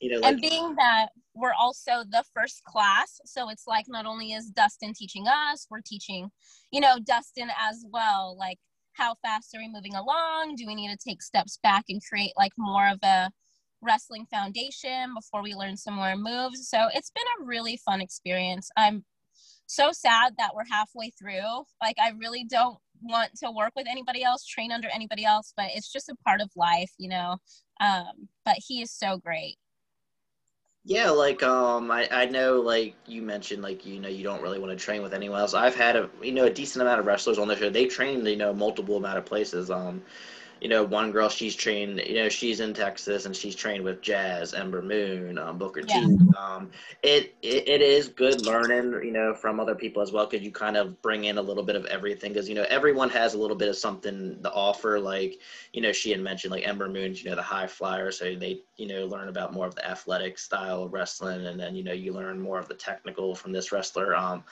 you 0.00 0.12
know, 0.12 0.20
like 0.20 0.32
and 0.32 0.40
being 0.40 0.74
that 0.76 1.08
we're 1.34 1.54
also 1.58 2.04
the 2.08 2.24
first 2.34 2.62
class. 2.64 3.20
So 3.24 3.50
it's 3.50 3.66
like 3.66 3.86
not 3.88 4.06
only 4.06 4.32
is 4.32 4.50
dustin 4.50 4.92
teaching 4.94 5.26
us 5.26 5.66
we're 5.70 5.80
teaching 5.84 6.30
you 6.70 6.80
know 6.80 6.98
dustin 7.04 7.48
as 7.68 7.84
well 7.90 8.36
like 8.38 8.58
how 8.94 9.14
fast 9.22 9.54
are 9.54 9.60
we 9.60 9.68
moving 9.68 9.94
along? 9.94 10.54
Do 10.56 10.66
we 10.66 10.74
need 10.74 10.90
to 10.90 10.96
take 10.96 11.22
steps 11.22 11.58
back 11.62 11.84
and 11.88 12.00
create 12.08 12.32
like 12.36 12.52
more 12.56 12.88
of 12.88 12.98
a 13.02 13.30
wrestling 13.82 14.26
foundation 14.30 15.12
before 15.14 15.42
we 15.42 15.54
learn 15.54 15.76
some 15.76 15.94
more 15.94 16.16
moves? 16.16 16.68
So 16.68 16.88
it's 16.94 17.10
been 17.10 17.24
a 17.40 17.44
really 17.44 17.78
fun 17.84 18.00
experience. 18.00 18.70
I'm 18.76 19.04
so 19.66 19.90
sad 19.92 20.34
that 20.38 20.54
we're 20.54 20.64
halfway 20.70 21.10
through. 21.10 21.64
Like 21.82 21.96
i 22.00 22.10
really 22.18 22.44
don't 22.44 22.78
want 23.02 23.30
to 23.42 23.50
work 23.50 23.72
with 23.76 23.86
anybody 23.88 24.22
else 24.22 24.46
train 24.46 24.72
under 24.72 24.88
anybody 24.88 25.24
else 25.26 25.52
but 25.56 25.66
it's 25.74 25.92
just 25.92 26.08
a 26.08 26.14
part 26.24 26.40
of 26.40 26.48
life 26.56 26.90
you 26.96 27.08
know? 27.08 27.36
Um, 27.80 28.28
but 28.44 28.56
he 28.66 28.80
is 28.80 28.92
so 28.92 29.18
great 29.18 29.56
Yeah, 30.86 31.10
like 31.10 31.42
um, 31.42 31.90
I, 31.90 32.06
I 32.12 32.26
know 32.26 32.60
like 32.60 32.94
you 33.06 33.22
mentioned 33.22 33.62
like 33.62 33.86
you 33.86 33.98
know 34.00 34.08
you 34.08 34.22
don't 34.22 34.42
really 34.42 34.58
want 34.58 34.78
to 34.78 34.84
train 34.84 35.02
with 35.02 35.14
anyone 35.14 35.40
else. 35.40 35.54
I've 35.54 35.74
had 35.74 35.96
a 35.96 36.10
you 36.22 36.32
know 36.32 36.44
a 36.44 36.50
decent 36.50 36.82
amount 36.82 37.00
of 37.00 37.06
wrestlers 37.06 37.38
on 37.38 37.48
the 37.48 37.56
show. 37.56 37.70
They 37.70 37.86
train 37.86 38.24
you 38.26 38.36
know 38.36 38.52
multiple 38.52 38.96
amount 38.98 39.16
of 39.18 39.24
places. 39.24 39.70
Um, 39.70 40.02
you 40.64 40.70
know 40.70 40.82
one 40.82 41.12
girl 41.12 41.28
she's 41.28 41.54
trained 41.54 42.00
you 42.06 42.14
know 42.14 42.30
she's 42.30 42.60
in 42.60 42.72
Texas 42.72 43.26
and 43.26 43.36
she's 43.36 43.54
trained 43.54 43.84
with 43.84 44.00
Jazz, 44.00 44.54
Ember 44.54 44.80
Moon, 44.80 45.36
um, 45.36 45.58
Booker 45.58 45.82
T. 45.82 45.94
Um, 46.38 46.70
it, 47.02 47.36
it 47.42 47.68
it 47.68 47.82
is 47.82 48.08
good 48.08 48.46
learning 48.46 49.04
you 49.04 49.12
know 49.12 49.34
from 49.34 49.60
other 49.60 49.74
people 49.74 50.00
as 50.00 50.10
well 50.10 50.26
because 50.26 50.42
you 50.42 50.50
kind 50.50 50.78
of 50.78 51.02
bring 51.02 51.24
in 51.24 51.36
a 51.36 51.42
little 51.42 51.64
bit 51.64 51.76
of 51.76 51.84
everything 51.84 52.32
because 52.32 52.48
you 52.48 52.54
know 52.54 52.64
everyone 52.70 53.10
has 53.10 53.34
a 53.34 53.38
little 53.38 53.56
bit 53.58 53.68
of 53.68 53.76
something 53.76 54.42
to 54.42 54.50
offer. 54.52 54.98
Like 54.98 55.38
you 55.74 55.82
know 55.82 55.92
she 55.92 56.10
had 56.10 56.20
mentioned 56.20 56.50
like 56.50 56.66
Ember 56.66 56.88
Moon's 56.88 57.22
you 57.22 57.28
know 57.28 57.36
the 57.36 57.42
high 57.42 57.66
flyer, 57.66 58.10
so 58.10 58.34
they 58.34 58.62
you 58.78 58.88
know 58.88 59.04
learn 59.04 59.28
about 59.28 59.52
more 59.52 59.66
of 59.66 59.74
the 59.74 59.86
athletic 59.86 60.38
style 60.38 60.84
of 60.84 60.94
wrestling, 60.94 61.44
and 61.44 61.60
then 61.60 61.74
you 61.74 61.84
know 61.84 61.92
you 61.92 62.14
learn 62.14 62.40
more 62.40 62.58
of 62.58 62.68
the 62.68 62.74
technical 62.74 63.34
from 63.34 63.52
this 63.52 63.70
wrestler. 63.70 64.16
Um, 64.16 64.42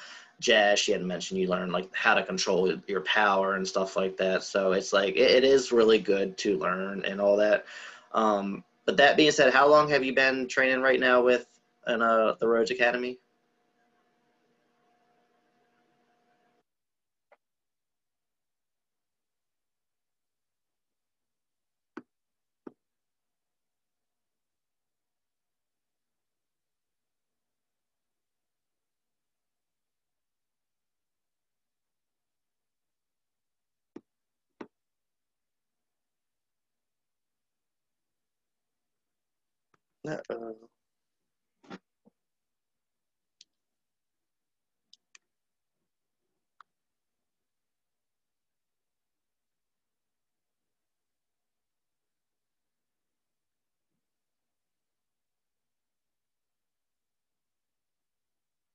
Jazz, 0.43 0.81
she 0.81 0.93
had 0.93 1.03
mentioned 1.03 1.41
you 1.41 1.49
learn 1.49 1.71
like 1.71 1.89
how 1.95 2.15
to 2.15 2.23
control 2.23 2.75
your 2.87 3.01
power 3.03 3.55
and 3.55 3.67
stuff 3.67 3.97
like 3.97 4.17
that. 4.19 4.43
So 4.43 4.73
it's 4.73 4.93
like 4.93 5.15
it, 5.17 5.31
it 5.31 5.45
is 5.45 5.73
really 5.73 5.99
good 5.99 6.37
to 6.39 6.59
learn 6.59 7.05
and 7.05 7.21
all 7.21 7.37
that. 7.37 7.65
Um, 8.13 8.65
but 8.85 8.97
that 8.97 9.17
being 9.17 9.31
said, 9.31 9.53
how 9.53 9.69
long 9.69 9.89
have 9.89 10.05
you 10.05 10.15
been 10.15 10.49
training 10.49 10.83
right 10.83 11.01
now 11.01 11.23
with 11.23 11.47
in 11.87 12.03
uh, 12.03 12.35
the 12.41 12.49
Rhodes 12.49 12.71
Academy? 12.71 13.19
Uh-oh. 40.07 40.82